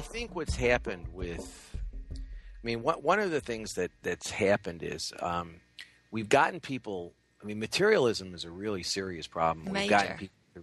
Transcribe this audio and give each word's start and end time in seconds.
I 0.00 0.02
think 0.02 0.34
what's 0.34 0.56
happened 0.56 1.08
with, 1.12 1.76
I 2.14 2.16
mean, 2.62 2.82
what, 2.82 3.02
one 3.02 3.20
of 3.20 3.30
the 3.30 3.42
things 3.42 3.74
that 3.74 3.90
that's 4.02 4.30
happened 4.30 4.82
is 4.82 5.12
um, 5.20 5.56
we've 6.10 6.30
gotten 6.30 6.58
people. 6.58 7.12
I 7.42 7.44
mean, 7.44 7.58
materialism 7.58 8.32
is 8.32 8.44
a 8.44 8.50
really 8.50 8.82
serious 8.82 9.26
problem. 9.26 9.66
We've 9.66 9.74
Major. 9.74 9.90
gotten 9.90 10.16
people. 10.16 10.36
You 10.54 10.62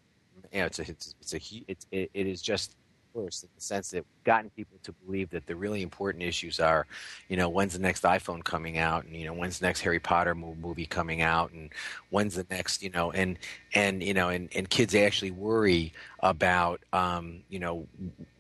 know, 0.62 0.66
it's 0.66 0.80
a 0.80 0.90
it's, 0.90 1.14
it's 1.22 1.34
a 1.36 1.40
it's, 1.68 1.86
it, 1.92 2.10
it 2.16 2.26
is 2.26 2.42
just 2.42 2.76
worse 3.14 3.44
in 3.44 3.50
the 3.56 3.62
sense 3.62 3.92
that 3.92 3.98
we've 3.98 4.24
gotten 4.24 4.50
people 4.52 4.78
to 4.84 4.92
believe 4.92 5.30
that 5.32 5.46
the 5.46 5.56
really 5.56 5.82
important 5.82 6.24
issues 6.24 6.60
are, 6.60 6.86
you 7.30 7.38
know, 7.38 7.50
when's 7.50 7.74
the 7.74 7.80
next 7.80 8.04
iPhone 8.04 8.44
coming 8.44 8.78
out, 8.78 9.06
and 9.06 9.16
you 9.16 9.26
know, 9.26 9.34
when's 9.34 9.60
the 9.60 9.66
next 9.66 9.82
Harry 9.82 10.00
Potter 10.00 10.36
movie 10.36 10.86
coming 10.86 11.22
out, 11.22 11.52
and 11.52 11.72
when's 12.10 12.36
the 12.36 12.46
next, 12.50 12.84
you 12.84 12.90
know, 12.90 13.12
and 13.12 13.38
and 13.74 14.04
you 14.04 14.14
know, 14.14 14.30
and 14.30 14.50
and 14.56 14.70
kids 14.70 14.94
actually 14.96 15.32
worry 15.32 15.94
about, 16.20 16.82
um, 16.94 17.42
you 17.50 17.60
know, 17.60 17.88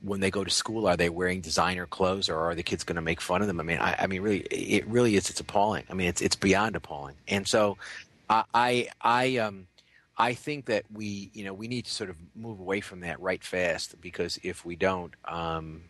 when 0.02 0.20
they 0.20 0.32
go 0.32 0.44
to 0.44 0.50
school, 0.50 0.88
are 0.88 0.98
they 0.98 1.10
wearing 1.10 1.42
designer 1.42 1.86
clothes, 1.86 2.30
or 2.30 2.38
are 2.38 2.56
the 2.56 2.64
kids 2.64 2.84
going 2.84 2.96
to 2.96 3.02
make 3.02 3.22
fun 3.22 3.42
of 3.42 3.48
them? 3.48 3.60
I 3.60 3.64
mean, 3.64 3.80
I, 3.80 3.96
I 4.00 4.08
mean, 4.08 4.22
really, 4.22 4.40
it 4.52 4.88
really 4.88 5.16
is. 5.16 5.30
It's 5.30 5.40
appalling. 5.40 5.84
I 5.90 5.94
mean, 5.94 6.08
it's 6.08 6.22
it's 6.22 6.36
beyond 6.36 6.76
appalling, 6.76 7.16
and 7.28 7.48
so, 7.48 7.78
I 8.30 8.44
I, 8.54 8.88
I 9.02 9.38
um. 9.38 9.68
I 10.18 10.34
think 10.34 10.66
that 10.66 10.86
we, 10.92 11.30
you 11.34 11.44
know, 11.44 11.54
we 11.54 11.68
need 11.68 11.86
to 11.86 11.92
sort 11.92 12.10
of 12.10 12.18
move 12.36 12.60
away 12.60 12.82
from 12.82 13.02
that 13.02 13.20
right 13.22 13.44
fast 13.44 14.00
because 14.02 14.40
if 14.44 14.66
we 14.66 14.76
don't, 14.76 15.14
um, 15.26 15.84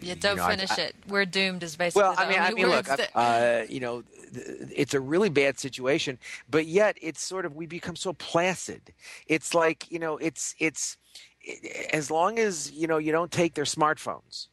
Yeah, 0.00 0.14
don't 0.18 0.38
know, 0.38 0.46
finish 0.48 0.70
I- 0.70 0.80
it. 0.82 0.96
We're 1.06 1.26
doomed 1.26 1.62
is 1.62 1.76
basically 1.76 2.02
well, 2.02 2.14
I 2.16 2.28
mean, 2.28 2.40
I 2.40 2.52
mean, 2.52 2.68
look, 2.68 2.86
that- 2.86 3.10
uh, 3.14 3.66
you 3.68 3.80
know, 3.80 4.02
th- 4.32 4.46
it's 4.74 4.94
a 4.94 5.00
really 5.00 5.28
bad 5.28 5.58
situation, 5.58 6.18
but 6.48 6.66
yet 6.66 6.96
it's 7.02 7.22
sort 7.22 7.44
of 7.44 7.54
we 7.54 7.66
become 7.66 7.96
so 7.96 8.14
placid. 8.14 8.94
It's 9.26 9.54
like 9.54 9.90
you 9.92 9.98
know, 9.98 10.16
it's 10.16 10.54
it's 10.58 10.96
as 11.92 12.10
long 12.10 12.38
as 12.38 12.70
you 12.72 12.86
know 12.86 12.98
you 12.98 13.12
don't 13.12 13.30
take 13.30 13.54
their 13.54 13.64
smartphones, 13.64 14.48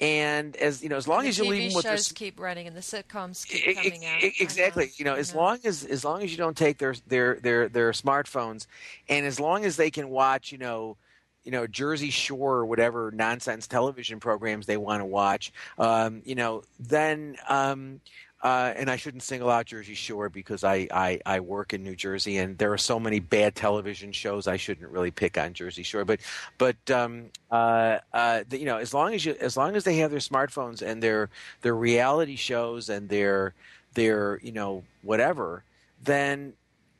and 0.00 0.56
as 0.56 0.82
you 0.82 0.88
know, 0.88 0.96
as 0.96 1.08
long 1.08 1.22
the 1.22 1.28
as 1.28 1.38
you 1.38 1.44
TV 1.44 1.48
leave 1.50 1.68
them 1.70 1.76
with 1.76 1.84
shows 1.84 2.12
keep 2.12 2.38
running 2.38 2.66
and 2.66 2.76
the 2.76 2.80
sitcoms 2.80 3.46
keep 3.46 3.74
coming 3.74 4.04
out. 4.04 4.22
e- 4.22 4.34
I 4.40 4.42
Exactly. 4.42 4.84
know, 4.84 4.90
You 4.96 5.04
know, 5.04 5.14
as 5.14 5.32
know. 5.32 5.40
long 5.40 5.58
as 5.64 5.84
as 5.84 6.04
long 6.04 6.22
as 6.22 6.30
you 6.30 6.36
don't 6.36 6.56
take 6.56 6.78
their 6.78 6.94
their 7.06 7.34
their 7.36 7.68
their 7.68 7.92
smartphones, 7.92 8.66
and 9.08 9.24
as 9.26 9.40
long 9.40 9.64
as 9.64 9.76
they 9.76 9.90
can 9.90 10.08
watch, 10.10 10.52
you 10.52 10.58
know, 10.58 10.96
you 11.44 11.52
know 11.52 11.66
Jersey 11.66 12.10
Shore 12.10 12.56
or 12.56 12.66
whatever 12.66 13.10
nonsense 13.12 13.66
television 13.66 14.20
programs 14.20 14.66
they 14.66 14.76
want 14.76 15.00
to 15.00 15.06
watch, 15.06 15.52
um, 15.78 16.22
you 16.24 16.34
know, 16.34 16.62
then. 16.78 17.36
Um, 17.48 18.00
uh, 18.46 18.72
and 18.76 18.88
I 18.88 18.94
shouldn't 18.94 19.24
single 19.24 19.50
out 19.50 19.66
Jersey 19.66 19.94
Shore 19.94 20.28
because 20.28 20.62
I, 20.62 20.86
I, 20.92 21.18
I 21.26 21.40
work 21.40 21.74
in 21.74 21.82
New 21.82 21.96
Jersey 21.96 22.38
and 22.38 22.56
there 22.58 22.72
are 22.72 22.78
so 22.78 23.00
many 23.00 23.18
bad 23.18 23.56
television 23.56 24.12
shows. 24.12 24.46
I 24.46 24.56
shouldn't 24.56 24.88
really 24.92 25.10
pick 25.10 25.36
on 25.36 25.52
Jersey 25.52 25.82
Shore, 25.82 26.04
but 26.04 26.20
but 26.56 26.76
um, 26.88 27.30
uh, 27.50 27.98
uh, 28.12 28.44
you 28.52 28.64
know 28.64 28.76
as 28.76 28.94
long 28.94 29.14
as 29.14 29.24
you 29.24 29.34
as 29.40 29.56
long 29.56 29.74
as 29.74 29.82
they 29.82 29.96
have 29.96 30.12
their 30.12 30.20
smartphones 30.20 30.80
and 30.80 31.02
their 31.02 31.28
their 31.62 31.74
reality 31.74 32.36
shows 32.36 32.88
and 32.88 33.08
their 33.08 33.52
their 33.94 34.38
you 34.44 34.52
know 34.52 34.84
whatever, 35.02 35.64
then 36.04 36.52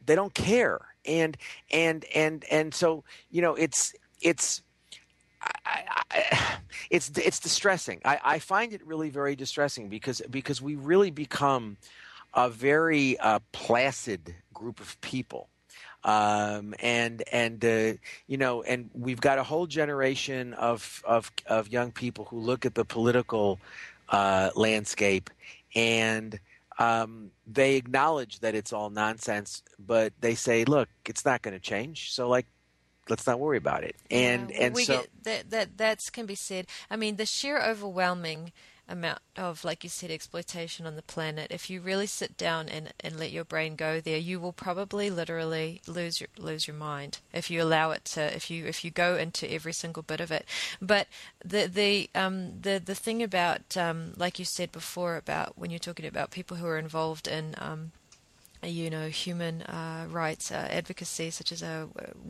they 0.04 0.16
don't 0.16 0.34
care. 0.34 0.80
And 1.04 1.36
and 1.70 2.04
and 2.12 2.44
and 2.50 2.74
so 2.74 3.04
you 3.30 3.40
know 3.40 3.54
it's 3.54 3.94
it's 4.20 4.62
I, 5.64 6.58
it's 6.90 7.10
it's 7.16 7.40
distressing. 7.40 8.00
I, 8.04 8.18
I 8.24 8.38
find 8.38 8.72
it 8.72 8.86
really 8.86 9.10
very 9.10 9.36
distressing 9.36 9.88
because 9.88 10.22
because 10.30 10.60
we 10.62 10.74
really 10.76 11.10
become 11.10 11.76
a 12.34 12.50
very 12.50 13.18
uh, 13.18 13.40
placid 13.52 14.34
group 14.52 14.80
of 14.80 15.00
people. 15.00 15.48
Um, 16.04 16.74
and 16.80 17.22
and 17.32 17.64
uh, 17.64 17.92
you 18.26 18.36
know, 18.36 18.62
and 18.62 18.90
we've 18.94 19.20
got 19.20 19.38
a 19.38 19.42
whole 19.42 19.66
generation 19.66 20.54
of 20.54 21.02
of 21.04 21.32
of 21.46 21.68
young 21.68 21.90
people 21.90 22.26
who 22.26 22.38
look 22.38 22.64
at 22.64 22.74
the 22.74 22.84
political 22.84 23.58
uh, 24.08 24.50
landscape 24.54 25.30
and 25.74 26.38
um, 26.78 27.30
they 27.46 27.76
acknowledge 27.76 28.40
that 28.40 28.54
it's 28.54 28.72
all 28.72 28.90
nonsense, 28.90 29.62
but 29.78 30.12
they 30.20 30.34
say, 30.34 30.64
"Look, 30.64 30.88
it's 31.06 31.24
not 31.24 31.42
going 31.42 31.54
to 31.54 31.60
change." 31.60 32.12
So, 32.12 32.28
like, 32.28 32.46
let's 33.08 33.26
not 33.26 33.38
worry 33.38 33.58
about 33.58 33.84
it. 33.84 33.96
And 34.10 34.50
Yeah, 34.50 34.56
and 34.58 34.74
we 34.74 34.84
so 34.84 35.00
get, 35.00 35.24
that 35.24 35.50
that 35.50 35.76
that's 35.78 36.10
can 36.10 36.26
be 36.26 36.34
said. 36.34 36.66
I 36.90 36.96
mean, 36.96 37.16
the 37.16 37.26
sheer 37.26 37.60
overwhelming 37.60 38.52
amount 38.88 39.18
of, 39.36 39.64
like 39.64 39.82
you 39.82 39.90
said, 39.90 40.10
exploitation 40.10 40.86
on 40.86 40.94
the 40.96 41.02
planet. 41.02 41.48
If 41.50 41.68
you 41.68 41.80
really 41.80 42.06
sit 42.06 42.36
down 42.36 42.68
and, 42.68 42.92
and 43.00 43.18
let 43.18 43.32
your 43.32 43.44
brain 43.44 43.74
go 43.74 44.00
there, 44.00 44.18
you 44.18 44.38
will 44.38 44.52
probably 44.52 45.10
literally 45.10 45.80
lose 45.86 46.20
your 46.20 46.28
lose 46.38 46.66
your 46.66 46.76
mind 46.76 47.18
if 47.32 47.50
you 47.50 47.62
allow 47.62 47.90
it 47.90 48.04
to. 48.06 48.34
If 48.34 48.50
you 48.50 48.66
if 48.66 48.84
you 48.84 48.90
go 48.90 49.16
into 49.16 49.50
every 49.50 49.72
single 49.72 50.02
bit 50.02 50.20
of 50.20 50.30
it. 50.30 50.46
But 50.80 51.08
the 51.44 51.66
the 51.66 52.10
um 52.14 52.60
the 52.60 52.80
the 52.84 52.94
thing 52.94 53.22
about 53.22 53.76
um 53.76 54.12
like 54.16 54.38
you 54.38 54.44
said 54.44 54.72
before 54.72 55.16
about 55.16 55.58
when 55.58 55.70
you're 55.70 55.78
talking 55.78 56.06
about 56.06 56.30
people 56.30 56.56
who 56.58 56.66
are 56.66 56.78
involved 56.78 57.26
in 57.26 57.54
um 57.58 57.92
you 58.62 58.90
know, 58.90 59.08
human 59.08 59.62
uh, 59.62 60.06
rights 60.10 60.50
uh, 60.50 60.68
advocacy, 60.70 61.30
such 61.30 61.52
as 61.52 61.62
uh, 61.62 61.86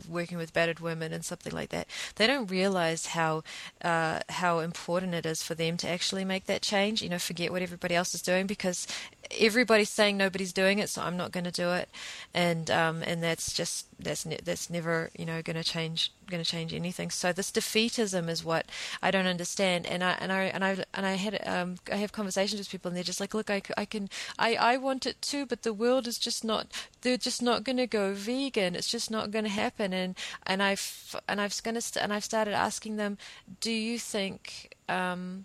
working 0.08 0.38
with 0.38 0.52
battered 0.52 0.80
women 0.80 1.12
and 1.12 1.24
something 1.24 1.52
like 1.52 1.70
that, 1.70 1.86
they 2.16 2.26
don't 2.26 2.50
realize 2.50 3.06
how 3.06 3.42
uh, 3.82 4.20
how 4.28 4.58
important 4.60 5.14
it 5.14 5.26
is 5.26 5.42
for 5.42 5.54
them 5.54 5.76
to 5.78 5.88
actually 5.88 6.24
make 6.24 6.46
that 6.46 6.62
change. 6.62 7.02
You 7.02 7.08
know, 7.08 7.18
forget 7.18 7.52
what 7.52 7.62
everybody 7.62 7.94
else 7.94 8.14
is 8.14 8.22
doing 8.22 8.46
because 8.46 8.86
everybody's 9.40 9.90
saying 9.90 10.16
nobody's 10.16 10.52
doing 10.52 10.78
it, 10.78 10.88
so 10.88 11.02
I'm 11.02 11.16
not 11.16 11.32
going 11.32 11.44
to 11.44 11.50
do 11.50 11.70
it, 11.70 11.88
and 12.34 12.70
um, 12.70 13.02
and 13.02 13.22
that's 13.22 13.52
just 13.52 13.86
that's 13.98 14.26
ne- 14.26 14.40
that's 14.44 14.70
never 14.70 15.10
you 15.16 15.24
know 15.24 15.42
going 15.42 15.56
to 15.56 15.64
change 15.64 16.12
going 16.28 16.42
to 16.42 16.48
change 16.48 16.72
anything. 16.74 17.10
So 17.10 17.32
this 17.32 17.50
defeatism 17.50 18.28
is 18.28 18.44
what 18.44 18.66
I 19.02 19.10
don't 19.10 19.26
understand, 19.26 19.86
and 19.86 20.02
I 20.02 20.12
and 20.20 20.32
I 20.32 20.42
and 20.44 20.64
I 20.64 20.84
and 20.94 21.06
I 21.06 21.14
had 21.14 21.46
um, 21.46 21.76
I 21.92 21.96
have 21.96 22.12
conversations 22.12 22.58
with 22.58 22.70
people, 22.70 22.88
and 22.88 22.96
they're 22.96 23.04
just 23.04 23.20
like, 23.20 23.34
look, 23.34 23.50
I, 23.50 23.62
I 23.76 23.84
can 23.84 24.08
I 24.38 24.54
I 24.54 24.76
want 24.76 25.06
it 25.06 25.20
too, 25.22 25.46
but 25.46 25.62
the 25.62 25.72
world 25.72 26.06
is 26.06 26.18
just 26.18 26.44
not 26.44 26.66
they're 27.02 27.16
just 27.16 27.42
not 27.42 27.64
going 27.64 27.78
to 27.78 27.86
go 27.86 28.12
vegan. 28.14 28.74
It's 28.74 28.90
just 28.90 29.10
not 29.10 29.30
going 29.30 29.44
to 29.44 29.50
happen, 29.50 29.92
and 29.92 30.16
and 30.46 30.62
I've 30.62 31.16
and 31.28 31.40
I've 31.40 31.62
going 31.62 31.80
to 31.80 32.02
and 32.02 32.12
I've 32.12 32.24
started 32.24 32.54
asking 32.54 32.96
them, 32.96 33.18
do 33.60 33.70
you 33.70 33.98
think 33.98 34.74
um, 34.88 35.44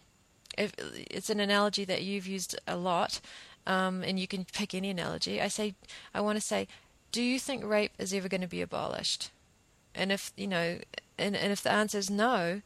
if 0.57 0.73
it's 0.77 1.29
an 1.29 1.39
analogy 1.39 1.85
that 1.85 2.03
you've 2.03 2.27
used 2.27 2.59
a 2.67 2.75
lot, 2.75 3.21
um, 3.65 4.03
and 4.03 4.19
you 4.19 4.27
can 4.27 4.45
pick 4.45 4.73
any 4.73 4.89
analogy. 4.89 5.41
I 5.41 5.47
say, 5.47 5.75
I 6.13 6.21
want 6.21 6.37
to 6.37 6.41
say, 6.41 6.67
do 7.11 7.21
you 7.21 7.39
think 7.39 7.63
rape 7.63 7.91
is 7.97 8.13
ever 8.13 8.27
going 8.27 8.41
to 8.41 8.47
be 8.47 8.61
abolished? 8.61 9.31
And 9.95 10.11
if 10.11 10.31
you 10.37 10.47
know, 10.47 10.79
and, 11.17 11.35
and 11.35 11.51
if 11.51 11.61
the 11.61 11.71
answer 11.71 11.97
is 11.97 12.09
no, 12.09 12.61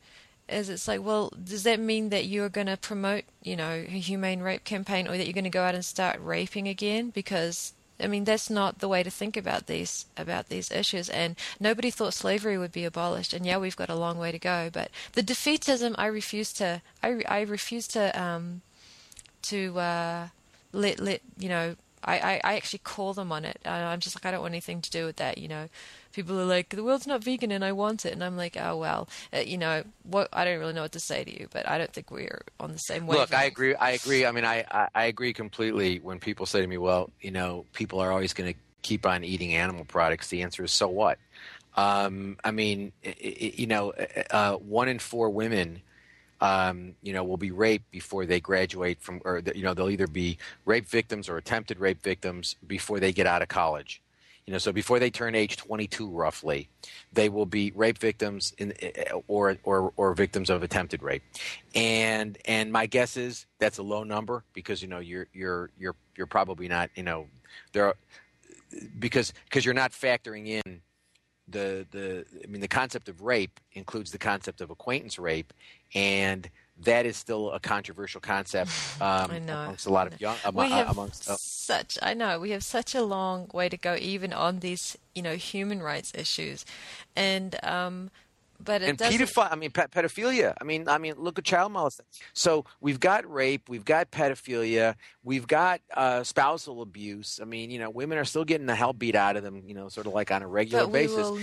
is 0.48 0.70
it's 0.70 0.88
like, 0.88 1.04
well, 1.04 1.32
does 1.44 1.64
that 1.64 1.80
mean 1.80 2.10
that 2.10 2.26
you're 2.26 2.50
going 2.50 2.68
to 2.68 2.78
promote, 2.78 3.24
you 3.42 3.56
know, 3.56 3.86
a 3.88 4.00
humane 4.00 4.42
rape 4.42 4.64
campaign, 4.64 5.08
or 5.08 5.18
that 5.18 5.26
you're 5.26 5.34
going 5.34 5.44
to 5.44 5.50
go 5.50 5.64
out 5.64 5.76
and 5.76 5.84
start 5.84 6.20
raping 6.22 6.68
again? 6.68 7.10
Because 7.10 7.74
I 8.00 8.08
mean, 8.08 8.26
that's 8.26 8.50
not 8.50 8.80
the 8.80 8.88
way 8.88 9.04
to 9.04 9.10
think 9.10 9.38
about 9.38 9.68
these 9.68 10.06
about 10.18 10.50
these 10.50 10.72
issues. 10.72 11.10
And 11.10 11.36
nobody 11.60 11.90
thought 11.90 12.14
slavery 12.14 12.58
would 12.58 12.72
be 12.72 12.86
abolished. 12.86 13.34
And 13.34 13.46
yeah, 13.46 13.58
we've 13.58 13.76
got 13.76 13.90
a 13.90 13.96
long 13.96 14.18
way 14.18 14.32
to 14.32 14.40
go. 14.40 14.70
But 14.72 14.92
the 15.14 15.24
defeatism, 15.24 15.96
I 15.98 16.08
refuse 16.08 16.52
to. 16.54 16.82
I, 17.02 17.22
I 17.28 17.42
refuse 17.42 17.88
to 17.90 18.22
um, 18.22 18.62
to 19.44 19.80
uh, 19.80 20.28
let 20.74 21.00
let 21.00 21.22
you 21.38 21.50
know. 21.50 21.76
I, 22.06 22.18
I, 22.18 22.42
I 22.44 22.56
actually 22.56 22.80
call 22.80 23.14
them 23.14 23.32
on 23.32 23.44
it. 23.46 23.60
Uh, 23.66 23.70
I'm 23.70 24.00
just 24.00 24.16
like 24.16 24.26
I 24.26 24.32
don't 24.32 24.42
want 24.42 24.54
anything 24.54 24.82
to 24.82 24.92
do 24.92 25.06
with 25.06 25.18
that. 25.18 25.38
You 25.38 25.48
know, 25.48 25.70
people 26.14 26.40
are 26.40 26.46
like 26.46 26.70
the 26.70 26.84
world's 26.84 27.08
not 27.08 27.24
vegan 27.24 27.52
and 27.52 27.66
I 27.66 27.72
want 27.72 28.06
it, 28.06 28.14
and 28.14 28.24
I'm 28.24 28.38
like, 28.38 28.56
oh 28.58 28.78
well, 28.78 29.10
uh, 29.34 29.40
you 29.40 29.58
know 29.58 29.84
what? 30.04 30.30
I 30.32 30.46
don't 30.46 30.60
really 30.60 30.74
know 30.74 30.84
what 30.84 30.92
to 30.94 31.00
say 31.00 31.24
to 31.24 31.40
you, 31.40 31.48
but 31.52 31.68
I 31.68 31.78
don't 31.78 31.92
think 31.92 32.12
we're 32.12 32.44
on 32.60 32.72
the 32.72 32.78
same 32.78 33.08
wavelength. 33.08 33.32
Look, 33.32 33.40
I 33.40 33.46
agree. 33.46 33.76
I 33.76 33.92
agree. 33.92 34.26
I 34.26 34.32
mean, 34.32 34.46
I, 34.46 34.66
I, 34.70 34.88
I 34.94 35.06
agree 35.06 35.34
completely 35.34 36.00
when 36.00 36.20
people 36.20 36.46
say 36.46 36.62
to 36.62 36.68
me, 36.68 36.78
well, 36.78 37.10
you 37.22 37.32
know, 37.32 37.66
people 37.74 38.00
are 38.00 38.12
always 38.12 38.34
going 38.34 38.54
to 38.54 38.60
keep 38.84 39.06
on 39.06 39.24
eating 39.24 39.56
animal 39.56 39.84
products. 39.84 40.28
The 40.28 40.44
answer 40.44 40.64
is, 40.64 40.72
so 40.72 40.88
what? 40.88 41.18
Um, 41.76 42.38
I 42.44 42.52
mean, 42.52 42.92
i 43.06 43.10
i 43.10 43.54
you 43.56 43.68
know, 43.68 43.94
uh, 44.30 44.54
one 44.54 44.88
in 44.88 45.00
four 45.00 45.30
women, 45.30 45.82
um, 46.46 46.94
you 47.02 47.12
know, 47.12 47.24
will 47.24 47.38
be 47.38 47.52
raped 47.52 47.90
before 47.90 48.28
they 48.28 48.40
graduate 48.40 49.02
from, 49.02 49.20
or, 49.26 49.42
you 49.56 49.64
know, 49.64 49.74
they'll 49.74 49.90
either 49.90 50.06
be 50.06 50.38
rape 50.66 50.88
victims 50.88 51.28
or 51.28 51.38
attempted 51.38 51.80
rape 51.80 52.04
victims 52.04 52.56
before 52.68 53.00
they 53.00 53.12
get 53.12 53.26
out 53.26 53.42
of 53.42 53.48
college. 53.48 54.02
You 54.46 54.52
know, 54.52 54.60
so 54.60 54.72
before 54.72 55.00
they 55.00 55.10
turn 55.10 55.34
age 55.34 55.58
22, 55.58 56.08
roughly, 56.08 56.70
they 57.12 57.30
will 57.30 57.48
be 57.48 57.72
rape 57.74 57.98
victims 57.98 58.54
in, 58.60 58.74
or, 59.28 59.58
or, 59.64 59.92
or 59.98 60.14
victims 60.14 60.52
of 60.52 60.62
attempted 60.62 61.02
rape. 61.02 61.24
And, 61.74 62.38
and 62.46 62.72
my 62.72 62.86
guess 62.86 63.18
is 63.18 63.48
that's 63.58 63.80
a 63.80 63.84
low 63.84 64.04
number 64.04 64.44
because, 64.54 64.84
you 64.84 64.88
know, 64.88 65.00
you're, 65.00 65.26
you're, 65.34 65.72
you're, 65.80 65.96
you're 66.16 66.28
probably 66.28 66.68
not, 66.68 66.92
you 66.94 67.02
know, 67.02 67.26
there 67.74 67.88
are, 67.88 67.96
because, 69.00 69.34
because 69.46 69.66
you're 69.66 69.74
not 69.74 69.94
factoring 69.94 70.62
in 70.64 70.82
the, 71.48 71.86
the, 71.92 72.26
I 72.44 72.48
mean, 72.48 72.62
the 72.62 72.68
concept 72.68 73.10
of 73.10 73.22
rape 73.22 73.60
includes 73.74 74.12
the 74.12 74.18
concept 74.18 74.62
of 74.62 74.70
acquaintance 74.70 75.20
rape. 75.20 75.54
And 75.96 76.50
that 76.84 77.06
is 77.06 77.16
still 77.16 77.52
a 77.52 77.60
controversial 77.60 78.22
concept 78.22 78.70
um, 79.02 79.32
I 79.32 79.40
know. 79.40 79.62
amongst 79.64 79.86
a 79.86 79.90
lot 79.92 80.08
of 80.08 80.20
young, 80.20 80.36
we 80.54 80.66
amo- 80.66 80.76
have 80.76 80.90
amongst, 80.90 81.30
uh, 81.30 81.38
such 81.38 81.98
I 82.02 82.14
know 82.14 82.40
we 82.40 82.52
have 82.52 82.64
such 82.64 82.94
a 82.94 83.02
long 83.02 83.50
way 83.54 83.70
to 83.70 83.78
go 83.78 83.96
even 83.96 84.34
on 84.34 84.60
these 84.60 84.98
you 85.14 85.22
know 85.22 85.36
human 85.36 85.82
rights 85.82 86.12
issues 86.16 86.66
and 87.16 87.56
um 87.64 88.12
but 88.64 88.82
it 88.82 88.90
and 88.90 88.98
pedophilia. 88.98 89.52
I 89.52 89.56
mean, 89.56 89.72
pe- 89.72 89.88
pedophilia. 89.88 90.54
I 90.60 90.64
mean, 90.64 90.88
I 90.88 90.98
mean, 90.98 91.16
look 91.18 91.38
at 91.38 91.44
child 91.44 91.74
molestation. 91.74 92.10
So 92.34 92.66
we've 92.80 93.00
got 93.00 93.30
rape, 93.30 93.68
we've 93.68 93.84
got 93.84 94.12
pedophilia, 94.12 94.96
we've 95.24 95.46
got 95.46 95.82
uh, 95.94 96.24
spousal 96.24 96.82
abuse. 96.82 97.40
I 97.42 97.46
mean, 97.46 97.70
you 97.70 97.80
know, 97.80 97.90
women 97.90 98.18
are 98.18 98.24
still 98.24 98.46
getting 98.46 98.66
the 98.66 98.76
hell 98.76 98.94
beat 98.94 99.16
out 99.16 99.36
of 99.36 99.44
them. 99.44 99.62
You 99.66 99.74
know, 99.74 99.90
sort 99.90 100.08
of 100.08 100.14
like 100.14 100.32
on 100.32 100.42
a 100.42 100.48
regular 100.48 100.88
basis. 100.88 101.18
will 101.18 101.40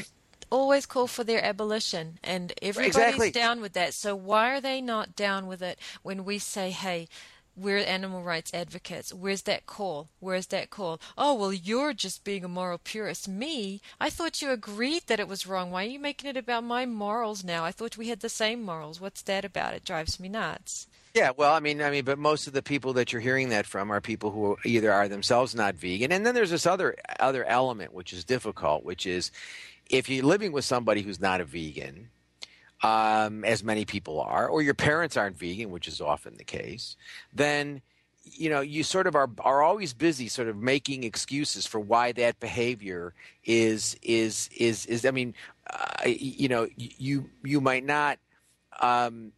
always 0.53 0.87
call 0.87 1.07
for 1.07 1.25
their 1.25 1.43
abolition, 1.45 2.19
and 2.23 2.53
everybody's 2.61 2.97
Exactly. 2.97 3.31
down 3.31 3.61
with 3.61 3.73
that. 3.73 3.95
So 3.95 4.15
why 4.15 4.51
are 4.55 4.61
they 4.61 4.81
not 4.81 5.17
down 5.17 5.47
with 5.47 5.63
it 5.63 5.79
when 6.03 6.25
we 6.25 6.39
say, 6.39 6.71
"Hey"? 6.71 7.09
We're 7.55 7.77
animal 7.81 8.23
rights 8.23 8.51
advocates. 8.55 9.13
Where's 9.13 9.43
that 9.43 9.67
call? 9.67 10.09
Where's 10.21 10.47
that 10.47 10.71
call? 10.71 10.99
Oh, 11.19 11.35
well, 11.35 11.53
you're 11.53 11.93
just 11.93 12.25
being 12.25 12.45
a 12.47 12.49
moral 12.49 12.79
purist. 12.79 13.29
Me? 13.29 13.83
I 14.01 14.09
thought 14.09 14.41
you 14.41 14.51
agreed 14.51 15.03
that 15.09 15.21
it 15.21 15.29
was 15.29 15.47
wrong. 15.47 15.71
Why 15.71 15.85
are 15.85 15.89
you 15.89 15.99
making 15.99 16.31
it 16.31 16.39
about 16.39 16.65
my 16.65 16.87
morals 16.87 17.45
now? 17.45 17.63
I 17.63 17.71
thought 17.71 17.99
we 17.99 18.09
had 18.09 18.21
the 18.21 18.31
same 18.31 18.63
morals. 18.63 19.03
What's 19.03 19.21
that 19.25 19.45
about? 19.45 19.75
It 19.75 19.85
drives 19.85 20.19
me 20.19 20.31
nuts. 20.31 20.87
Yeah, 21.13 21.33
well, 21.37 21.53
I 21.53 21.61
mean, 21.61 21.83
I 21.83 21.91
mean, 21.91 22.07
but 22.07 22.19
most 22.19 22.47
of 22.47 22.55
the 22.55 22.63
people 22.63 22.95
that 22.95 23.13
you're 23.13 23.21
hearing 23.21 23.51
that 23.51 23.67
from 23.67 23.91
are 23.91 24.01
people 24.01 24.31
who 24.31 24.57
either 24.65 24.91
are 24.91 25.09
themselves 25.09 25.55
not 25.55 25.75
vegan, 25.75 26.11
and 26.11 26.25
then 26.25 26.35
there's 26.35 26.49
this 26.49 26.65
other 26.65 26.97
other 27.21 27.45
element 27.45 27.93
which 27.93 28.15
is 28.15 28.25
difficult, 28.25 28.83
which 28.83 29.05
is 29.05 29.31
if 29.90 30.08
you're 30.08 30.25
living 30.25 30.52
with 30.52 30.64
somebody 30.64 31.02
who's 31.02 31.20
not 31.20 31.40
a 31.40 31.44
vegan, 31.44 32.11
um, 32.82 33.44
as 33.44 33.62
many 33.62 33.84
people 33.84 34.20
are, 34.20 34.49
or 34.49 34.62
your 34.62 34.75
parents 34.75 35.17
aren't 35.17 35.38
vegan, 35.38 35.70
which 35.70 35.87
is 35.87 36.00
often 36.00 36.37
the 36.37 36.44
case, 36.44 36.96
then 37.32 37.81
you 38.25 38.49
know 38.49 38.61
you 38.61 38.84
sort 38.84 39.06
of 39.06 39.17
are 39.17 39.31
are 39.40 39.62
always 39.62 39.93
busy 39.93 40.29
sort 40.29 40.49
of 40.49 40.56
making 40.56 41.05
excuses 41.05 41.67
for 41.67 41.81
why 41.81 42.12
that 42.12 42.38
behavior 42.40 43.14
is 43.44 43.96
is 44.02 44.49
is 44.56 44.87
is 44.87 45.05
I 45.05 45.11
mean 45.11 45.34
uh, 45.69 46.06
you 46.06 46.49
know 46.49 46.69
you 46.76 47.29
you 47.43 47.61
might 47.61 47.84
not 47.84 48.19
um, 48.81 49.32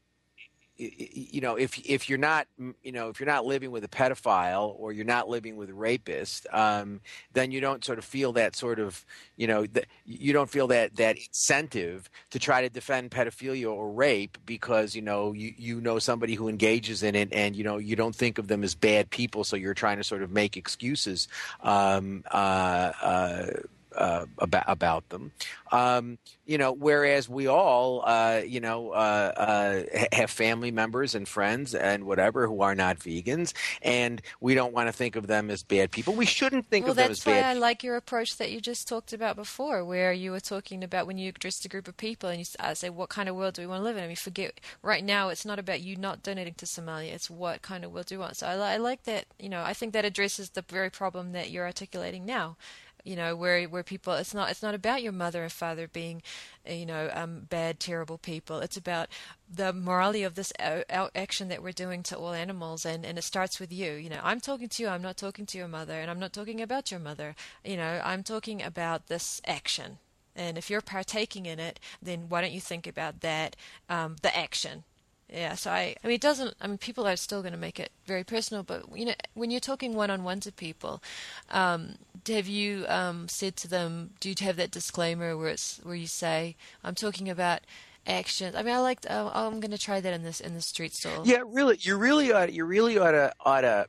you 0.77 1.41
know 1.41 1.55
if 1.55 1.79
if 1.87 2.09
you're 2.09 2.19
not 2.19 2.49
you 2.83 2.91
know 2.91 3.09
if 3.09 3.21
you're 3.21 3.29
not 3.29 3.47
living 3.47 3.71
with 3.71 3.85
a 3.85 3.89
pedophile 3.89 4.75
or 4.79 4.93
you're 4.93 5.05
not 5.05 5.29
living 5.29 5.57
with 5.57 5.71
a 5.71 5.75
rapist 5.75 6.47
um, 6.53 7.01
then 7.33 7.53
you 7.53 7.61
don't 7.61 7.85
sort 7.85 7.99
of 7.99 8.05
feel 8.05 8.33
that 8.33 8.57
sort 8.57 8.81
of 8.81 9.05
you 9.37 9.47
know 9.47 9.65
you 10.05 10.33
don't 10.33 10.51
feel 10.51 10.67
that 10.67 10.97
that 10.97 11.17
incentive 11.17 12.11
to 12.31 12.39
try 12.41 12.61
to 12.61 12.69
defend 12.69 13.11
pedophilia 13.11 13.71
or 13.71 13.93
rape 13.93 14.37
because 14.47 14.97
you 14.97 15.03
know 15.03 15.33
you 15.33 15.55
you 15.57 15.81
know 15.81 15.99
somebody 16.01 16.35
who 16.35 16.49
engages 16.49 17.03
in 17.05 17.15
it 17.15 17.29
and 17.33 17.55
you 17.55 17.63
know 17.63 17.79
you 17.79 17.95
don't 17.95 18.17
think 18.17 18.39
of 18.39 18.49
them 18.49 18.65
as 18.65 18.75
bad 18.75 19.09
people 19.11 19.45
so 19.45 19.55
you're 19.55 19.75
trying 19.75 19.99
to 19.99 20.05
sort 20.05 20.23
of 20.23 20.31
make 20.31 20.57
excuses 20.57 21.29
um, 21.63 22.25
uh, 22.33 22.93
uh, 23.01 23.47
uh, 23.97 24.27
about 24.39 24.65
about 24.67 25.09
them, 25.09 25.33
um, 25.73 26.19
you 26.47 26.59
know. 26.59 26.73
Whereas 26.73 27.29
we 27.29 27.47
all, 27.47 28.03
uh, 28.05 28.43
you 28.47 28.61
know, 28.61 28.91
uh, 28.91 29.33
uh, 29.37 29.99
have 30.13 30.31
family 30.31 30.71
members 30.71 31.15
and 31.15 31.29
friends 31.29 31.75
and 31.75 32.05
whatever 32.05 32.47
who 32.47 32.63
are 32.63 32.75
not 32.75 32.99
vegans, 32.99 33.53
and 33.83 34.21
we 34.41 34.55
don't 34.55 34.73
want 34.73 34.89
to 34.89 34.93
think 34.93 35.17
of 35.17 35.27
them 35.27 35.51
as 35.51 35.63
bad 35.63 35.91
people. 35.91 36.15
We 36.15 36.27
shouldn't 36.27 36.69
think 36.69 36.85
well, 36.85 36.93
of 36.93 36.97
them 36.97 37.03
Well, 37.05 37.09
that's 37.09 37.21
as 37.21 37.27
why 37.27 37.41
bad. 37.41 37.57
I 37.57 37.59
like 37.59 37.83
your 37.83 37.97
approach 37.97 38.37
that 38.39 38.51
you 38.51 38.61
just 38.61 38.89
talked 38.89 39.13
about 39.13 39.37
before, 39.37 39.85
where 39.85 40.13
you 40.13 40.31
were 40.31 40.41
talking 40.41 40.83
about 40.85 41.07
when 41.07 41.19
you 41.19 41.29
addressed 41.29 41.65
a 41.65 41.69
group 41.69 41.89
of 41.89 41.97
people 41.97 42.29
and 42.29 42.41
you 42.41 42.47
uh, 42.61 42.75
say, 42.75 42.91
"What 42.91 43.09
kind 43.09 43.29
of 43.29 43.37
world 43.37 43.55
do 43.55 43.63
we 43.63 43.67
want 43.67 43.81
to 43.81 43.85
live 43.85 43.97
in?" 43.97 44.05
I 44.05 44.07
mean, 44.07 44.17
forget 44.17 44.61
right 44.83 45.05
now. 45.05 45.29
It's 45.29 45.45
not 45.45 45.59
about 45.59 45.81
you 45.81 45.97
not 45.97 46.23
donating 46.23 46.55
to 46.55 46.67
Somalia. 46.67 47.13
It's 47.13 47.31
what 47.31 47.63
kind 47.63 47.85
of 47.85 47.93
world 47.93 48.07
do 48.07 48.15
you 48.17 48.19
want. 48.21 48.37
So 48.37 48.47
I, 48.47 48.75
I 48.75 48.77
like 48.77 49.05
that. 49.05 49.27
You 49.39 49.49
know, 49.49 49.63
I 49.63 49.73
think 49.75 49.93
that 49.93 50.05
addresses 50.05 50.51
the 50.51 50.63
very 50.63 50.91
problem 50.91 51.33
that 51.33 51.51
you're 51.51 51.67
articulating 51.67 52.25
now. 52.25 52.57
You 53.05 53.17
know, 53.17 53.37
where 53.37 53.65
where 53.65 53.83
people, 53.83 54.15
it's 54.15 54.35
not 54.35 54.51
it's 54.51 54.63
not 54.63 54.75
about 54.75 55.03
your 55.03 55.13
mother 55.13 55.43
and 55.43 55.53
father 55.53 55.87
being, 55.87 56.23
uh, 56.69 56.73
you 56.73 56.87
know, 56.87 57.11
um, 57.13 57.47
bad, 57.51 57.79
terrible 57.79 58.19
people. 58.19 58.61
It's 58.61 58.79
about 58.79 59.09
the 59.49 59.73
morality 59.73 60.23
of 60.23 60.35
this 60.35 60.53
a- 60.59 60.85
action 61.17 61.49
that 61.49 61.63
we're 61.63 61.73
doing 61.73 62.03
to 62.05 62.17
all 62.17 62.33
animals, 62.33 62.87
and 62.87 63.05
and 63.05 63.19
it 63.19 63.23
starts 63.25 63.61
with 63.61 63.73
you. 63.73 63.93
You 63.93 64.09
know, 64.09 64.21
I'm 64.23 64.41
talking 64.41 64.69
to 64.69 64.83
you. 64.83 64.89
I'm 64.89 65.03
not 65.03 65.19
talking 65.19 65.47
to 65.47 65.59
your 65.59 65.69
mother, 65.69 66.01
and 66.01 66.11
I'm 66.11 66.19
not 66.19 66.33
talking 66.33 66.61
about 66.63 66.91
your 66.91 67.01
mother. 67.01 67.37
You 67.65 67.77
know, 67.77 68.01
I'm 68.05 68.23
talking 68.23 68.63
about 68.63 69.07
this 69.09 69.41
action. 69.47 69.99
And 70.37 70.59
if 70.59 70.69
you're 70.69 70.81
partaking 70.81 71.47
in 71.47 71.61
it, 71.61 71.79
then 72.03 72.29
why 72.29 72.41
don't 72.41 72.53
you 72.53 72.61
think 72.61 72.87
about 72.87 73.21
that, 73.21 73.55
um, 73.89 74.17
the 74.23 74.37
action? 74.37 74.85
Yeah, 75.35 75.57
so 75.57 75.73
I, 75.73 75.97
I 76.05 76.07
mean, 76.07 76.15
it 76.15 76.21
doesn't, 76.21 76.55
I 76.61 76.69
mean, 76.69 76.79
people 76.79 77.09
are 77.09 77.17
still 77.17 77.43
going 77.43 77.55
to 77.55 77.59
make 77.59 77.81
it 77.81 77.91
very 78.07 78.23
personal, 78.23 78.63
but, 78.63 78.85
you 78.97 79.05
know, 79.05 79.15
when 79.35 79.51
you're 79.51 79.59
talking 79.59 79.95
one 79.95 80.09
on 80.09 80.23
one 80.23 80.39
to 80.41 80.53
people, 80.53 81.03
um, 81.51 81.97
have 82.29 82.47
you 82.47 82.87
um, 82.87 83.27
said 83.29 83.57
to 83.57 83.69
them, 83.69 84.11
do 84.21 84.29
you 84.29 84.37
have 84.43 84.55
that 84.57 84.71
disclaimer 84.71 85.37
where 85.37 85.49
it's, 85.49 85.81
where 85.83 85.97
you 85.97 86.07
say, 86.07 86.55
I'm 86.85 86.95
talking 86.95 87.29
about 87.29 87.63
actions? 88.07 88.55
I 88.55 88.63
mean, 88.63 88.77
I 88.77 88.79
like, 88.79 89.01
oh, 89.11 89.33
I'm 89.35 89.59
going 89.59 89.73
to 89.73 89.79
try 89.79 90.01
that 90.01 90.15
in 90.15 90.23
this, 90.23 90.39
in 90.39 90.55
the 90.55 90.61
street 90.61 90.95
stall. 90.95 91.27
Yeah, 91.27 91.43
really, 91.45 91.79
you 91.81 91.97
really 91.97 92.33
ought, 92.33 92.53
you 92.53 92.65
really 92.65 92.97
ought 92.97 93.11
to, 93.11 93.33
ought 93.45 93.63
to 93.63 93.89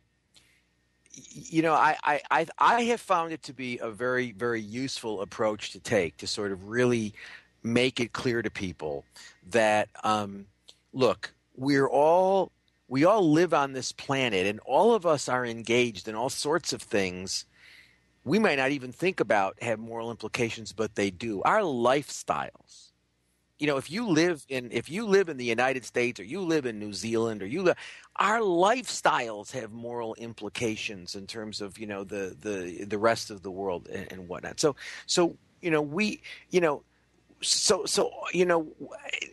you 1.32 1.62
know, 1.62 1.74
I, 1.74 1.96
I, 2.04 2.22
I, 2.32 2.46
I 2.58 2.82
have 2.86 3.00
found 3.00 3.34
it 3.34 3.44
to 3.44 3.54
be 3.54 3.78
a 3.78 3.92
very, 3.92 4.32
very 4.32 4.62
useful 4.62 5.22
approach 5.22 5.74
to 5.74 5.80
take 5.80 6.18
to 6.18 6.28
sort 6.28 6.52
of 6.52 6.70
really 6.70 7.14
make 7.62 8.00
it 8.00 8.14
clear 8.14 8.42
to 8.42 8.50
people 8.50 9.06
that, 9.52 9.90
um, 10.04 10.48
look, 10.92 11.35
we're 11.56 11.88
all, 11.88 12.52
we 12.88 13.06
all 13.06 13.32
live 13.32 13.54
on 13.54 13.74
this 13.74 13.92
planet 13.92 14.46
and 14.46 14.60
all 14.62 14.94
of 14.94 15.06
us 15.06 15.28
are 15.28 15.46
engaged 15.46 16.08
in 16.08 16.16
all 16.16 16.30
sorts 16.30 16.74
of 16.74 16.82
things 16.82 17.46
we 18.26 18.40
might 18.40 18.58
not 18.58 18.72
even 18.72 18.92
think 18.92 19.20
about 19.20 19.62
have 19.62 19.80
moral 19.80 20.12
implications, 20.12 20.74
but 20.74 20.96
they 20.96 21.12
do. 21.12 21.42
Our 21.44 21.62
lifestyles. 21.62 22.92
You 23.60 23.68
know, 23.68 23.78
if 23.78 23.90
you 23.90 24.08
live 24.08 24.46
in 24.50 24.70
if 24.72 24.90
you 24.90 25.06
live 25.06 25.30
in 25.30 25.38
the 25.38 25.46
United 25.46 25.86
States 25.86 26.20
or 26.20 26.24
you 26.24 26.42
live 26.42 26.66
in 26.66 26.78
New 26.78 26.92
Zealand 26.92 27.42
or 27.42 27.46
you 27.46 27.64
live, 27.64 27.78
our 28.18 28.40
lifestyles 28.40 29.52
have 29.52 29.72
moral 29.72 30.14
implications 30.16 31.16
in 31.16 31.26
terms 31.26 31.62
of 31.62 31.78
you 31.78 31.88
know 31.88 32.04
the 32.04 32.36
the 32.42 32.84
the 32.84 32.98
rest 32.98 33.32
of 33.32 33.44
the 33.44 33.52
world 33.52 33.88
and, 33.88 34.12
and 34.12 34.28
whatnot. 34.28 34.60
So 34.60 34.76
so 35.06 35.38
you 35.62 35.72
know 35.72 35.82
we 35.82 36.22
you 36.50 36.60
know 36.60 36.84
so 37.48 37.86
so 37.86 38.12
you 38.34 38.46
know 38.46 38.68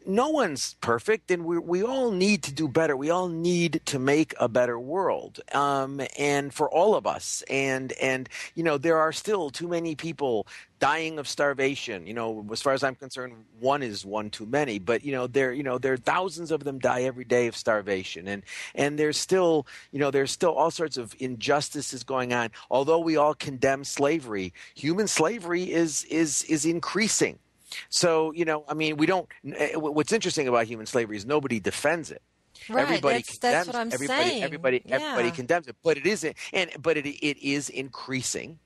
no 0.06 0.28
one's 0.28 0.74
perfect 0.80 1.30
and 1.30 1.44
we 1.44 1.58
we 1.58 1.82
all 1.82 2.10
need 2.10 2.42
to 2.42 2.52
do 2.52 2.68
better. 2.68 2.96
We 2.96 3.10
all 3.10 3.28
need 3.28 3.80
to 3.86 3.98
make 3.98 4.34
a 4.40 4.48
better 4.48 4.78
world 4.78 5.40
um 5.52 6.00
and 6.18 6.52
for 6.52 6.68
all 6.70 6.94
of 6.94 7.06
us. 7.06 7.42
And 7.48 7.92
and 7.94 8.28
you 8.54 8.62
know 8.64 8.78
there 8.78 8.98
are 8.98 9.12
still 9.12 9.50
too 9.50 9.68
many 9.68 9.94
people 9.94 10.46
dying 10.78 11.18
of 11.18 11.28
starvation. 11.28 12.06
You 12.06 12.14
know 12.14 12.46
as 12.52 12.60
far 12.60 12.72
as 12.72 12.82
i'm 12.82 12.94
concerned 12.94 13.34
one 13.60 13.82
is 13.82 14.04
one 14.04 14.30
too 14.30 14.46
many. 14.46 14.78
But 14.78 15.04
you 15.04 15.12
know 15.12 15.26
there 15.26 15.52
you 15.52 15.62
know 15.62 15.78
there 15.78 15.94
are 15.94 15.98
thousands 15.98 16.50
of 16.50 16.64
them 16.64 16.78
die 16.78 17.02
every 17.02 17.24
day 17.24 17.46
of 17.46 17.56
starvation. 17.56 18.28
And 18.28 18.42
and 18.74 18.98
there's 18.98 19.18
still 19.18 19.66
you 19.92 19.98
know 19.98 20.10
there's 20.10 20.30
still 20.32 20.52
all 20.54 20.70
sorts 20.70 20.96
of 20.96 21.14
injustices 21.18 22.02
going 22.04 22.32
on. 22.32 22.50
Although 22.70 23.00
we 23.00 23.16
all 23.16 23.34
condemn 23.34 23.84
slavery 23.84 24.52
human 24.74 25.08
slavery 25.08 25.72
is 25.72 26.04
is 26.04 26.44
is 26.44 26.64
increasing 26.66 27.38
so 27.88 28.32
you 28.32 28.44
know, 28.44 28.64
I 28.68 28.74
mean, 28.74 28.96
we 28.96 29.06
don't. 29.06 29.28
What's 29.74 30.12
interesting 30.12 30.48
about 30.48 30.66
human 30.66 30.86
slavery 30.86 31.16
is 31.16 31.26
nobody 31.26 31.60
defends 31.60 32.10
it. 32.10 32.22
Right, 32.68 32.82
everybody 32.82 33.18
that's, 33.18 33.38
condemns. 33.38 33.40
that's 33.40 33.66
what 33.66 33.76
I'm 33.76 33.92
everybody, 33.92 34.30
saying. 34.30 34.42
everybody, 34.42 34.82
yeah. 34.84 34.94
everybody 34.96 35.30
condemns 35.30 35.66
it, 35.66 35.76
but 35.82 35.96
it 35.96 36.06
isn't. 36.06 36.36
And 36.52 36.70
but 36.80 36.96
it 36.96 37.06
it 37.06 37.38
is 37.42 37.68
increasing. 37.68 38.58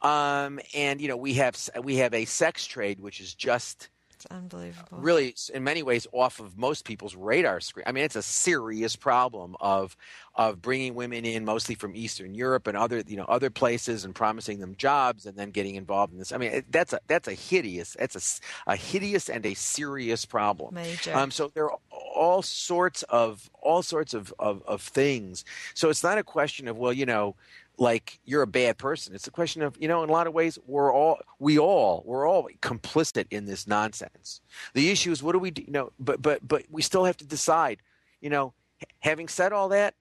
Um, 0.00 0.60
and 0.74 1.00
you 1.00 1.08
know, 1.08 1.16
we 1.16 1.34
have 1.34 1.56
we 1.82 1.96
have 1.96 2.14
a 2.14 2.24
sex 2.24 2.66
trade 2.66 3.00
which 3.00 3.20
is 3.20 3.34
just 3.34 3.88
It's 4.24 4.32
unbelievable. 4.32 4.98
really 4.98 5.34
in 5.52 5.64
many 5.64 5.82
ways 5.82 6.06
off 6.12 6.38
of 6.38 6.56
most 6.56 6.84
people's 6.84 7.16
radar 7.16 7.60
screen. 7.60 7.84
I 7.86 7.92
mean, 7.92 8.04
it's 8.04 8.16
a 8.16 8.22
serious 8.22 8.94
problem 8.94 9.56
of 9.60 9.96
of 10.34 10.62
bringing 10.62 10.94
women 10.94 11.24
in 11.24 11.44
mostly 11.44 11.74
from 11.74 11.94
Eastern 11.96 12.34
Europe 12.34 12.66
and 12.66 12.76
other 12.76 13.02
you 13.06 13.16
know 13.16 13.24
other 13.24 13.50
places 13.50 14.04
and 14.04 14.14
promising 14.14 14.60
them 14.60 14.76
jobs 14.76 15.26
and 15.26 15.36
then 15.36 15.50
getting 15.50 15.74
involved 15.74 16.12
in 16.12 16.18
this. 16.18 16.32
I 16.32 16.36
mean, 16.36 16.52
it, 16.52 16.70
that's 16.70 16.92
a 16.92 17.00
that's 17.08 17.26
a 17.26 17.34
hideous 17.34 17.96
that's 17.98 18.40
a, 18.66 18.72
a 18.72 18.76
hideous 18.76 19.28
and 19.28 19.44
a 19.44 19.54
serious 19.54 20.24
problem. 20.24 20.74
Major. 20.74 21.16
Um, 21.16 21.30
so 21.30 21.50
there 21.52 21.64
are 21.64 21.78
all 22.14 22.42
sorts 22.42 23.02
of 23.04 23.50
all 23.60 23.82
sorts 23.82 24.14
of, 24.14 24.32
of 24.38 24.62
of 24.66 24.82
things. 24.82 25.44
So 25.74 25.90
it's 25.90 26.04
not 26.04 26.18
a 26.18 26.22
question 26.22 26.68
of 26.68 26.76
well, 26.76 26.92
you 26.92 27.06
know 27.06 27.34
like 27.82 28.20
you're 28.24 28.42
a 28.42 28.46
bad 28.46 28.78
person. 28.78 29.14
It's 29.14 29.26
a 29.26 29.30
question 29.30 29.60
of, 29.62 29.76
you 29.78 29.88
know, 29.88 30.02
in 30.04 30.08
a 30.08 30.12
lot 30.12 30.26
of 30.26 30.32
ways, 30.32 30.58
we're 30.66 30.94
all, 30.94 31.18
we 31.38 31.58
all, 31.58 32.02
we're 32.06 32.26
all 32.26 32.48
complicit 32.60 33.26
in 33.30 33.44
this 33.44 33.66
nonsense. 33.66 34.40
The 34.72 34.90
issue 34.90 35.10
is, 35.10 35.22
what 35.22 35.32
do 35.32 35.38
we 35.38 35.50
do? 35.50 35.62
You 35.62 35.72
know, 35.72 35.92
but, 35.98 36.22
but, 36.22 36.46
but 36.46 36.62
we 36.70 36.80
still 36.80 37.04
have 37.04 37.16
to 37.18 37.26
decide, 37.26 37.78
you 38.20 38.30
know, 38.30 38.54
having 39.00 39.28
said 39.28 39.52
all 39.52 39.68
that, 39.70 39.94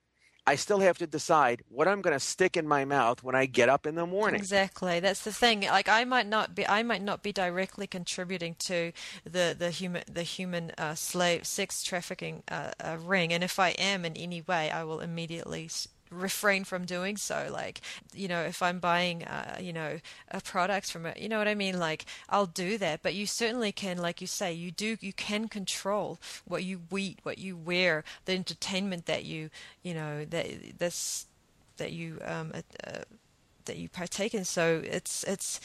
I 0.48 0.56
still 0.56 0.80
have 0.80 0.98
to 0.98 1.08
decide 1.08 1.62
what 1.70 1.88
I'm 1.88 2.02
going 2.02 2.16
to 2.16 2.20
stick 2.20 2.58
in 2.58 2.68
my 2.68 2.84
mouth 2.84 3.24
when 3.24 3.36
I 3.36 3.46
get 3.46 3.70
up 3.70 3.86
in 3.86 3.94
the 3.94 4.08
morning. 4.08 4.40
Exactly. 4.40 5.00
That's 5.00 5.24
the 5.24 5.32
thing. 5.32 5.62
Like 5.62 5.88
I 5.88 6.04
might 6.04 6.28
not 6.28 6.56
be, 6.56 6.68
I 6.68 6.82
might 6.82 7.04
not 7.04 7.22
be 7.22 7.32
directly 7.32 7.86
contributing 7.86 8.56
to 8.60 8.92
the 9.24 9.56
the 9.58 9.70
human 9.70 10.04
the 10.12 10.24
human 10.24 10.72
uh, 10.80 10.96
slave 10.96 11.46
sex 11.46 11.84
trafficking 11.84 12.42
uh, 12.50 12.72
uh, 12.84 12.98
ring, 13.00 13.32
and 13.32 13.44
if 13.44 13.60
I 13.60 13.70
am 13.78 14.04
in 14.04 14.18
any 14.18 14.42
way, 14.42 14.72
I 14.72 14.84
will 14.84 15.00
immediately 15.00 15.70
refrain 16.12 16.63
from 16.63 16.86
doing 16.86 17.18
so. 17.18 17.50
Like, 17.51 17.82
you 18.13 18.27
know, 18.27 18.41
if 18.41 18.62
I'm 18.62 18.80
buying, 18.80 19.24
uh, 19.24 19.58
you 19.60 19.74
know, 19.74 20.00
a 20.30 20.41
product 20.41 20.91
from 20.91 21.06
it, 21.06 21.18
you 21.18 21.30
know 21.30 21.38
what 21.38 21.48
I 21.48 21.56
mean? 21.56 21.80
Like, 21.80 22.06
I'll 22.30 22.46
do 22.46 22.77
that. 22.77 23.01
But 23.01 23.13
you 23.15 23.25
certainly 23.25 23.72
can, 23.72 23.98
like 23.98 24.22
you 24.22 24.27
say, 24.27 24.53
you 24.53 24.72
do, 24.72 24.98
you 25.00 25.13
can 25.13 25.48
control 25.48 26.20
what 26.46 26.63
you 26.63 26.82
eat, 26.96 27.20
what 27.24 27.38
you 27.38 27.56
wear, 27.56 28.03
the 28.25 28.34
entertainment 28.34 29.06
that 29.06 29.25
you, 29.25 29.50
you 29.82 29.94
know, 29.94 30.25
that 30.25 30.77
this 30.77 31.25
that 31.77 31.91
you 31.91 32.20
um, 32.25 32.51
uh, 32.53 33.00
that 33.65 33.77
you 33.77 33.89
partake 33.89 34.34
in. 34.34 34.46
So 34.46 34.82
it's 34.84 35.24
it's 35.24 35.60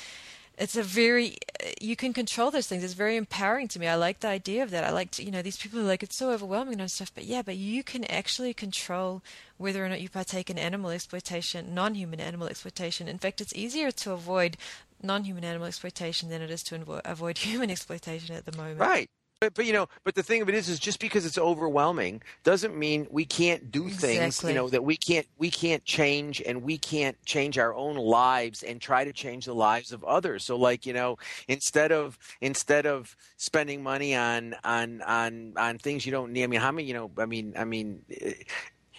it's 0.59 0.77
a 0.77 0.83
very 0.83 1.37
you 1.81 1.97
can 1.97 2.13
control 2.13 2.51
those 2.51 2.67
things. 2.67 2.85
It's 2.85 2.95
very 2.95 3.17
empowering 3.17 3.69
to 3.69 3.79
me. 3.79 3.89
I 3.89 3.95
like 3.95 4.21
the 4.21 4.29
idea 4.29 4.63
of 4.63 4.71
that. 4.71 4.85
I 4.85 4.91
like 4.91 5.11
to, 5.13 5.25
you 5.25 5.31
know 5.31 5.43
these 5.43 5.57
people 5.57 5.81
are 5.81 5.85
like 5.85 6.03
it's 6.03 6.17
so 6.17 6.31
overwhelming 6.31 6.81
and 6.81 6.91
stuff 6.91 7.13
but 7.15 7.25
yeah 7.25 7.43
but 7.43 7.57
you 7.57 7.83
can 7.83 8.05
actually 8.05 8.55
control 8.55 9.23
whether 9.59 9.85
or 9.85 9.89
not 9.89 10.01
you 10.01 10.09
partake 10.09 10.51
in 10.51 10.59
animal 10.59 10.91
exploitation 10.91 11.75
non-human 11.75 12.21
animal 12.21 12.49
exploitation. 12.49 13.09
In 13.09 13.19
fact 13.19 13.41
it's 13.41 13.55
easier 13.55 13.91
to 13.91 14.13
avoid 14.13 14.57
non-human 15.03 15.45
animal 15.45 15.67
exploitation 15.67 16.31
than 16.31 16.43
it 16.43 16.51
is 16.51 16.63
to 16.65 17.01
avoid 17.05 17.39
human 17.49 17.71
exploitation 17.71 18.35
at 18.35 18.45
the 18.45 18.57
moment. 18.57 18.81
Right 18.81 19.09
but, 19.40 19.55
but 19.55 19.66
you 19.66 19.73
know, 19.73 19.87
but 20.02 20.14
the 20.14 20.23
thing 20.23 20.40
of 20.40 20.49
it 20.49 20.55
is, 20.55 20.69
is 20.69 20.78
just 20.78 20.99
because 20.99 21.26
it's 21.26 21.37
overwhelming 21.37 22.23
doesn't 22.43 22.76
mean 22.76 23.07
we 23.11 23.25
can't 23.25 23.71
do 23.71 23.88
things. 23.90 24.19
Exactly. 24.19 24.52
You 24.52 24.59
know 24.59 24.69
that 24.71 24.83
we 24.83 24.97
can't 24.97 25.26
we 25.37 25.50
can't 25.50 25.85
change 25.85 26.40
and 26.40 26.62
we 26.62 26.78
can't 26.78 27.23
change 27.26 27.59
our 27.59 27.75
own 27.75 27.97
lives 27.97 28.62
and 28.62 28.81
try 28.81 29.05
to 29.05 29.12
change 29.12 29.45
the 29.45 29.55
lives 29.55 29.93
of 29.93 30.02
others. 30.05 30.45
So 30.45 30.57
like 30.57 30.87
you 30.87 30.95
know, 30.95 31.19
instead 31.49 31.93
of 31.93 32.19
instead 32.40 32.87
of 32.87 33.14
spending 33.37 33.83
money 33.83 34.14
on 34.14 34.55
on 34.64 35.02
on 35.02 35.52
on 35.57 35.78
things 35.78 36.07
you 36.07 36.12
don't 36.12 36.33
need. 36.33 36.45
I 36.45 36.47
mean, 36.47 36.61
how 36.61 36.73
many? 36.73 36.88
You 36.88 36.95
know, 36.95 37.11
I 37.19 37.26
mean, 37.26 37.55
I 37.57 37.64
mean. 37.64 38.02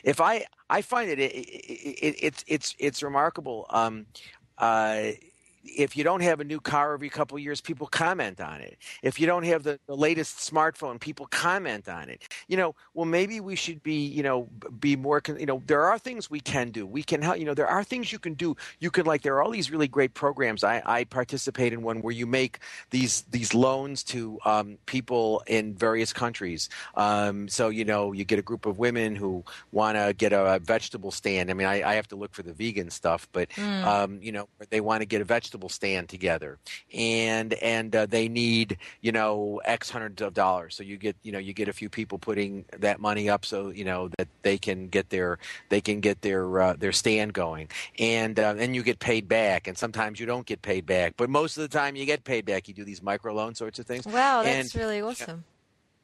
If 0.04 0.22
I, 0.22 0.46
I 0.70 0.84
find 0.84 1.10
it, 1.10 1.20
it, 1.20 1.34
it, 1.34 1.98
it 2.02 2.16
it's 2.22 2.46
it's 2.48 2.76
it's 2.78 3.04
remarkable. 3.04 3.66
Um, 3.72 4.06
uh, 4.58 5.08
if 5.76 5.98
you 5.98 6.04
don't 6.04 6.22
have 6.22 6.40
a 6.40 6.44
new 6.44 6.60
car 6.60 6.94
every 6.94 7.10
couple 7.10 7.38
of 7.38 7.44
years, 7.44 7.62
people 7.62 7.88
comment 7.88 8.40
on 8.40 8.62
it. 8.62 8.78
If 9.04 9.20
you 9.20 9.28
don't 9.28 9.44
have 9.44 9.64
the, 9.64 9.80
the, 9.88 9.96
latest 9.96 10.38
smartphone, 10.38 11.00
people 11.00 11.26
comment 11.28 11.90
on 11.90 12.10
it. 12.10 12.28
You 12.48 12.58
know, 12.58 12.76
well, 12.94 13.06
maybe 13.06 13.40
we 13.40 13.56
should 13.56 13.82
be, 13.84 14.06
you 14.06 14.24
know, 14.24 14.48
be 14.80 14.96
more, 14.96 15.22
you 15.38 15.46
know, 15.46 15.62
there 15.66 15.84
are 15.84 15.98
things 15.98 16.30
we 16.30 16.40
can 16.40 16.70
do. 16.70 16.86
We 16.86 17.04
can 17.04 17.22
help, 17.22 17.40
you 17.40 17.46
know, 17.46 17.54
there 17.54 17.68
are 17.68 17.84
things 17.84 18.12
you 18.12 18.20
can 18.20 18.36
do. 18.36 18.56
You 18.80 18.92
can 18.92 19.06
like, 19.06 19.24
there 19.24 19.36
are 19.36 19.44
all 19.44 19.52
these 19.52 19.72
really 19.72 19.88
great 19.88 20.14
programs. 20.14 20.64
I, 20.64 20.82
I 20.86 21.04
participate 21.04 21.74
in 21.74 21.82
one 21.82 22.02
where 22.02 22.14
you 22.14 22.28
make 22.28 22.60
these, 22.92 23.24
these 23.32 23.54
loans 23.54 24.04
to 24.06 24.40
um, 24.46 24.78
people 24.86 25.44
in 25.48 25.74
various 25.74 26.14
countries. 26.14 26.70
Um, 26.96 27.48
so, 27.50 27.70
you 27.70 27.86
know, 27.86 28.14
you 28.14 28.24
get 28.24 28.40
a 28.40 28.44
group 28.44 28.66
of 28.66 28.78
women 28.80 29.16
who 29.16 29.44
want 29.72 29.98
to 29.98 30.14
get 30.14 30.34
a, 30.34 30.60
vegetable 30.68 31.12
stand. 31.12 31.50
I 31.50 31.54
mean, 31.54 31.68
I, 31.68 31.92
I, 31.92 31.96
have 31.96 32.08
to 32.10 32.16
look 32.16 32.34
for 32.34 32.44
the 32.44 32.52
vegan 32.52 32.90
stuff, 32.90 33.28
but, 33.32 33.50
mm. 33.52 33.84
um, 33.84 34.20
you 34.22 34.32
know, 34.32 34.50
they 34.70 34.82
want 34.82 35.02
to 35.02 35.06
get 35.06 35.22
a 35.22 35.24
vegetable 35.24 35.57
vegetable 35.58 35.70
stand 35.70 36.10
together, 36.10 36.58
and 36.94 37.54
and 37.54 37.96
uh, 37.96 38.06
they 38.06 38.28
need 38.28 38.78
you 39.02 39.12
know 39.12 39.60
X 39.66 39.90
hundreds 39.90 40.22
of 40.22 40.34
dollars. 40.34 40.76
So 40.76 40.84
you 40.84 40.98
get 40.98 41.16
you 41.24 41.32
know 41.32 41.40
you 41.40 41.54
get 41.54 41.68
a 41.68 41.74
few 41.74 41.90
people 41.90 42.18
putting 42.18 42.66
that 42.78 43.00
money 43.00 43.30
up, 43.30 43.46
so 43.46 43.70
you 43.70 43.86
know 43.86 44.10
that 44.18 44.28
they 44.44 44.58
can 44.58 44.88
get 44.88 45.10
their 45.10 45.40
they 45.70 45.82
can 45.82 46.00
get 46.00 46.22
their 46.22 46.62
uh, 46.62 46.74
their 46.78 46.92
stand 46.92 47.34
going, 47.34 47.70
and 48.00 48.40
uh, 48.40 48.56
and 48.58 48.76
you 48.76 48.84
get 48.84 49.00
paid 49.00 49.28
back. 49.28 49.68
And 49.68 49.78
sometimes 49.78 50.20
you 50.20 50.26
don't 50.26 50.46
get 50.46 50.62
paid 50.62 50.86
back, 50.86 51.14
but 51.18 51.30
most 51.30 51.58
of 51.58 51.62
the 51.62 51.78
time 51.78 51.96
you 51.96 52.06
get 52.06 52.24
paid 52.24 52.46
back. 52.46 52.68
You 52.68 52.74
do 52.74 52.86
these 52.86 53.02
micro 53.02 53.34
loan 53.34 53.56
sorts 53.56 53.80
of 53.80 53.86
things. 53.86 54.06
Wow, 54.06 54.44
that's 54.44 54.74
and, 54.74 54.82
really 54.82 55.02
awesome 55.02 55.44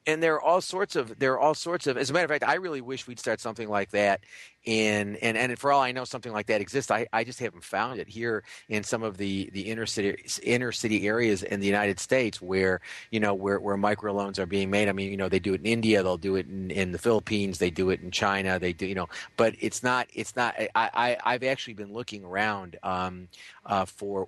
and 0.06 0.22
there 0.22 0.36
are 0.36 0.42
all 0.42 0.62
sorts 0.62 0.96
of 0.96 1.18
there 1.20 1.34
are 1.34 1.40
all 1.40 1.54
sorts 1.54 1.88
of 1.88 1.98
as 1.98 2.10
a 2.10 2.14
matter 2.14 2.26
of 2.26 2.32
fact 2.32 2.44
i 2.44 2.56
really 2.56 2.82
wish 2.82 3.08
we'd 3.08 3.20
start 3.20 3.40
something 3.40 3.70
like 3.70 3.90
that 3.92 4.22
in 4.66 5.18
and 5.18 5.38
and 5.38 5.58
for 5.60 5.72
all 5.72 5.82
i 5.82 5.92
know 5.92 6.06
something 6.06 6.32
like 6.32 6.48
that 6.48 6.62
exists. 6.62 6.90
I, 6.90 7.08
I 7.12 7.24
just 7.24 7.40
haven't 7.40 7.64
found 7.64 8.00
it 8.00 8.08
here 8.08 8.44
in 8.70 8.84
some 8.84 9.04
of 9.04 9.18
the 9.18 9.50
the 9.54 9.62
inner 9.62 9.86
city 9.86 10.16
inner 10.42 10.72
city 10.72 11.08
areas 11.08 11.44
in 11.44 11.60
the 11.60 11.68
united 11.68 12.00
states 12.00 12.42
where 12.42 12.80
you 13.12 13.20
know 13.20 13.34
where 13.34 13.60
where 13.60 13.78
microloans 13.78 14.40
are 14.40 14.46
being 14.46 14.70
made. 14.70 14.88
I 14.88 14.94
mean 14.94 15.12
you 15.12 15.18
know 15.18 15.30
they 15.30 15.40
do 15.40 15.54
it 15.54 15.62
in 15.62 15.66
india 15.66 16.02
they'll 16.02 16.18
do 16.18 16.36
it 16.36 16.48
in, 16.48 16.72
in 16.72 16.92
the 16.92 16.98
philippines 16.98 17.58
they 17.58 17.70
do 17.70 17.90
it 17.90 18.02
in 18.02 18.12
china 18.12 18.60
they 18.60 18.74
do 18.74 18.86
you 18.86 18.96
know 18.96 19.10
but 19.38 19.56
it's 19.60 19.84
not 19.84 20.08
it's 20.14 20.36
not 20.36 20.56
i, 20.58 20.70
I 20.76 21.18
i've 21.24 21.44
actually 21.44 21.74
been 21.74 21.94
looking 21.94 22.24
around 22.24 22.78
um, 22.84 23.28
uh, 23.66 23.86
for 23.86 24.28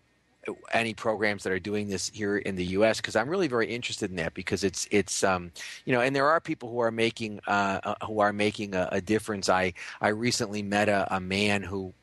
any 0.72 0.94
programs 0.94 1.44
that 1.44 1.54
are 1.54 1.60
doing 1.60 1.90
this 1.90 2.10
here 2.14 2.38
in 2.38 2.56
the 2.56 2.66
U.S. 2.66 2.98
because 2.98 3.16
I'm 3.16 3.30
really 3.30 3.48
very 3.48 3.68
interested 3.68 4.10
in 4.10 4.18
that 4.18 4.34
because 4.34 4.64
it's 4.64 4.88
it's 4.92 5.24
um, 5.24 5.52
you 5.86 5.94
know 5.94 6.02
and 6.02 6.16
there 6.16 6.28
are 6.28 6.40
people 6.40 6.70
who 6.70 6.80
are 6.80 6.92
making 6.92 7.40
uh, 7.48 7.80
uh, 7.84 8.06
who 8.06 8.20
are 8.20 8.34
making 8.34 8.76
a, 8.76 8.90
a, 8.92 9.02
difference. 9.02 9.50
I 9.50 9.74
I 10.02 10.10
recently 10.10 10.64
met 10.64 10.90
a, 10.90 11.16
a 11.16 11.20
man 11.20 11.64
who 11.64 11.94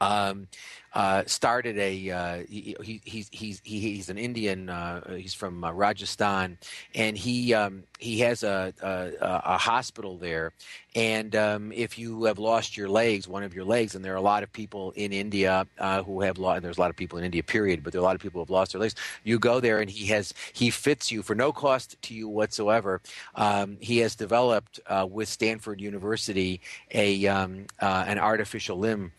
um, 0.00 0.48
uh, 0.94 1.24
started 1.26 1.78
a 1.78 2.10
uh, 2.10 2.42
he, 2.48 2.76
he, 2.82 3.00
he's 3.04 3.28
he's 3.32 3.60
he's 3.64 4.08
an 4.08 4.18
Indian. 4.18 4.68
Uh, 4.68 5.16
he's 5.16 5.34
from 5.34 5.64
uh, 5.64 5.72
Rajasthan, 5.72 6.58
and 6.94 7.16
he 7.16 7.52
um, 7.54 7.84
he 8.04 8.20
has 8.20 8.42
a, 8.42 8.72
a, 8.82 9.54
a 9.54 9.58
hospital 9.58 10.18
there. 10.18 10.52
And 10.94 11.34
um, 11.34 11.72
if 11.72 11.98
you 11.98 12.24
have 12.24 12.38
lost 12.38 12.76
your 12.76 12.88
legs, 12.88 13.26
one 13.26 13.42
of 13.42 13.52
your 13.52 13.64
legs, 13.64 13.96
and 13.96 14.04
there 14.04 14.12
are 14.12 14.16
a 14.16 14.20
lot 14.20 14.44
of 14.44 14.52
people 14.52 14.92
in 14.94 15.12
India 15.12 15.66
uh, 15.78 16.02
who 16.04 16.20
have 16.20 16.38
lost, 16.38 16.58
and 16.58 16.64
there's 16.64 16.78
a 16.78 16.80
lot 16.80 16.90
of 16.90 16.96
people 16.96 17.18
in 17.18 17.24
India, 17.24 17.42
period, 17.42 17.82
but 17.82 17.92
there 17.92 18.00
are 18.00 18.04
a 18.04 18.06
lot 18.06 18.14
of 18.14 18.20
people 18.20 18.38
who 18.38 18.44
have 18.44 18.50
lost 18.50 18.72
their 18.72 18.80
legs. 18.80 18.94
You 19.24 19.40
go 19.40 19.58
there, 19.58 19.80
and 19.80 19.90
he 19.90 20.06
has 20.06 20.34
he 20.52 20.70
fits 20.70 21.10
you 21.10 21.22
for 21.22 21.34
no 21.34 21.50
cost 21.50 22.00
to 22.02 22.14
you 22.14 22.28
whatsoever. 22.28 23.00
Um, 23.34 23.78
he 23.80 23.98
has 23.98 24.14
developed 24.14 24.78
uh, 24.86 25.06
with 25.10 25.28
Stanford 25.28 25.80
University 25.80 26.60
a 26.92 27.26
um, 27.26 27.66
an 27.80 28.18
artificial 28.18 28.78
limb 28.78 29.12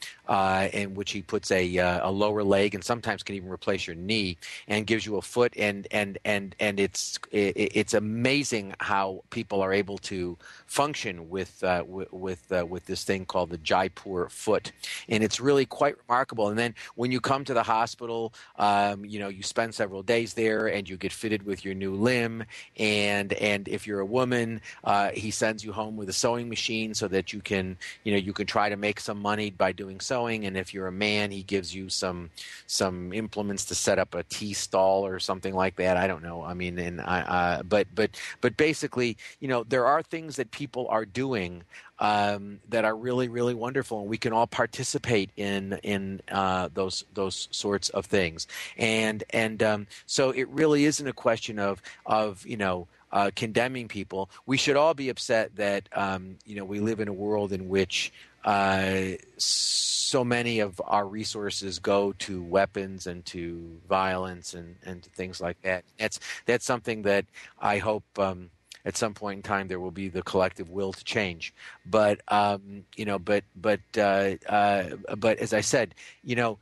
in 0.72 0.94
which 0.94 1.12
he 1.12 1.22
puts 1.22 1.52
a 1.52 1.78
uh, 1.78 2.10
a 2.10 2.12
lower 2.12 2.44
leg 2.44 2.74
and 2.74 2.84
sometimes 2.84 3.22
can 3.24 3.36
even 3.36 3.50
replace 3.50 3.86
your 3.86 3.98
knee 3.98 4.38
and 4.68 4.88
gives 4.88 5.06
you 5.06 5.18
a 5.18 5.22
foot 5.22 5.54
and 5.58 5.88
and 5.92 6.20
and 6.24 6.56
and 6.60 6.80
it's 6.80 7.20
it, 7.32 7.54
it's 7.58 7.94
amazing 7.94 8.75
how 8.80 9.24
people 9.30 9.62
are 9.62 9.74
able 9.74 9.98
to 10.00 10.38
function 10.76 11.30
with 11.30 11.64
uh, 11.64 11.80
w- 11.80 12.08
with 12.12 12.44
uh, 12.52 12.66
with 12.66 12.86
this 12.86 13.04
thing 13.04 13.26
called 13.26 13.50
the 13.50 13.58
Jaipur 13.58 14.28
foot 14.30 14.72
and 15.08 15.24
it's 15.24 15.40
really 15.40 15.66
quite 15.66 15.96
remarkable 16.08 16.50
and 16.50 16.60
then 16.60 16.76
when 16.96 17.12
you 17.12 17.22
come 17.22 17.44
to 17.46 17.54
the 17.54 17.64
hospital 17.64 18.34
um, 18.58 19.06
you 19.06 19.20
know 19.20 19.30
you 19.30 19.44
spend 19.44 19.74
several 19.74 20.04
days 20.04 20.34
there 20.34 20.68
and 20.68 20.90
you 20.90 20.98
get 20.98 21.14
fitted 21.14 21.44
with 21.44 21.64
your 21.64 21.76
new 21.76 21.94
limb 21.96 22.44
and 22.78 23.34
and 23.34 23.68
if 23.68 23.88
you're 23.88 24.02
a 24.02 24.06
woman 24.06 24.60
uh, 24.84 25.12
he 25.12 25.32
sends 25.32 25.64
you 25.64 25.72
home 25.72 25.96
with 25.96 26.10
a 26.10 26.14
sewing 26.14 26.50
machine 26.50 26.94
so 26.94 27.08
that 27.08 27.32
you 27.32 27.40
can 27.40 27.78
you 28.04 28.12
know 28.12 28.20
you 28.20 28.34
can 28.34 28.46
try 28.46 28.68
to 28.68 28.76
make 28.76 29.00
some 29.00 29.20
money 29.20 29.50
by 29.50 29.72
doing 29.72 30.00
sewing 30.00 30.46
and 30.46 30.58
if 30.58 30.74
you're 30.74 30.88
a 30.88 30.92
man 30.92 31.32
he 31.32 31.44
gives 31.44 31.74
you 31.74 31.88
some 31.90 32.30
some 32.68 33.14
implements 33.14 33.66
to 33.66 33.76
set 33.76 34.00
up 34.00 34.14
a 34.14 34.24
tea 34.24 34.54
stall 34.54 35.06
or 35.06 35.20
something 35.20 35.54
like 35.54 35.76
that. 35.78 35.98
I 35.98 36.08
don't 36.08 36.24
know. 36.24 36.44
I 36.44 36.54
mean, 36.54 36.78
and 36.80 37.02
I, 37.02 37.22
uh, 37.22 37.64
but 37.64 37.88
but 37.94 38.12
but 38.42 38.58
basically, 38.58 39.18
you 39.40 39.48
know, 39.48 39.64
there 39.64 39.86
are 39.86 40.02
things 40.02 40.36
that 40.36 40.52
people 40.52 40.65
are 40.74 41.06
doing 41.06 41.64
um, 42.00 42.60
that 42.70 42.86
are 42.86 42.96
really 42.96 43.28
really 43.28 43.54
wonderful, 43.54 44.02
and 44.02 44.10
we 44.10 44.18
can 44.18 44.34
all 44.34 44.48
participate 44.48 45.30
in 45.38 45.80
in 45.84 46.22
uh, 46.32 46.70
those 46.74 47.06
those 47.14 47.48
sorts 47.52 47.90
of 47.90 48.06
things. 48.06 48.48
And 48.78 49.24
and 49.30 49.62
um, 49.64 49.88
so 50.06 50.32
it 50.32 50.48
really 50.50 50.86
isn't 50.86 51.08
a 51.08 51.14
question 51.14 51.60
of 51.60 51.82
of 52.06 52.46
you 52.46 52.58
know. 52.58 52.88
Uh, 53.12 53.32
condemning 53.34 53.88
people, 53.88 54.30
we 54.46 54.58
should 54.58 54.76
all 54.76 54.94
be 54.94 55.08
upset 55.08 55.56
that 55.56 55.88
um, 55.94 56.36
you 56.44 56.54
know 56.54 56.66
we 56.66 56.82
live 56.82 57.00
in 57.00 57.08
a 57.08 57.14
world 57.14 57.54
in 57.54 57.70
which 57.70 58.12
uh, 58.46 59.12
so 59.38 60.24
many 60.24 60.60
of 60.60 60.80
our 60.86 61.06
resources 61.08 61.80
go 61.80 62.14
to 62.14 62.44
weapons 62.44 63.08
and 63.08 63.26
to 63.26 63.80
violence 63.90 64.54
and, 64.54 64.76
and 64.86 65.02
to 65.02 65.10
things 65.10 65.42
like 65.42 65.60
that. 65.64 65.84
That's 65.98 66.20
that's 66.46 66.66
something 66.66 67.02
that 67.04 67.26
I 67.60 67.80
hope 67.80 68.04
um, 68.20 68.52
at 68.86 68.96
some 68.96 69.14
point 69.14 69.38
in 69.38 69.42
time 69.44 69.68
there 69.68 69.80
will 69.80 69.92
be 69.92 70.08
the 70.08 70.22
collective 70.22 70.70
will 70.70 70.94
to 70.94 71.04
change. 71.04 71.54
But 71.86 72.22
um, 72.28 72.86
you 72.96 73.06
know, 73.06 73.20
but 73.20 73.44
but 73.56 73.82
uh, 73.98 74.36
uh, 74.48 74.96
but 75.18 75.40
as 75.40 75.54
I 75.54 75.62
said, 75.62 75.96
you 76.24 76.36
know, 76.36 76.60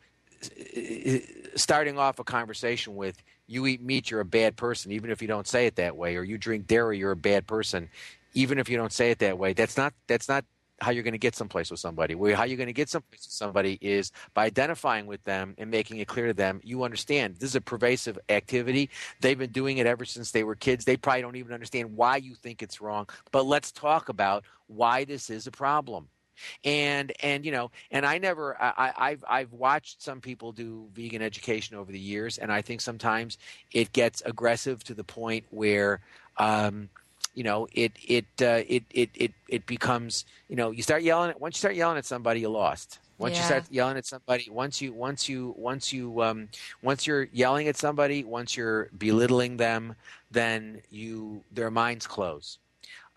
starting 1.56 2.00
off 2.00 2.20
a 2.20 2.24
conversation 2.24 2.96
with 2.96 3.22
you 3.48 3.68
eat 3.68 3.82
meat, 3.82 4.10
you're 4.10 4.22
a 4.22 4.26
bad 4.26 4.56
person, 4.56 4.92
even 4.92 5.12
if 5.12 5.22
you 5.22 5.28
don't 5.28 5.48
say 5.48 5.66
it 5.68 5.76
that 5.76 5.98
way, 5.98 6.16
or 6.16 6.24
you 6.24 6.38
drink 6.38 6.66
dairy, 6.66 6.98
you're 6.98 7.12
a 7.12 7.16
bad 7.16 7.46
person, 7.46 7.90
even 8.34 8.58
if 8.58 8.70
you 8.70 8.78
don't 8.78 8.94
say 8.94 9.12
it 9.12 9.20
that 9.20 9.38
way. 9.38 9.54
That's 9.54 9.78
not 9.78 9.94
that's 10.08 10.30
not 10.30 10.46
how 10.84 10.92
you're 10.92 11.04
going 11.04 11.14
to 11.14 11.18
get 11.18 11.36
someplace 11.36 11.72
with 11.72 11.80
somebody. 11.80 12.16
Where 12.16 12.36
how 12.36 12.44
you're 12.44 12.58
going 12.58 12.68
to 12.68 12.74
get 12.74 12.90
someplace 12.90 13.26
with 13.26 13.34
somebody 13.34 13.78
is 13.82 14.12
by 14.34 14.46
identifying 14.46 15.06
with 15.06 15.24
them 15.24 15.56
and 15.58 15.72
making 15.72 15.98
it 15.98 16.08
clear 16.08 16.28
to 16.28 16.34
them 16.34 16.62
you 16.64 16.84
understand 16.84 17.38
this 17.38 17.50
is 17.50 17.56
a 17.56 17.62
pervasive 17.62 18.20
activity. 18.30 18.90
They've 19.22 19.38
been 19.38 19.52
doing 19.52 19.78
it 19.78 19.88
ever 19.88 20.06
since 20.06 20.32
they 20.32 20.44
were 20.44 20.56
kids. 20.56 20.86
They 20.86 20.98
probably 20.98 21.22
don't 21.22 21.36
even 21.36 21.54
understand 21.54 21.96
why 21.96 22.18
you 22.18 22.36
think 22.36 22.62
it's 22.62 22.82
wrong. 22.82 23.08
But 23.32 23.46
let's 23.46 23.72
talk 23.72 24.10
about 24.10 24.44
why 24.68 25.06
this 25.06 25.30
is 25.30 25.48
a 25.48 25.52
problem 25.52 26.08
and 26.64 27.12
and 27.22 27.46
you 27.46 27.52
know 27.52 27.72
and 27.92 28.06
i 28.06 28.18
never 28.18 28.62
i 28.62 28.92
i've 28.98 29.24
i've 29.28 29.54
watched 29.54 30.02
some 30.02 30.20
people 30.20 30.52
do 30.52 30.88
vegan 30.94 31.22
education 31.22 31.78
over 31.78 31.92
the 31.92 32.00
years 32.00 32.38
and 32.38 32.52
i 32.52 32.62
think 32.62 32.82
sometimes 32.82 33.38
it 33.72 33.92
gets 33.94 34.22
aggressive 34.26 34.84
to 34.84 34.94
the 34.94 35.04
point 35.04 35.46
where 35.52 36.00
um 36.38 36.90
you 37.34 37.44
know 37.44 37.68
it 37.74 37.92
it 38.08 38.26
uh, 38.42 38.62
it 38.68 38.84
it 38.92 39.10
it 39.16 39.32
it 39.50 39.66
becomes 39.66 40.26
you 40.50 40.56
know 40.56 40.72
you 40.72 40.82
start 40.84 41.04
yelling 41.04 41.30
at 41.30 41.40
once 41.40 41.56
you 41.56 41.60
start 41.60 41.76
yelling 41.76 41.98
at 41.98 42.06
somebody 42.06 42.42
you 42.42 42.50
lost 42.50 43.00
once 43.18 43.36
Yeah. 43.36 43.40
you 43.40 43.46
start 43.46 43.64
yelling 43.70 43.98
at 43.98 44.06
somebody 44.06 44.48
once 44.50 44.82
you 44.82 44.94
once 44.94 45.28
you 45.30 45.54
once 45.58 45.94
you 45.94 46.22
um, 46.22 46.50
once 46.82 47.06
you're 47.08 47.28
yelling 47.32 47.68
at 47.68 47.78
somebody 47.78 48.24
once 48.24 48.56
you're 48.58 48.90
belittling 48.98 49.58
them 49.58 49.96
then 50.32 50.82
you 50.90 51.44
their 51.52 51.72
minds 51.72 52.08
close 52.08 52.60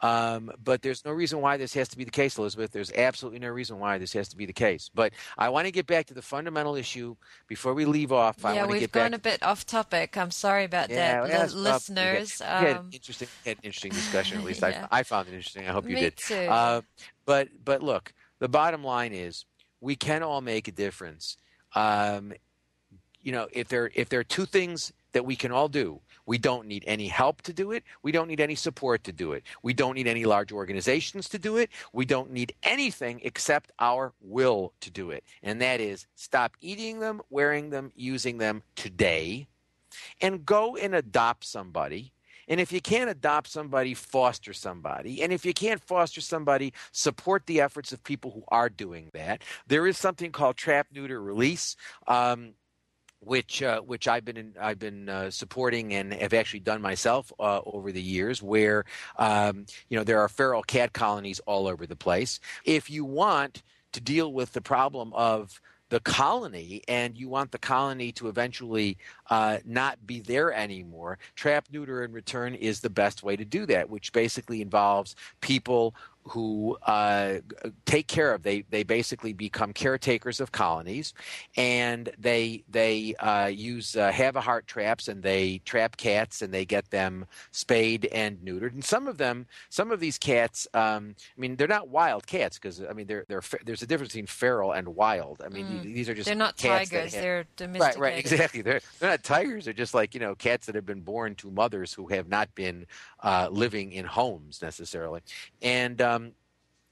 um, 0.02 0.50
but 0.62 0.82
there's 0.82 1.04
no 1.04 1.10
reason 1.12 1.40
why 1.40 1.56
this 1.56 1.72
has 1.74 1.88
to 1.88 1.96
be 1.96 2.04
the 2.04 2.10
case, 2.10 2.36
Elizabeth. 2.38 2.70
There's 2.70 2.92
absolutely 2.92 3.40
no 3.40 3.48
reason 3.48 3.78
why 3.78 3.98
this 3.98 4.12
has 4.12 4.28
to 4.28 4.36
be 4.36 4.44
the 4.46 4.52
case. 4.52 4.90
But 4.94 5.12
I 5.38 5.48
want 5.48 5.66
to 5.66 5.70
get 5.72 5.86
back 5.86 6.06
to 6.06 6.14
the 6.14 6.20
fundamental 6.22 6.74
issue 6.76 7.16
before 7.48 7.72
we 7.74 7.84
leave 7.86 8.12
off. 8.12 8.44
I 8.44 8.54
yeah, 8.56 8.66
we've 8.66 8.92
gone 8.92 9.14
a 9.14 9.18
bit 9.18 9.42
off 9.42 9.64
topic. 9.64 10.16
I'm 10.16 10.30
sorry 10.30 10.64
about 10.64 10.90
yeah, 10.90 11.22
that, 11.22 11.28
yeah, 11.30 11.38
Li- 11.38 11.44
it's. 11.44 11.54
We 11.54 11.64
had- 11.64 11.72
listeners. 11.74 12.40
we 12.40 12.46
had, 12.46 12.76
Um, 12.76 12.90
interesting, 12.92 13.28
we 13.44 13.48
had 13.48 13.58
an 13.58 13.64
interesting 13.64 13.92
discussion. 14.02 14.38
At 14.38 14.44
least 14.44 14.60
Yeah. 14.62 14.86
I, 14.90 15.00
I 15.00 15.02
found 15.02 15.28
it 15.28 15.34
interesting. 15.34 15.66
I 15.68 15.72
hope 15.72 15.88
you 15.88 15.94
Me 15.94 16.00
did. 16.02 16.16
too. 16.16 16.34
Uh, 16.34 16.82
but 17.24 17.48
but 17.64 17.82
look, 17.82 18.12
the 18.38 18.48
bottom 18.48 18.84
line 18.84 19.12
is 19.14 19.44
we 19.80 19.96
can 19.96 20.22
all 20.22 20.40
make 20.40 20.68
a 20.68 20.72
difference. 20.72 21.36
Um, 21.74 22.32
you 23.22 23.32
know, 23.32 23.48
if 23.52 23.68
there 23.68 23.90
if 23.94 24.08
there 24.08 24.20
are 24.20 24.24
two 24.24 24.46
things 24.46 24.92
that 25.16 25.24
we 25.24 25.34
can 25.34 25.50
all 25.50 25.68
do, 25.68 25.98
we 26.26 26.36
don't 26.36 26.66
need 26.66 26.84
any 26.86 27.08
help 27.08 27.40
to 27.40 27.52
do 27.54 27.72
it. 27.72 27.84
We 28.02 28.12
don't 28.12 28.28
need 28.28 28.38
any 28.38 28.54
support 28.54 29.02
to 29.04 29.12
do 29.12 29.32
it. 29.32 29.44
We 29.62 29.72
don't 29.72 29.94
need 29.94 30.06
any 30.06 30.26
large 30.26 30.52
organizations 30.52 31.26
to 31.30 31.38
do 31.38 31.56
it. 31.56 31.70
We 31.94 32.04
don't 32.04 32.32
need 32.32 32.54
anything 32.62 33.22
except 33.24 33.72
our 33.78 34.12
will 34.20 34.74
to 34.82 34.90
do 34.90 35.10
it. 35.10 35.24
And 35.42 35.62
that 35.62 35.80
is 35.80 36.06
stop 36.16 36.54
eating 36.60 37.00
them, 37.00 37.22
wearing 37.30 37.70
them, 37.70 37.92
using 37.96 38.36
them 38.36 38.62
today, 38.74 39.46
and 40.20 40.44
go 40.44 40.76
and 40.76 40.94
adopt 40.94 41.46
somebody. 41.46 42.12
And 42.46 42.60
if 42.60 42.72
you 42.72 42.82
can't 42.82 43.08
adopt 43.08 43.48
somebody, 43.48 43.94
foster 43.94 44.52
somebody. 44.52 45.22
And 45.22 45.32
if 45.32 45.46
you 45.46 45.54
can't 45.54 45.82
foster 45.82 46.20
somebody, 46.20 46.74
support 46.92 47.46
the 47.46 47.62
efforts 47.62 47.90
of 47.90 48.04
people 48.04 48.32
who 48.32 48.44
are 48.48 48.68
doing 48.68 49.08
that. 49.14 49.42
There 49.66 49.86
is 49.86 49.96
something 49.96 50.30
called 50.30 50.58
trap, 50.58 50.88
neuter, 50.92 51.22
release. 51.22 51.74
Um, 52.06 52.52
which 53.20 53.62
uh, 53.62 53.80
which 53.80 54.08
I've 54.08 54.24
been 54.24 54.36
in, 54.36 54.54
I've 54.60 54.78
been 54.78 55.08
uh, 55.08 55.30
supporting 55.30 55.94
and 55.94 56.12
have 56.14 56.34
actually 56.34 56.60
done 56.60 56.80
myself 56.80 57.32
uh, 57.38 57.60
over 57.64 57.92
the 57.92 58.02
years, 58.02 58.42
where 58.42 58.84
um, 59.18 59.66
you 59.88 59.98
know 59.98 60.04
there 60.04 60.20
are 60.20 60.28
feral 60.28 60.62
cat 60.62 60.92
colonies 60.92 61.40
all 61.46 61.66
over 61.66 61.86
the 61.86 61.96
place. 61.96 62.40
If 62.64 62.90
you 62.90 63.04
want 63.04 63.62
to 63.92 64.00
deal 64.00 64.32
with 64.32 64.52
the 64.52 64.60
problem 64.60 65.12
of 65.14 65.60
the 65.88 66.00
colony 66.00 66.82
and 66.88 67.16
you 67.16 67.28
want 67.28 67.52
the 67.52 67.58
colony 67.58 68.10
to 68.12 68.28
eventually 68.28 68.98
uh, 69.30 69.58
not 69.64 70.04
be 70.04 70.20
there 70.20 70.52
anymore, 70.52 71.18
trap, 71.36 71.68
neuter, 71.70 72.02
and 72.02 72.12
return 72.12 72.54
is 72.54 72.80
the 72.80 72.90
best 72.90 73.22
way 73.22 73.36
to 73.36 73.44
do 73.44 73.66
that, 73.66 73.88
which 73.88 74.12
basically 74.12 74.60
involves 74.60 75.14
people 75.40 75.94
who 76.28 76.76
uh, 76.86 77.34
take 77.84 78.06
care 78.08 78.32
of. 78.34 78.42
They 78.42 78.62
they 78.70 78.82
basically 78.82 79.32
become 79.32 79.72
caretakers 79.72 80.40
of 80.40 80.52
colonies, 80.52 81.14
and 81.56 82.10
they 82.18 82.64
they 82.68 83.14
uh, 83.16 83.46
use 83.46 83.96
uh, 83.96 84.10
have 84.12 84.36
a 84.36 84.40
heart 84.40 84.66
traps 84.66 85.08
and 85.08 85.22
they 85.22 85.60
trap 85.64 85.96
cats 85.96 86.42
and 86.42 86.52
they 86.52 86.64
get 86.64 86.90
them 86.90 87.26
spayed 87.52 88.06
and 88.06 88.38
neutered. 88.38 88.72
And 88.72 88.84
some 88.84 89.06
of 89.06 89.18
them, 89.18 89.46
some 89.68 89.90
of 89.90 90.00
these 90.00 90.18
cats, 90.18 90.66
um, 90.74 91.14
I 91.36 91.40
mean, 91.40 91.56
they're 91.56 91.68
not 91.68 91.88
wild 91.88 92.26
cats 92.26 92.58
because 92.58 92.82
I 92.82 92.92
mean, 92.92 93.06
they're, 93.06 93.24
they're 93.28 93.42
there's 93.64 93.82
a 93.82 93.86
difference 93.86 94.12
between 94.12 94.26
feral 94.26 94.72
and 94.72 94.88
wild. 94.88 95.42
I 95.44 95.48
mean, 95.48 95.66
Mm. 95.66 95.82
these 95.82 96.08
are 96.08 96.14
just 96.14 96.26
they're 96.26 96.34
not 96.34 96.56
tigers. 96.56 97.12
have- 97.14 97.22
They're 97.22 97.36
Right, 97.36 97.46
domesticated. 97.56 98.00
right, 98.00 98.18
exactly. 98.18 98.62
They're, 98.62 98.80
they're 99.00 99.10
not 99.10 99.22
tigers. 99.22 99.64
They're 99.64 99.74
just 99.74 99.94
like 99.94 100.14
you 100.14 100.20
know 100.20 100.34
cats 100.34 100.66
that 100.66 100.74
have 100.74 100.86
been 100.86 101.00
born 101.00 101.34
to 101.36 101.50
mothers 101.50 101.92
who 101.92 102.06
have 102.08 102.28
not 102.28 102.52
been 102.54 102.86
uh, 103.22 103.48
living 103.50 103.92
in 103.92 104.04
homes 104.04 104.60
necessarily, 104.62 105.20
and 105.62 106.00
um, 106.00 106.15
Um, 106.16 106.32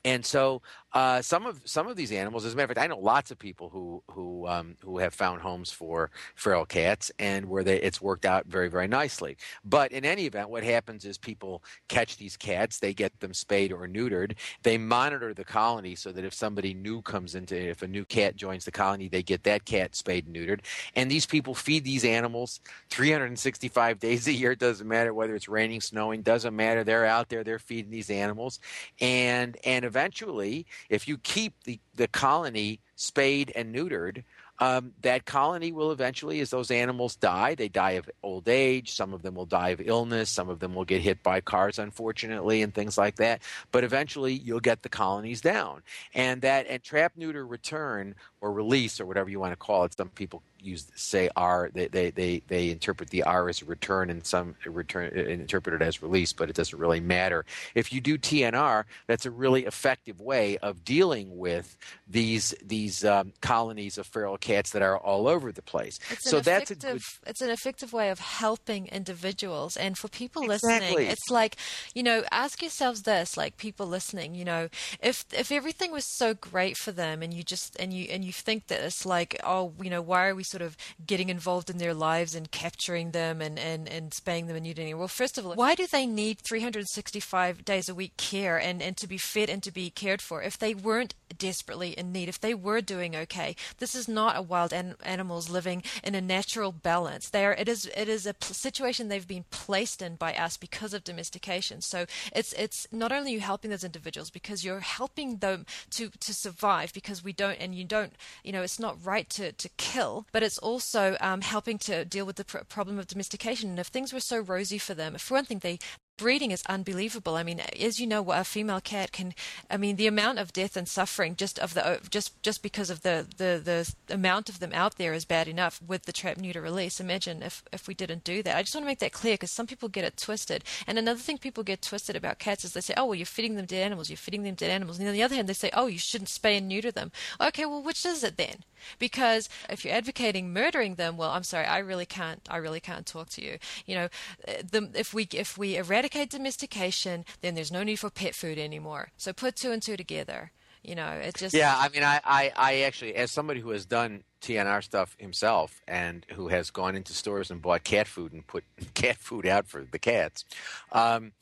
and 0.05 0.25
so 0.25 0.63
uh, 0.95 1.21
some 1.21 1.45
of 1.45 1.61
some 1.65 1.89
of 1.89 1.97
these 1.97 2.13
animals, 2.13 2.45
as 2.45 2.55
a 2.55 2.57
matter 2.57 2.71
of 2.71 2.77
fact, 2.77 2.85
I 2.85 2.87
know 2.87 2.99
lots 3.01 3.33
of 3.33 3.39
people 3.39 3.69
who 3.69 4.03
who 4.13 4.47
um, 4.47 4.77
who 4.81 4.99
have 4.99 5.13
found 5.13 5.43
homes 5.43 5.73
for 5.73 6.11
feral 6.37 6.65
cats 6.65 7.11
and 7.19 7.47
where 7.47 7.65
they 7.65 7.81
it's 7.81 8.01
worked 8.01 8.25
out 8.25 8.47
very 8.47 8.69
very 8.69 8.87
nicely. 8.87 9.37
But 9.65 9.91
in 9.91 10.05
any 10.05 10.27
event, 10.27 10.51
what 10.51 10.63
happens 10.63 11.05
is 11.05 11.19
people 11.19 11.65
catch 11.89 12.17
these 12.17 12.37
cats, 12.37 12.79
they 12.79 12.95
get 12.95 13.19
them 13.19 13.35
spayed 13.35 13.73
or 13.73 13.89
neutered. 13.89 14.37
They 14.63 14.79
monitor 14.79 15.35
the 15.35 15.45
colony 15.45 15.97
so 15.97 16.13
that 16.13 16.25
if 16.25 16.33
somebody 16.33 16.75
new 16.75 17.03
comes 17.03 17.35
into, 17.35 17.57
if 17.57 17.83
a 17.83 17.89
new 17.89 18.05
cat 18.05 18.37
joins 18.37 18.65
the 18.65 18.73
colony, 18.73 19.09
they 19.09 19.23
get 19.23 19.43
that 19.45 19.65
cat 19.65 19.97
spayed 19.97 20.27
and 20.27 20.37
neutered. 20.37 20.61
And 20.95 21.11
these 21.11 21.27
people 21.27 21.55
feed 21.55 21.85
these 21.85 22.05
animals 22.05 22.61
365 22.91 23.99
days 23.99 24.29
a 24.29 24.33
year. 24.33 24.53
It 24.53 24.61
doesn't 24.61 24.87
matter 24.87 25.13
whether 25.13 25.35
it's 25.35 25.49
raining, 25.49 25.81
snowing, 25.81 26.23
doesn't 26.23 26.55
matter. 26.55 26.85
They're 26.85 27.05
out 27.05 27.29
there, 27.31 27.43
they're 27.43 27.59
feeding 27.59 27.91
these 27.91 28.11
animals, 28.11 28.61
and 29.01 29.57
and 29.65 29.85
eventually, 29.85 30.67
if 30.89 31.09
you 31.09 31.19
keep 31.19 31.55
the 31.65 31.81
the 31.95 32.09
colony 32.09 32.81
spayed 32.97 33.53
and 33.55 33.75
neutered. 33.75 34.25
Um, 34.61 34.93
that 35.03 35.25
colony 35.25 35.73
will 35.73 35.91
eventually, 35.91 36.39
as 36.39 36.51
those 36.51 36.71
animals 36.71 37.17
die, 37.17 37.57
they 37.57 37.69
die 37.69 37.93
of 37.93 38.09
old 38.23 38.49
age. 38.49 38.93
Some 38.93 39.13
of 39.13 39.23
them 39.23 39.35
will 39.35 39.47
die 39.47 39.71
of 39.71 39.81
illness. 39.81 40.31
Some 40.31 40.49
of 40.49 40.61
them 40.61 40.77
will 40.77 40.85
get 40.85 41.01
hit 41.01 41.25
by 41.25 41.41
cars, 41.41 41.81
unfortunately, 41.81 42.63
and 42.63 42.73
things 42.73 42.97
like 42.97 43.17
that. 43.17 43.43
But 43.73 43.83
eventually, 43.83 44.33
you'll 44.33 44.61
get 44.61 44.83
the 44.83 44.89
colonies 44.89 45.41
down. 45.41 45.83
And 46.15 46.41
that 46.43 46.67
and 46.69 46.81
trap, 46.85 47.15
neuter, 47.17 47.45
return, 47.45 48.15
or 48.41 48.53
release, 48.53 49.01
or 49.01 49.07
whatever 49.07 49.29
you 49.29 49.41
want 49.41 49.53
to 49.53 49.57
call 49.57 49.85
it. 49.85 49.97
Some 49.97 50.11
people 50.11 50.41
use 50.65 50.87
say 50.95 51.29
R. 51.37 51.71
They 51.73 51.89
they 51.89 52.11
they, 52.11 52.43
they 52.47 52.71
interpret 52.71 53.11
the 53.11 53.23
R 53.23 53.49
as 53.49 53.63
a 53.63 53.65
return, 53.65 54.11
and 54.11 54.25
some 54.25 54.55
return 54.65 55.13
uh, 55.17 55.21
interpret 55.21 55.75
it 55.75 55.85
as 55.85 56.03
release, 56.03 56.33
but 56.33 56.51
it 56.51 56.57
doesn't 56.57 56.79
really 56.79 57.01
matter. 57.01 57.45
If 57.75 57.93
you 57.93 58.01
do 58.01 58.19
TNR, 58.19 58.85
that's 59.07 59.27
a 59.27 59.31
really 59.31 59.65
effective 59.67 60.21
way 60.21 60.59
of 60.59 60.85
dealing 60.85 61.39
with 61.39 61.77
these 62.09 62.55
these 62.65 63.05
um, 63.05 63.33
colonies 63.41 63.99
of 63.99 64.07
feral 64.07 64.39
cats 64.39 64.71
that 64.71 64.83
are 64.83 64.99
all 64.99 65.29
over 65.29 65.53
the 65.53 65.63
place. 65.63 65.99
It's 66.11 66.31
so 66.31 66.41
that's 66.41 66.71
a 66.71 66.75
good. 66.75 67.01
it's 67.27 67.41
an 67.41 67.51
effective 67.51 67.93
way 67.93 68.11
of 68.11 68.19
helping 68.19 68.87
individuals 68.89 69.77
and 69.77 69.97
for 69.97 70.09
people 70.09 70.43
Exactly. 70.43 70.89
listening 70.89 71.11
it's 71.11 71.31
like 71.31 71.57
you 71.95 72.03
know 72.03 72.23
ask 72.31 72.63
yourselves 72.63 73.03
this 73.03 73.37
like 73.37 73.57
people 73.57 73.87
listening 73.87 74.35
you 74.35 74.45
know 74.45 74.69
if 75.01 75.25
if 75.33 75.51
everything 75.53 75.93
was 75.93 76.05
so 76.17 76.35
great 76.35 76.77
for 76.77 76.93
them 76.93 77.23
and 77.23 77.35
you 77.35 77.43
just 77.43 77.77
and 77.79 77.93
you 77.93 78.07
and 78.11 78.25
you 78.25 78.33
think 78.33 78.67
that 78.69 78.81
it's 78.81 79.05
like 79.07 79.41
oh 79.45 79.73
you 79.83 79.91
know 79.91 80.03
why 80.03 80.27
are 80.27 80.35
we 80.35 80.43
sort 80.55 80.63
of 80.63 80.77
getting 81.05 81.29
involved 81.29 81.69
in 81.69 81.79
their 81.79 81.95
lives 81.95 82.35
and 82.37 82.51
capturing 82.53 83.11
them 83.11 83.41
and 83.41 83.59
and 83.59 83.89
and 83.89 84.15
spaying 84.15 84.47
them 84.47 84.57
and 84.57 84.65
neutering 84.67 84.97
well 84.97 85.09
first 85.09 85.37
of 85.37 85.45
all 85.45 85.55
why 85.55 85.75
do 85.75 85.87
they 85.87 86.07
need 86.07 86.39
365 86.39 87.65
days 87.65 87.89
a 87.89 87.95
week 87.95 88.17
care 88.17 88.57
and 88.57 88.81
and 88.81 88.97
to 88.97 89.09
be 89.09 89.19
fed 89.19 89.51
and 89.51 89.63
to 89.63 89.73
be 89.73 89.91
cared 89.91 90.23
for 90.23 90.43
if 90.43 90.57
they 90.57 90.75
weren't 90.75 91.15
desperately 91.37 91.91
in 91.99 92.13
need 92.13 92.29
if 92.29 92.41
they 92.41 92.55
were 92.55 92.81
doing 92.81 93.17
okay? 93.17 93.57
This 93.79 93.95
is 93.95 94.07
not 94.07 94.37
a 94.37 94.43
wild 94.43 94.73
an- 94.73 94.95
animals 95.03 95.51
living 95.51 95.83
in 96.03 96.15
a 96.15 96.21
natural 96.21 96.71
balance. 96.73 97.29
They 97.29 97.45
are 97.45 97.55
it 97.55 97.69
is 97.69 97.91
it 97.97 98.09
is 98.09 98.27
a 98.27 98.35
situation 98.41 99.09
they've 99.09 99.27
been 99.27 99.47
placed 99.51 100.01
in 100.01 100.15
by 100.17 100.35
us 100.35 100.57
because 100.57 100.95
of 100.95 101.05
domestication. 101.05 101.81
So 101.81 102.07
it's 102.33 102.53
it's 102.53 102.87
not 102.93 103.13
only 103.13 103.33
you 103.33 103.41
helping 103.41 103.71
those 103.71 103.85
individuals 103.85 104.31
because 104.31 104.65
you're 104.65 104.81
helping 104.81 105.39
them 105.39 105.67
to 105.91 106.11
to 106.21 106.33
survive 106.33 106.93
because 106.93 107.25
we 107.25 107.33
don't 107.33 107.59
and 107.61 107.75
you 107.75 107.85
don't 107.85 108.13
you 108.45 108.53
know 108.53 108.63
it's 108.63 108.79
not 108.79 109.05
right 109.05 109.29
to 109.31 109.53
to 109.53 109.69
kill 109.77 110.27
but 110.33 110.43
it's 110.45 110.59
also 110.59 111.17
um, 111.21 111.41
helping 111.41 111.79
to 111.79 112.05
deal 112.05 112.27
with 112.27 112.37
the 112.37 112.45
pr- 112.45 112.59
problem 112.69 112.99
of 112.99 113.07
domestication. 113.07 113.71
And 113.71 113.79
if 113.79 113.89
things 113.89 114.13
were 114.13 114.21
so 114.21 114.39
rosy 114.41 114.79
for 114.79 114.95
them 114.95 115.17
for 115.17 115.35
one 115.35 115.45
thing 115.45 115.59
they 115.59 115.79
breeding 116.17 116.51
is 116.51 116.63
unbelievable. 116.69 117.37
I 117.37 117.43
mean, 117.43 117.61
as 117.61 117.99
you 118.01 118.07
know, 118.07 118.31
a 118.31 118.45
female 118.45 118.81
cat 118.81 119.13
can. 119.13 119.35
I 119.71 119.77
mean, 119.77 119.97
the 119.97 120.07
amount 120.07 120.39
of 120.39 120.53
death 120.53 120.77
and 120.77 120.89
suffering 120.89 121.37
just 121.37 121.59
of 121.59 121.75
the 121.75 122.01
just 122.11 122.41
just 122.43 122.63
because 122.63 122.91
of 122.91 123.03
the 123.03 123.27
the 123.37 123.61
the 124.09 124.15
amount 124.15 124.49
of 124.49 124.61
them 124.61 124.73
out 124.73 124.97
there 124.97 125.13
is 125.13 125.25
bad 125.25 125.49
enough 125.49 125.81
with 125.87 126.05
the 126.05 126.13
trap 126.13 126.37
neuter 126.37 126.61
release. 126.61 127.01
Imagine 127.01 127.43
if 127.43 127.63
if 127.73 127.89
we 127.89 127.95
didn't 127.95 128.25
do 128.25 128.43
that. 128.43 128.57
I 128.57 128.63
just 128.63 128.75
want 128.75 128.85
to 128.85 128.89
make 128.89 129.01
that 129.01 129.13
clear 129.13 129.35
because 129.35 129.51
some 129.51 129.67
people 129.67 129.89
get 129.89 130.05
it 130.05 130.17
twisted. 130.17 130.65
And 130.87 130.99
another 130.99 131.21
thing 131.21 131.39
people 131.39 131.63
get 131.63 131.83
twisted 131.83 132.17
about 132.17 132.39
cats 132.39 132.65
is 132.65 132.73
they 132.73 132.81
say, 132.81 132.95
oh 132.97 133.07
well, 133.07 133.15
you're 133.15 133.27
feeding 133.27 133.57
them 133.57 133.67
dead 133.67 133.85
animals. 133.85 134.11
You're 134.11 134.17
feeding 134.17 134.43
them 134.43 134.55
dead 134.55 134.71
animals. 134.71 134.99
And 134.99 135.09
on 135.09 135.15
the 135.15 135.23
other 135.23 135.35
hand, 135.35 135.49
they 135.49 135.55
say, 135.55 135.71
oh, 135.73 135.87
you 135.87 135.99
shouldn't 135.99 136.29
spay 136.29 136.59
and 136.59 136.69
neuter 136.69 136.91
them. 136.91 137.13
Okay, 137.41 137.67
well, 137.67 137.83
which 137.83 138.05
is 138.07 138.23
it 138.23 138.37
then? 138.37 138.65
Because 138.99 139.49
if 139.71 139.85
you're 139.85 139.95
advocating 139.95 140.53
murdering 140.53 140.97
them, 140.97 141.17
well, 141.17 141.31
I'm 141.31 141.43
sorry, 141.43 141.67
I 141.67 141.79
really 141.79 142.07
can't. 142.07 142.47
I 142.51 142.59
really 142.59 142.81
can't 142.81 143.07
talk 143.07 143.31
to 143.31 143.43
you. 143.43 143.59
You 143.87 143.95
know, 143.95 144.09
eh, 144.47 144.63
the, 144.71 144.91
if 144.95 145.15
we 145.15 145.27
if 145.33 145.57
we 145.57 145.77
eradicate 145.77 146.04
domestication, 146.09 147.25
then 147.41 147.55
there's 147.55 147.73
no 147.73 147.83
need 147.83 147.97
for 147.97 148.11
pet 148.11 148.35
food 148.35 148.59
anymore. 148.59 149.11
So 149.17 149.33
put 149.33 149.57
two 149.57 149.73
and 149.73 149.83
two 149.83 149.97
together. 149.97 150.53
You 150.83 150.95
know, 150.95 151.09
it 151.09 151.37
just 151.37 151.55
Yeah, 151.55 151.75
I 151.77 151.89
mean, 151.89 152.03
I, 152.03 152.21
I, 152.25 152.53
I 152.55 152.81
actually, 152.81 153.15
as 153.15 153.31
somebody 153.31 153.61
who 153.61 153.71
has 153.71 153.87
done 153.87 154.23
TNR 154.43 154.85
stuff 154.85 155.17
himself 155.19 155.81
and 155.89 156.27
who 156.33 156.49
has 156.49 156.71
gone 156.71 156.95
into 156.95 157.15
stores 157.15 157.51
and 157.51 157.63
bought 157.63 157.85
cat 157.85 158.07
food 158.07 158.35
and 158.35 158.47
put 158.47 158.65
cat 158.95 159.17
food 159.17 159.47
out 159.47 159.67
for 159.67 159.87
the 159.91 159.99
cats, 159.99 160.45
um, 160.93 161.33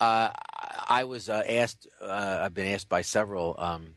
uh, 0.00 0.30
I 0.88 1.04
was 1.04 1.28
uh, 1.28 1.42
asked. 1.48 1.86
Uh, 2.00 2.38
I've 2.42 2.54
been 2.54 2.68
asked 2.68 2.88
by 2.88 3.02
several 3.02 3.54
um, 3.58 3.88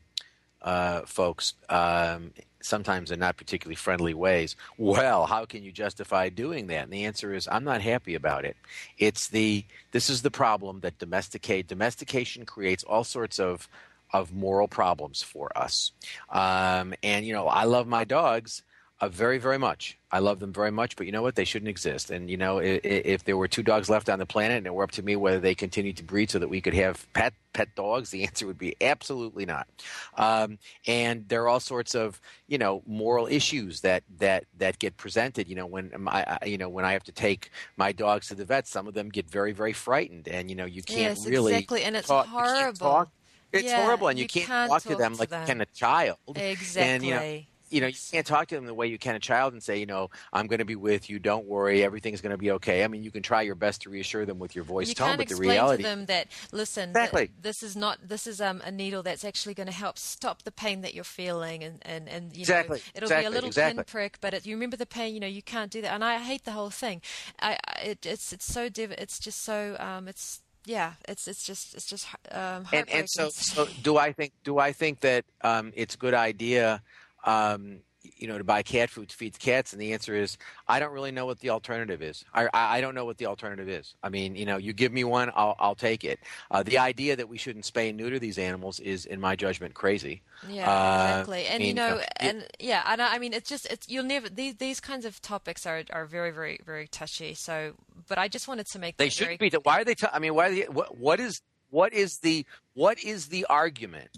uh, 0.62 1.02
folks 1.02 1.54
um, 1.68 2.32
sometimes 2.62 3.10
in 3.10 3.20
not 3.20 3.36
particularly 3.36 3.76
friendly 3.76 4.14
ways. 4.14 4.56
Well, 4.76 5.26
how 5.26 5.44
can 5.44 5.62
you 5.62 5.72
justify 5.72 6.28
doing 6.28 6.66
that? 6.68 6.84
And 6.84 6.92
the 6.92 7.04
answer 7.04 7.32
is, 7.32 7.48
I'm 7.50 7.64
not 7.64 7.80
happy 7.80 8.14
about 8.14 8.44
it. 8.44 8.56
It's 8.98 9.28
the 9.28 9.64
this 9.92 10.10
is 10.10 10.22
the 10.22 10.30
problem 10.30 10.80
that 10.80 10.98
domesticate 10.98 11.66
domestication 11.66 12.44
creates 12.44 12.84
all 12.84 13.04
sorts 13.04 13.38
of 13.38 13.68
of 14.12 14.32
moral 14.32 14.68
problems 14.68 15.22
for 15.22 15.56
us. 15.56 15.92
Um, 16.30 16.94
and 17.02 17.24
you 17.24 17.32
know, 17.32 17.46
I 17.46 17.64
love 17.64 17.86
my 17.86 18.04
dogs 18.04 18.62
uh, 19.00 19.08
very, 19.08 19.38
very 19.38 19.58
much. 19.58 19.98
I 20.12 20.18
love 20.18 20.40
them 20.40 20.52
very 20.52 20.70
much, 20.70 20.96
but 20.96 21.06
you 21.06 21.12
know 21.12 21.22
what? 21.22 21.36
They 21.36 21.44
shouldn't 21.44 21.68
exist. 21.68 22.10
And 22.10 22.28
you 22.28 22.36
know, 22.36 22.58
if, 22.58 22.80
if, 22.84 23.24
there 23.24 23.36
were 23.36 23.48
two 23.48 23.62
dogs 23.62 23.88
left 23.88 24.10
on 24.10 24.18
the 24.18 24.26
planet 24.26 24.58
and 24.58 24.66
it 24.66 24.74
were 24.74 24.84
up 24.84 24.90
to 24.92 25.02
me 25.02 25.16
whether 25.16 25.40
they 25.40 25.54
continued 25.54 25.96
to 25.98 26.04
breed 26.04 26.30
so 26.30 26.38
that 26.38 26.48
we 26.48 26.60
could 26.60 26.74
have 26.74 27.10
pet 27.14 27.32
pet 27.52 27.68
dogs, 27.74 28.10
the 28.10 28.24
answer 28.26 28.46
would 28.46 28.58
be 28.58 28.76
absolutely 28.80 29.46
not. 29.46 29.68
Um, 30.16 30.58
and 30.86 31.26
there 31.28 31.42
are 31.44 31.48
all 31.48 31.60
sorts 31.60 31.94
of 31.94 32.20
you 32.46 32.58
know 32.58 32.82
moral 32.86 33.26
issues 33.26 33.80
that 33.80 34.02
that 34.18 34.44
that 34.58 34.78
get 34.78 34.96
presented. 34.96 35.48
You 35.48 35.56
know, 35.56 35.66
when 35.66 35.92
I 36.06 36.38
you 36.44 36.58
know 36.58 36.68
when 36.68 36.84
I 36.84 36.92
have 36.92 37.04
to 37.04 37.12
take 37.12 37.50
my 37.76 37.92
dogs 37.92 38.28
to 38.28 38.34
the 38.34 38.44
vet, 38.44 38.66
some 38.66 38.86
of 38.86 38.94
them 38.94 39.08
get 39.08 39.30
very, 39.30 39.52
very 39.52 39.72
frightened, 39.72 40.28
and 40.28 40.50
you 40.50 40.56
know 40.56 40.66
you 40.66 40.82
can't 40.82 41.18
yes, 41.18 41.26
really 41.26 41.54
exactly, 41.54 41.84
and 41.84 41.96
it's 41.96 42.08
talk, 42.08 42.26
horrible. 42.26 43.10
It's 43.52 43.64
yeah, 43.64 43.82
horrible, 43.82 44.08
and 44.08 44.18
you, 44.18 44.24
you 44.24 44.28
can't, 44.28 44.46
can't 44.46 44.70
talk, 44.70 44.82
to 44.82 44.94
them 44.94 45.14
to 45.14 45.20
like 45.20 45.28
them. 45.28 45.46
can 45.46 45.60
a 45.60 45.66
child. 45.66 46.18
Exactly. 46.36 46.82
And, 46.82 47.04
you 47.04 47.14
know, 47.14 47.40
you 47.70 47.80
know, 47.80 47.86
you 47.86 47.94
can't 48.12 48.26
talk 48.26 48.48
to 48.48 48.54
them 48.56 48.66
the 48.66 48.74
way 48.74 48.86
you 48.86 48.98
can 48.98 49.14
a 49.14 49.20
child 49.20 49.52
and 49.52 49.62
say, 49.62 49.78
you 49.78 49.86
know, 49.86 50.10
I'm 50.32 50.46
going 50.46 50.58
to 50.58 50.64
be 50.64 50.76
with 50.76 51.08
you. 51.08 51.18
Don't 51.18 51.46
worry, 51.46 51.82
everything's 51.82 52.20
going 52.20 52.32
to 52.32 52.38
be 52.38 52.50
okay. 52.52 52.84
I 52.84 52.88
mean, 52.88 53.02
you 53.02 53.10
can 53.10 53.22
try 53.22 53.42
your 53.42 53.54
best 53.54 53.82
to 53.82 53.90
reassure 53.90 54.26
them 54.26 54.38
with 54.38 54.54
your 54.54 54.64
voice 54.64 54.88
you 54.88 54.94
tone, 54.94 55.16
but 55.16 55.28
the 55.28 55.36
reality, 55.36 55.82
to 55.82 55.88
them 55.88 56.06
that 56.06 56.26
listen, 56.52 56.90
Exactly. 56.90 57.26
th- 57.26 57.30
this 57.40 57.62
is 57.62 57.76
not 57.76 57.98
this 58.06 58.26
is 58.26 58.40
um, 58.40 58.60
a 58.64 58.70
needle 58.70 59.02
that's 59.02 59.24
actually 59.24 59.54
going 59.54 59.66
to 59.68 59.72
help 59.72 59.98
stop 59.98 60.42
the 60.42 60.52
pain 60.52 60.80
that 60.82 60.94
you're 60.94 61.04
feeling, 61.04 61.62
and 61.62 61.78
and 61.82 62.08
and 62.08 62.36
you 62.36 62.40
Exactly, 62.42 62.78
know 62.78 62.82
it'll 62.94 63.10
be 63.10 63.24
a 63.24 63.30
little 63.30 63.48
exactly. 63.48 63.84
pinprick, 63.84 64.18
but 64.20 64.34
it, 64.34 64.46
you 64.46 64.54
remember 64.54 64.76
the 64.76 64.86
pain. 64.86 65.14
You 65.14 65.20
know, 65.20 65.26
you 65.26 65.42
can't 65.42 65.70
do 65.70 65.80
that, 65.82 65.92
and 65.92 66.04
I 66.04 66.18
hate 66.18 66.44
the 66.44 66.52
whole 66.52 66.70
thing. 66.70 67.02
I, 67.40 67.58
I 67.66 67.80
it, 67.80 68.06
it's 68.06 68.32
it's 68.32 68.44
so 68.46 68.68
div- 68.68 68.92
it's 68.92 69.18
just 69.18 69.42
so 69.42 69.76
um, 69.78 70.08
it's 70.08 70.42
yeah, 70.64 70.94
it's 71.08 71.26
it's 71.28 71.44
just 71.44 71.74
it's 71.74 71.86
just 71.86 72.06
um, 72.32 72.66
and 72.72 72.88
and 72.90 73.08
so 73.08 73.30
so 73.32 73.66
do 73.82 73.96
I 73.96 74.12
think 74.12 74.32
do 74.44 74.58
I 74.58 74.72
think 74.72 75.00
that 75.00 75.24
um, 75.42 75.72
it's 75.74 75.94
a 75.94 75.98
good 75.98 76.14
idea 76.14 76.82
um, 77.24 77.80
you 78.02 78.26
know 78.26 78.38
to 78.38 78.44
buy 78.44 78.62
cat 78.62 78.88
food 78.88 79.08
to 79.10 79.16
feed 79.16 79.38
cats 79.38 79.72
and 79.72 79.80
the 79.80 79.92
answer 79.92 80.14
is 80.14 80.38
I 80.66 80.80
don't 80.80 80.92
really 80.92 81.10
know 81.10 81.26
what 81.26 81.40
the 81.40 81.50
alternative 81.50 82.02
is 82.02 82.24
I, 82.32 82.48
I 82.54 82.80
don't 82.80 82.94
know 82.94 83.04
what 83.04 83.18
the 83.18 83.26
alternative 83.26 83.68
is 83.68 83.94
I 84.02 84.08
mean 84.08 84.36
you 84.36 84.46
know 84.46 84.56
you 84.56 84.72
give 84.72 84.90
me 84.92 85.04
one 85.04 85.30
I'll 85.34 85.54
I'll 85.58 85.74
take 85.74 86.02
it 86.04 86.18
uh, 86.50 86.62
the 86.62 86.78
idea 86.78 87.16
that 87.16 87.28
we 87.28 87.36
shouldn't 87.36 87.66
spay 87.66 87.90
and 87.90 87.98
neuter 87.98 88.18
these 88.18 88.38
animals 88.38 88.80
is 88.80 89.04
in 89.04 89.20
my 89.20 89.36
judgment 89.36 89.74
crazy 89.74 90.22
Yeah, 90.48 90.70
Uh, 90.70 91.20
exactly. 91.20 91.46
And 91.46 91.62
I 91.62 91.66
you 91.66 91.74
know, 91.74 91.96
uh, 91.96 92.04
and 92.20 92.46
yeah, 92.58 92.82
and 92.86 93.02
I 93.02 93.16
I 93.16 93.18
mean, 93.18 93.34
it's 93.34 93.48
just 93.48 93.66
it's 93.66 93.86
you'll 93.88 94.04
never 94.04 94.28
these 94.30 94.56
these 94.56 94.80
kinds 94.80 95.04
of 95.04 95.20
topics 95.20 95.66
are 95.66 95.82
are 95.92 96.06
very 96.06 96.30
very 96.30 96.58
very 96.64 96.88
touchy. 96.88 97.34
So, 97.34 97.74
but 98.08 98.16
I 98.18 98.28
just 98.28 98.48
wanted 98.48 98.66
to 98.72 98.78
make 98.78 98.96
They 98.96 99.06
that 99.06 99.12
shouldn't 99.12 99.38
very 99.40 99.50
be. 99.50 99.56
Why 99.62 99.80
are 99.80 99.84
they? 99.84 99.94
T- 99.94 100.06
I 100.12 100.18
mean, 100.18 100.34
why? 100.34 100.48
Are 100.48 100.54
they, 100.54 100.62
what, 100.62 100.96
what 100.96 101.20
is 101.20 101.42
what 101.70 101.92
is 101.92 102.18
the 102.18 102.46
what 102.74 102.98
is 103.02 103.28
the 103.28 103.44
argument 103.46 104.10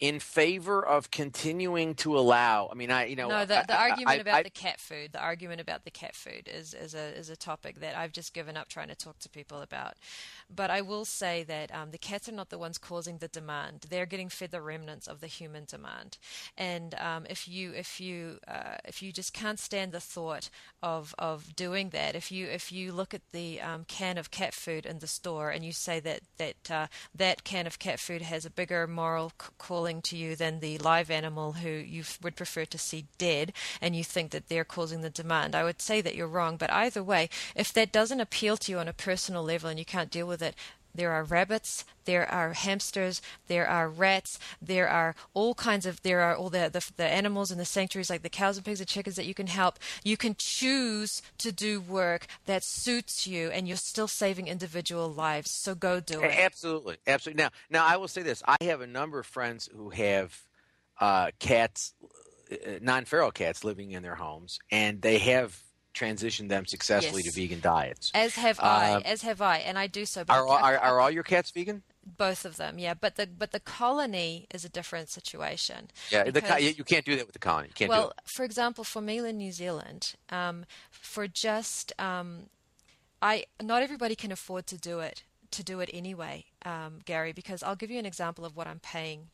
in 0.00 0.20
favor 0.20 0.84
of 0.84 1.10
continuing 1.10 1.94
to 1.96 2.16
allow? 2.16 2.68
I 2.70 2.74
mean, 2.74 2.90
I 2.90 3.06
you 3.06 3.16
know 3.16 3.28
No, 3.28 3.40
the, 3.44 3.64
the 3.66 3.78
I- 3.78 3.90
argument 3.90 4.08
I- 4.18 4.20
about 4.20 4.34
I- 4.36 4.42
the 4.44 4.50
cat 4.50 4.80
food, 4.80 5.12
the 5.12 5.20
argument 5.20 5.60
about 5.60 5.84
the 5.84 5.90
cat 5.90 6.14
food 6.14 6.48
is, 6.52 6.74
is 6.74 6.94
a 6.94 7.16
is 7.18 7.28
a 7.30 7.36
topic 7.36 7.80
that 7.80 7.96
I've 7.96 8.12
just 8.12 8.32
given 8.34 8.56
up 8.56 8.68
trying 8.68 8.88
to 8.88 8.94
talk 8.94 9.18
to 9.20 9.28
people 9.28 9.60
about. 9.60 9.94
But 10.54 10.70
I 10.70 10.80
will 10.80 11.04
say 11.04 11.42
that 11.44 11.74
um, 11.74 11.90
the 11.90 11.98
cats 11.98 12.28
are 12.28 12.32
not 12.32 12.48
the 12.50 12.58
ones 12.58 12.78
causing 12.78 13.18
the 13.18 13.28
demand; 13.28 13.86
they're 13.90 14.06
getting 14.06 14.28
fed 14.28 14.50
the 14.50 14.62
remnants 14.62 15.06
of 15.08 15.20
the 15.20 15.26
human 15.26 15.64
demand. 15.64 16.16
And 16.56 16.94
um, 16.94 17.26
if 17.28 17.48
you 17.48 17.72
if 17.72 18.00
you 18.00 18.38
uh, 18.46 18.76
if 18.84 19.02
you 19.02 19.12
just 19.12 19.32
can't 19.32 19.58
stand 19.58 19.92
the 19.92 20.00
thought 20.00 20.48
of 20.82 21.14
of 21.18 21.56
doing 21.56 21.90
that, 21.90 22.14
if 22.14 22.30
you 22.30 22.46
if 22.46 22.70
you 22.70 22.92
look 22.92 23.14
at 23.14 23.22
the 23.32 23.60
um, 23.60 23.84
can 23.88 24.16
of 24.16 24.30
cat 24.30 24.54
food 24.54 24.86
in 24.86 25.00
the 25.00 25.06
store 25.06 25.50
and 25.50 25.64
you 25.64 25.72
say 25.72 25.98
that 26.00 26.20
that 26.38 26.70
uh, 26.70 26.86
that 27.14 27.42
can 27.44 27.66
of 27.66 27.78
cat 27.78 27.98
food 27.98 28.22
has 28.22 28.44
a 28.46 28.50
bigger 28.50 28.86
moral 28.86 29.30
c- 29.30 29.48
calling 29.58 29.87
to 30.02 30.16
you 30.16 30.36
than 30.36 30.60
the 30.60 30.78
live 30.78 31.10
animal 31.10 31.54
who 31.54 31.70
you 31.70 32.04
would 32.22 32.36
prefer 32.36 32.64
to 32.66 32.78
see 32.78 33.06
dead, 33.16 33.52
and 33.80 33.96
you 33.96 34.04
think 34.04 34.30
that 34.30 34.48
they're 34.48 34.64
causing 34.64 35.00
the 35.00 35.10
demand, 35.10 35.54
I 35.54 35.64
would 35.64 35.80
say 35.80 36.00
that 36.00 36.14
you're 36.14 36.28
wrong. 36.28 36.56
But 36.56 36.72
either 36.72 37.02
way, 37.02 37.28
if 37.56 37.72
that 37.72 37.92
doesn't 37.92 38.20
appeal 38.20 38.56
to 38.58 38.72
you 38.72 38.78
on 38.78 38.88
a 38.88 38.92
personal 38.92 39.42
level 39.42 39.70
and 39.70 39.78
you 39.78 39.84
can't 39.84 40.10
deal 40.10 40.26
with 40.26 40.42
it, 40.42 40.54
there 40.98 41.12
are 41.12 41.22
rabbits, 41.22 41.84
there 42.06 42.28
are 42.28 42.54
hamsters, 42.54 43.22
there 43.46 43.68
are 43.68 43.88
rats, 43.88 44.36
there 44.60 44.88
are 44.88 45.14
all 45.32 45.54
kinds 45.54 45.86
of 45.86 46.02
there 46.02 46.20
are 46.20 46.34
all 46.34 46.50
the, 46.50 46.68
the 46.72 46.84
the 46.96 47.06
animals 47.06 47.52
in 47.52 47.56
the 47.56 47.64
sanctuaries 47.64 48.10
like 48.10 48.22
the 48.22 48.28
cows 48.28 48.56
and 48.56 48.66
pigs 48.66 48.80
and 48.80 48.88
chickens 48.88 49.14
that 49.14 49.24
you 49.24 49.32
can 49.32 49.46
help. 49.46 49.78
You 50.02 50.16
can 50.16 50.34
choose 50.36 51.22
to 51.38 51.52
do 51.52 51.80
work 51.80 52.26
that 52.46 52.64
suits 52.64 53.28
you, 53.28 53.48
and 53.50 53.68
you're 53.68 53.76
still 53.76 54.08
saving 54.08 54.48
individual 54.48 55.08
lives. 55.08 55.52
So 55.52 55.76
go 55.76 56.00
do 56.00 56.20
it. 56.22 56.36
Absolutely, 56.36 56.96
absolutely. 57.06 57.44
Now, 57.44 57.50
now 57.70 57.86
I 57.86 57.96
will 57.96 58.08
say 58.08 58.22
this: 58.22 58.42
I 58.44 58.56
have 58.64 58.80
a 58.80 58.86
number 58.88 59.20
of 59.20 59.26
friends 59.26 59.68
who 59.72 59.90
have 59.90 60.36
uh, 61.00 61.30
cats, 61.38 61.94
uh, 62.50 62.80
non-feral 62.82 63.30
cats, 63.30 63.62
living 63.62 63.92
in 63.92 64.02
their 64.02 64.16
homes, 64.16 64.58
and 64.72 65.00
they 65.00 65.18
have 65.18 65.62
transitioned 65.98 66.48
them 66.48 66.64
successfully 66.66 67.22
Yes. 67.24 67.34
to 67.34 67.40
vegan 67.40 67.60
diets. 67.60 68.10
As 68.14 68.34
have 68.36 68.58
I, 68.60 68.92
Uh, 68.94 69.00
as 69.04 69.22
have 69.22 69.40
I, 69.40 69.58
and 69.58 69.78
I 69.78 69.86
do 69.86 70.04
so. 70.06 70.24
Are, 70.28 70.46
all- 70.46 70.52
are 70.68 70.78
are 70.78 71.00
all 71.00 71.10
your 71.10 71.24
cats 71.24 71.50
vegan? 71.50 71.82
both 72.16 72.46
of 72.46 72.56
them, 72.56 72.78
yeah. 72.78 72.94
But 72.94 73.16
the 73.16 73.26
but 73.26 73.50
the 73.52 73.60
colony 73.60 74.46
is 74.54 74.64
a 74.64 74.68
different 74.70 75.10
situation. 75.10 75.90
Yeah, 76.10 76.24
the, 76.24 76.32
because- 76.32 76.62
you 76.62 76.70
you 76.78 76.84
can't 76.84 77.04
do 77.04 77.16
that 77.16 77.26
with 77.26 77.34
the 77.34 77.38
colony. 77.38 77.68
You 77.68 77.74
can't 77.74 77.90
do 77.90 77.96
well, 77.98 78.12
for 78.24 78.44
example, 78.44 78.82
for 78.84 79.02
me 79.02 79.18
in 79.18 79.36
New 79.36 79.52
Zealand, 79.52 80.14
um, 80.30 80.64
for 80.90 81.28
just 81.28 81.92
um, 82.00 82.48
I 83.20 83.44
not 83.62 83.82
everybody 83.82 84.14
can 84.16 84.32
afford 84.32 84.66
to 84.68 84.78
do 84.78 85.00
it 85.00 85.24
to 85.50 85.62
do 85.62 85.80
it 85.80 85.90
anyway, 85.92 86.46
um, 86.64 87.00
Gary. 87.04 87.32
Because 87.32 87.62
I'll 87.62 87.76
give 87.76 87.90
you 87.90 87.98
an 87.98 88.06
example 88.06 88.44
of 88.46 88.56
what 88.56 88.66
I'm 88.66 88.80
paying. 88.80 89.28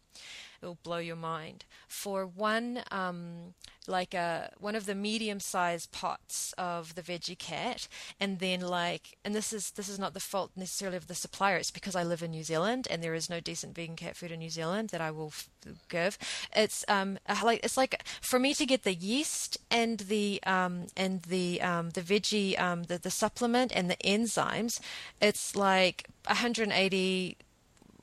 It 0.62 0.66
will 0.66 0.78
blow 0.82 0.98
your 0.98 1.16
mind. 1.16 1.64
For 1.88 2.26
one, 2.26 2.82
um, 2.90 3.54
like 3.86 4.14
a 4.14 4.50
one 4.58 4.74
of 4.74 4.86
the 4.86 4.94
medium-sized 4.94 5.92
pots 5.92 6.54
of 6.56 6.94
the 6.94 7.02
veggie 7.02 7.38
cat, 7.38 7.86
and 8.18 8.38
then 8.38 8.60
like, 8.60 9.18
and 9.24 9.34
this 9.34 9.52
is 9.52 9.72
this 9.72 9.88
is 9.88 9.98
not 9.98 10.14
the 10.14 10.20
fault 10.20 10.52
necessarily 10.56 10.96
of 10.96 11.06
the 11.06 11.14
supplier. 11.14 11.56
It's 11.58 11.70
because 11.70 11.94
I 11.94 12.02
live 12.02 12.22
in 12.22 12.30
New 12.30 12.44
Zealand 12.44 12.88
and 12.90 13.02
there 13.02 13.14
is 13.14 13.28
no 13.28 13.40
decent 13.40 13.74
vegan 13.74 13.96
cat 13.96 14.16
food 14.16 14.32
in 14.32 14.38
New 14.38 14.50
Zealand 14.50 14.88
that 14.90 15.02
I 15.02 15.10
will 15.10 15.28
f- 15.28 15.50
give. 15.88 16.18
It's 16.56 16.84
um 16.88 17.18
uh, 17.28 17.40
like 17.44 17.60
it's 17.62 17.76
like 17.76 18.02
for 18.22 18.38
me 18.38 18.54
to 18.54 18.64
get 18.64 18.84
the 18.84 18.94
yeast 18.94 19.58
and 19.70 20.00
the 20.00 20.40
um 20.46 20.86
and 20.96 21.22
the 21.22 21.60
um 21.60 21.90
the 21.90 22.00
veggie 22.00 22.58
um 22.58 22.84
the 22.84 22.98
the 22.98 23.10
supplement 23.10 23.70
and 23.74 23.90
the 23.90 23.96
enzymes, 23.96 24.80
it's 25.20 25.54
like 25.54 26.08
180 26.26 27.36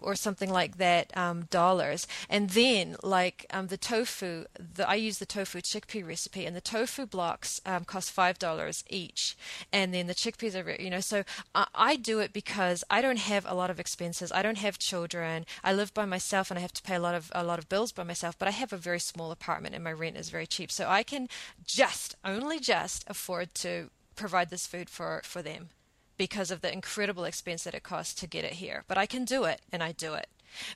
or 0.01 0.15
something 0.15 0.49
like 0.49 0.77
that 0.77 1.15
um, 1.15 1.43
dollars. 1.43 2.07
And 2.29 2.49
then, 2.51 2.95
like 3.03 3.45
um, 3.51 3.67
the 3.67 3.77
tofu, 3.77 4.45
the, 4.57 4.87
I 4.87 4.95
use 4.95 5.19
the 5.19 5.25
tofu 5.25 5.61
chickpea 5.61 6.05
recipe, 6.05 6.45
and 6.45 6.55
the 6.55 6.61
tofu 6.61 7.05
blocks 7.05 7.61
um, 7.65 7.85
cost 7.85 8.11
five 8.11 8.39
dollars 8.39 8.83
each. 8.89 9.37
And 9.71 9.93
then 9.93 10.07
the 10.07 10.15
chickpeas 10.15 10.55
are, 10.55 10.81
you 10.81 10.89
know, 10.89 10.99
so 10.99 11.23
I, 11.53 11.67
I 11.75 11.95
do 11.95 12.19
it 12.19 12.33
because 12.33 12.83
I 12.89 13.01
don't 13.01 13.19
have 13.19 13.45
a 13.47 13.55
lot 13.55 13.69
of 13.69 13.79
expenses. 13.79 14.31
I 14.31 14.41
don't 14.41 14.57
have 14.57 14.79
children. 14.79 15.45
I 15.63 15.73
live 15.73 15.93
by 15.93 16.05
myself, 16.05 16.51
and 16.51 16.57
I 16.57 16.61
have 16.61 16.73
to 16.73 16.83
pay 16.83 16.95
a 16.95 16.99
lot 16.99 17.15
of 17.15 17.31
a 17.33 17.43
lot 17.43 17.59
of 17.59 17.69
bills 17.69 17.91
by 17.91 18.03
myself. 18.03 18.37
But 18.37 18.47
I 18.47 18.51
have 18.51 18.73
a 18.73 18.77
very 18.77 18.99
small 18.99 19.31
apartment, 19.31 19.75
and 19.75 19.83
my 19.83 19.91
rent 19.91 20.17
is 20.17 20.29
very 20.29 20.47
cheap, 20.47 20.71
so 20.71 20.87
I 20.87 21.03
can 21.03 21.29
just 21.65 22.15
only 22.25 22.59
just 22.59 23.03
afford 23.07 23.53
to 23.55 23.89
provide 24.15 24.49
this 24.49 24.67
food 24.67 24.89
for 24.89 25.21
for 25.23 25.41
them 25.41 25.69
because 26.21 26.51
of 26.51 26.61
the 26.61 26.71
incredible 26.71 27.23
expense 27.23 27.63
that 27.63 27.73
it 27.73 27.81
costs 27.81 28.13
to 28.13 28.27
get 28.27 28.45
it 28.45 28.53
here. 28.53 28.83
But 28.87 28.95
I 28.95 29.07
can 29.07 29.25
do 29.25 29.45
it, 29.45 29.59
and 29.71 29.81
I 29.81 29.91
do 29.91 30.13
it. 30.13 30.27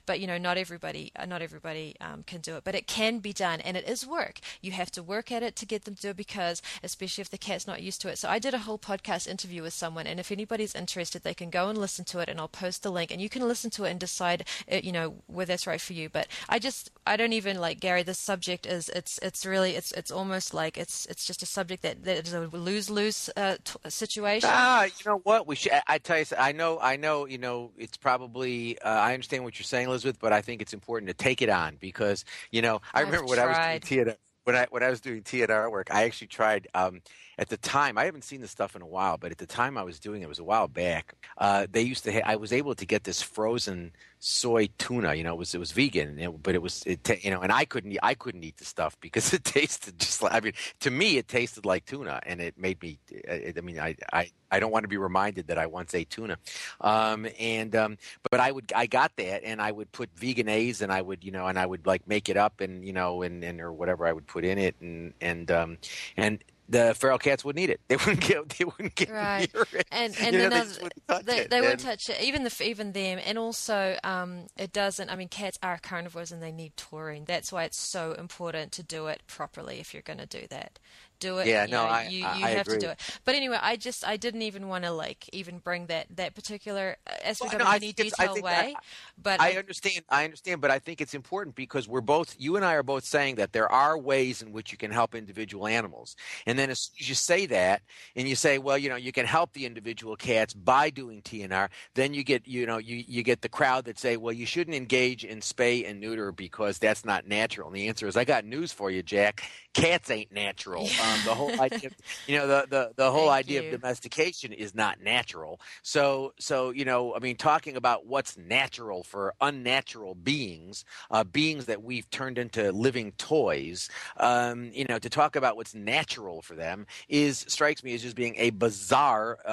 But 0.05 0.19
you 0.19 0.27
know, 0.27 0.37
not 0.37 0.57
everybody, 0.57 1.11
uh, 1.15 1.25
not 1.25 1.41
everybody 1.41 1.95
um, 2.01 2.23
can 2.23 2.41
do 2.41 2.55
it. 2.57 2.63
But 2.63 2.75
it 2.75 2.87
can 2.87 3.19
be 3.19 3.33
done, 3.33 3.61
and 3.61 3.77
it 3.77 3.87
is 3.87 4.05
work. 4.05 4.39
You 4.61 4.71
have 4.71 4.91
to 4.91 5.03
work 5.03 5.31
at 5.31 5.43
it 5.43 5.55
to 5.57 5.65
get 5.65 5.85
them 5.85 5.95
to 5.95 6.01
do 6.01 6.09
it 6.09 6.17
because, 6.17 6.61
especially 6.83 7.21
if 7.21 7.29
the 7.29 7.37
cat's 7.37 7.67
not 7.67 7.81
used 7.81 8.01
to 8.01 8.09
it. 8.09 8.17
So 8.17 8.29
I 8.29 8.39
did 8.39 8.53
a 8.53 8.59
whole 8.59 8.79
podcast 8.79 9.27
interview 9.27 9.61
with 9.61 9.73
someone, 9.73 10.07
and 10.07 10.19
if 10.19 10.31
anybody's 10.31 10.75
interested, 10.75 11.23
they 11.23 11.33
can 11.33 11.49
go 11.49 11.69
and 11.69 11.77
listen 11.77 12.05
to 12.05 12.19
it, 12.19 12.29
and 12.29 12.39
I'll 12.39 12.47
post 12.47 12.83
the 12.83 12.91
link, 12.91 13.11
and 13.11 13.21
you 13.21 13.29
can 13.29 13.47
listen 13.47 13.69
to 13.71 13.85
it 13.85 13.91
and 13.91 13.99
decide, 13.99 14.45
uh, 14.71 14.77
you 14.83 14.91
know, 14.91 15.15
whether 15.27 15.49
that's 15.49 15.67
right 15.67 15.81
for 15.81 15.93
you. 15.93 16.09
But 16.09 16.27
I 16.49 16.59
just, 16.59 16.91
I 17.05 17.17
don't 17.17 17.33
even 17.33 17.59
like 17.59 17.79
Gary. 17.79 18.03
This 18.03 18.19
subject 18.19 18.65
is, 18.65 18.89
it's, 18.89 19.19
it's 19.19 19.45
really, 19.45 19.75
it's, 19.75 19.91
it's 19.91 20.11
almost 20.11 20.53
like 20.53 20.77
it's, 20.77 21.05
it's 21.07 21.25
just 21.25 21.43
a 21.43 21.45
subject 21.45 21.83
that 21.83 22.03
that 22.03 22.27
is 22.27 22.33
a 22.33 22.41
lose 22.41 22.89
lose 22.89 23.29
uh, 23.35 23.57
t- 23.63 23.89
situation. 23.89 24.49
Ah, 24.51 24.83
you 24.83 24.91
know 25.05 25.19
what? 25.23 25.47
We 25.47 25.55
should. 25.55 25.73
I, 25.73 25.81
I 25.87 25.97
tell 25.97 26.19
you, 26.19 26.25
I 26.37 26.51
know, 26.51 26.79
I 26.79 26.95
know. 26.95 27.25
You 27.25 27.37
know, 27.37 27.71
it's 27.77 27.97
probably. 27.97 28.79
Uh, 28.81 28.89
I 28.89 29.13
understand 29.13 29.43
what 29.43 29.59
you're 29.59 29.64
saying, 29.65 29.87
Elizabeth, 29.87 30.19
but 30.19 30.33
I 30.33 30.41
think 30.41 30.61
it's 30.61 30.73
important 30.73 31.09
to 31.09 31.15
take 31.15 31.41
it 31.41 31.49
on 31.49 31.77
because 31.77 32.25
you 32.51 32.61
know 32.61 32.81
I 32.93 33.01
I've 33.01 33.01
remember 33.01 33.27
when 33.27 33.39
I 33.39 33.47
was 33.47 33.59
doing 33.59 33.79
tried. 33.79 33.81
theater. 33.81 34.17
When 34.45 34.55
I 34.57 34.67
when 34.71 34.83
I 34.83 34.89
was 34.89 35.01
doing 35.01 35.23
TNR 35.23 35.71
work, 35.71 35.89
I 35.93 36.05
actually 36.05 36.27
tried. 36.29 36.67
Um, 36.75 37.01
at 37.37 37.49
the 37.49 37.57
time, 37.57 37.97
I 37.97 38.05
haven't 38.05 38.23
seen 38.23 38.41
this 38.41 38.51
stuff 38.51 38.75
in 38.75 38.81
a 38.81 38.87
while, 38.87 39.17
but 39.17 39.31
at 39.31 39.37
the 39.37 39.45
time 39.45 39.77
I 39.77 39.83
was 39.83 39.99
doing 39.99 40.21
it, 40.21 40.25
it 40.25 40.29
was 40.29 40.39
a 40.39 40.43
while 40.43 40.67
back. 40.67 41.15
Uh, 41.37 41.67
they 41.69 41.81
used 41.81 42.03
to, 42.05 42.13
ha- 42.13 42.21
I 42.25 42.35
was 42.35 42.53
able 42.53 42.75
to 42.75 42.85
get 42.85 43.03
this 43.03 43.21
frozen 43.21 43.91
soy 44.19 44.69
tuna. 44.77 45.13
You 45.13 45.23
know, 45.23 45.33
it 45.33 45.37
was 45.37 45.53
it 45.53 45.59
was 45.59 45.71
vegan, 45.71 46.17
it, 46.17 46.43
but 46.43 46.55
it 46.55 46.61
was 46.61 46.83
it 46.85 47.03
ta- 47.03 47.15
you 47.21 47.31
know, 47.31 47.41
and 47.41 47.51
I 47.51 47.65
couldn't 47.65 47.97
I 48.01 48.13
couldn't 48.15 48.43
eat 48.43 48.57
the 48.57 48.65
stuff 48.65 48.97
because 49.01 49.33
it 49.33 49.43
tasted 49.43 49.99
just 49.99 50.21
like 50.21 50.33
I 50.33 50.39
mean, 50.39 50.53
to 50.81 50.91
me 50.91 51.17
it 51.17 51.27
tasted 51.27 51.65
like 51.65 51.85
tuna, 51.85 52.21
and 52.25 52.41
it 52.41 52.57
made 52.57 52.81
me. 52.81 52.99
I 53.29 53.61
mean, 53.61 53.79
I 53.79 53.95
I. 54.11 54.29
I 54.51 54.59
don't 54.59 54.71
want 54.71 54.83
to 54.83 54.87
be 54.87 54.95
reminded 54.95 55.47
that 55.47 55.57
I 55.57 55.65
once 55.65 55.93
ate 55.93 56.09
tuna, 56.09 56.37
um, 56.79 57.27
and 57.39 57.75
um, 57.75 57.97
but 58.31 58.39
I 58.39 58.51
would 58.51 58.71
I 58.73 58.85
got 58.85 59.11
that 59.17 59.43
and 59.43 59.59
I 59.61 59.71
would 59.71 59.91
put 59.91 60.09
Vegenaise 60.15 60.81
and 60.81 60.93
I 60.93 61.01
would 61.01 61.25
you 61.25 61.31
know 61.31 61.47
and 61.47 61.59
I 61.59 61.65
would 61.65 61.85
like 61.85 62.07
make 62.07 62.29
it 62.29 62.37
up 62.37 62.61
and 62.61 62.85
you 62.85 62.93
know 62.93 63.23
and, 63.23 63.43
and 63.43 63.59
or 63.59 63.73
whatever 63.73 64.05
I 64.07 64.13
would 64.13 64.27
put 64.27 64.45
in 64.45 64.57
it 64.57 64.75
and 64.79 65.13
and 65.19 65.49
um, 65.51 65.77
and 66.15 66.41
the 66.67 66.95
feral 66.95 67.17
cats 67.17 67.45
wouldn't 67.45 67.63
eat 67.63 67.69
it. 67.69 67.81
They 67.87 67.95
wouldn't 67.95 68.21
get. 68.21 68.49
They 68.49 68.65
wouldn't 68.65 68.95
get 68.95 69.09
right. 69.11 69.49
it. 69.53 69.87
And 69.91 70.15
and 70.19 70.33
you 70.33 70.41
know, 70.41 70.47
another, 70.47 70.69
they, 70.73 70.89
touch 71.07 71.25
they, 71.25 71.37
it. 71.39 71.49
they 71.49 71.61
wouldn't 71.61 71.79
touch 71.79 72.09
it. 72.09 72.21
Even 72.21 72.43
the 72.43 72.63
even 72.63 72.91
them, 72.91 73.19
and 73.23 73.37
also 73.37 73.97
um, 74.03 74.47
it 74.57 74.73
doesn't. 74.73 75.09
I 75.09 75.15
mean, 75.15 75.27
cats 75.27 75.57
are 75.61 75.77
carnivores 75.77 76.31
and 76.31 76.41
they 76.41 76.51
need 76.51 76.75
taurine. 76.77 77.25
That's 77.25 77.51
why 77.51 77.63
it's 77.63 77.79
so 77.79 78.13
important 78.13 78.71
to 78.73 78.83
do 78.83 79.07
it 79.07 79.21
properly 79.27 79.79
if 79.79 79.93
you're 79.93 80.03
going 80.03 80.19
to 80.19 80.25
do 80.25 80.47
that 80.49 80.79
do 81.27 81.37
it. 81.39 81.47
Yeah, 81.47 81.65
you 81.65 81.71
no, 81.71 81.83
know, 81.85 81.89
I- 81.91 82.07
you, 82.07 82.17
you 82.19 82.25
I- 82.25 82.47
I 82.47 82.49
have 82.51 82.65
to 82.67 82.71
agree. 82.73 82.85
do 82.85 82.89
it. 82.89 82.99
But 83.25 83.35
anyway, 83.35 83.57
I 83.61 83.75
just 83.75 84.05
I 84.07 84.17
didn't 84.17 84.41
even 84.43 84.67
want 84.67 84.83
to 84.83 84.91
like 84.91 85.21
even 85.33 85.59
bring 85.59 85.87
that 85.87 86.05
that 86.15 86.35
particular 86.35 86.97
aspect 87.23 87.53
Well, 87.53 87.61
of 87.61 87.65
no, 87.67 87.71
I 87.71 87.75
any 87.77 87.89
I 87.89 87.91
detail 87.91 88.33
way. 88.35 88.73
that- 88.75 88.83
but 89.21 89.41
I 89.41 89.53
understand. 89.53 90.01
I 90.09 90.23
understand, 90.25 90.61
but 90.61 90.71
I 90.71 90.79
think 90.79 91.01
it's 91.01 91.13
important 91.13 91.55
because 91.55 91.87
we're 91.87 92.01
both. 92.01 92.35
You 92.37 92.55
and 92.57 92.65
I 92.65 92.73
are 92.75 92.83
both 92.83 93.05
saying 93.05 93.35
that 93.35 93.53
there 93.53 93.71
are 93.71 93.97
ways 93.97 94.41
in 94.41 94.51
which 94.51 94.71
you 94.71 94.77
can 94.77 94.91
help 94.91 95.15
individual 95.15 95.67
animals, 95.67 96.15
and 96.45 96.57
then 96.59 96.69
as 96.69 96.79
soon 96.81 96.95
as 97.01 97.09
you 97.09 97.15
say 97.15 97.45
that, 97.47 97.81
and 98.15 98.27
you 98.27 98.35
say, 98.35 98.57
well, 98.57 98.77
you 98.77 98.89
know, 98.89 98.95
you 98.95 99.11
can 99.11 99.25
help 99.25 99.53
the 99.53 99.65
individual 99.65 100.15
cats 100.15 100.53
by 100.53 100.89
doing 100.89 101.21
TNR, 101.21 101.69
then 101.95 102.13
you 102.13 102.23
get, 102.23 102.47
you 102.47 102.65
know, 102.65 102.77
you 102.77 103.03
you 103.07 103.23
get 103.23 103.41
the 103.41 103.49
crowd 103.49 103.85
that 103.85 103.97
say, 103.99 104.17
well, 104.17 104.33
you 104.33 104.45
shouldn't 104.45 104.75
engage 104.75 105.23
in 105.23 105.39
spay 105.39 105.89
and 105.89 105.99
neuter 105.99 106.31
because 106.31 106.77
that's 106.79 107.03
not 107.05 107.27
natural. 107.27 107.67
And 107.67 107.75
the 107.75 107.87
answer 107.87 108.07
is, 108.07 108.15
I 108.17 108.23
got 108.25 108.45
news 108.45 108.71
for 108.71 108.91
you, 108.91 109.01
Jack. 109.03 109.43
Cats 109.73 110.09
ain't 110.11 110.31
natural. 110.31 110.87
Um, 111.05 111.14
the 111.23 111.35
whole 111.35 111.59
idea, 111.59 111.89
you 112.27 112.37
know, 112.37 112.47
the 112.47 112.65
the, 112.69 112.91
the 112.95 113.11
whole 113.11 113.29
Thank 113.29 113.45
idea 113.45 113.61
you. 113.61 113.67
of 113.67 113.81
domestication 113.81 114.51
is 114.53 114.75
not 114.75 115.01
natural. 115.01 115.59
So 115.81 116.33
so 116.39 116.71
you 116.71 116.85
know, 116.85 117.15
I 117.15 117.19
mean, 117.19 117.35
talking 117.35 117.75
about 117.75 118.05
what's 118.05 118.37
natural 118.37 119.03
for 119.03 119.33
unnatural 119.41 120.15
beings, 120.15 120.85
uh, 121.11 121.23
beings 121.23 121.65
that 121.65 121.83
we've 121.83 122.09
turned 122.09 122.37
into 122.37 122.71
living 122.71 123.11
toys, 123.13 123.89
um, 124.17 124.71
you 124.73 124.85
know, 124.85 124.99
to 124.99 125.09
talk 125.09 125.35
about 125.35 125.55
what's 125.55 125.73
natural 125.73 126.41
for 126.41 126.55
them 126.55 126.85
is 127.09 127.45
strikes 127.47 127.83
me 127.83 127.93
as 127.93 128.01
just 128.01 128.15
being 128.15 128.35
a 128.37 128.49
bizarre 128.51 129.37
uh, 129.45 129.49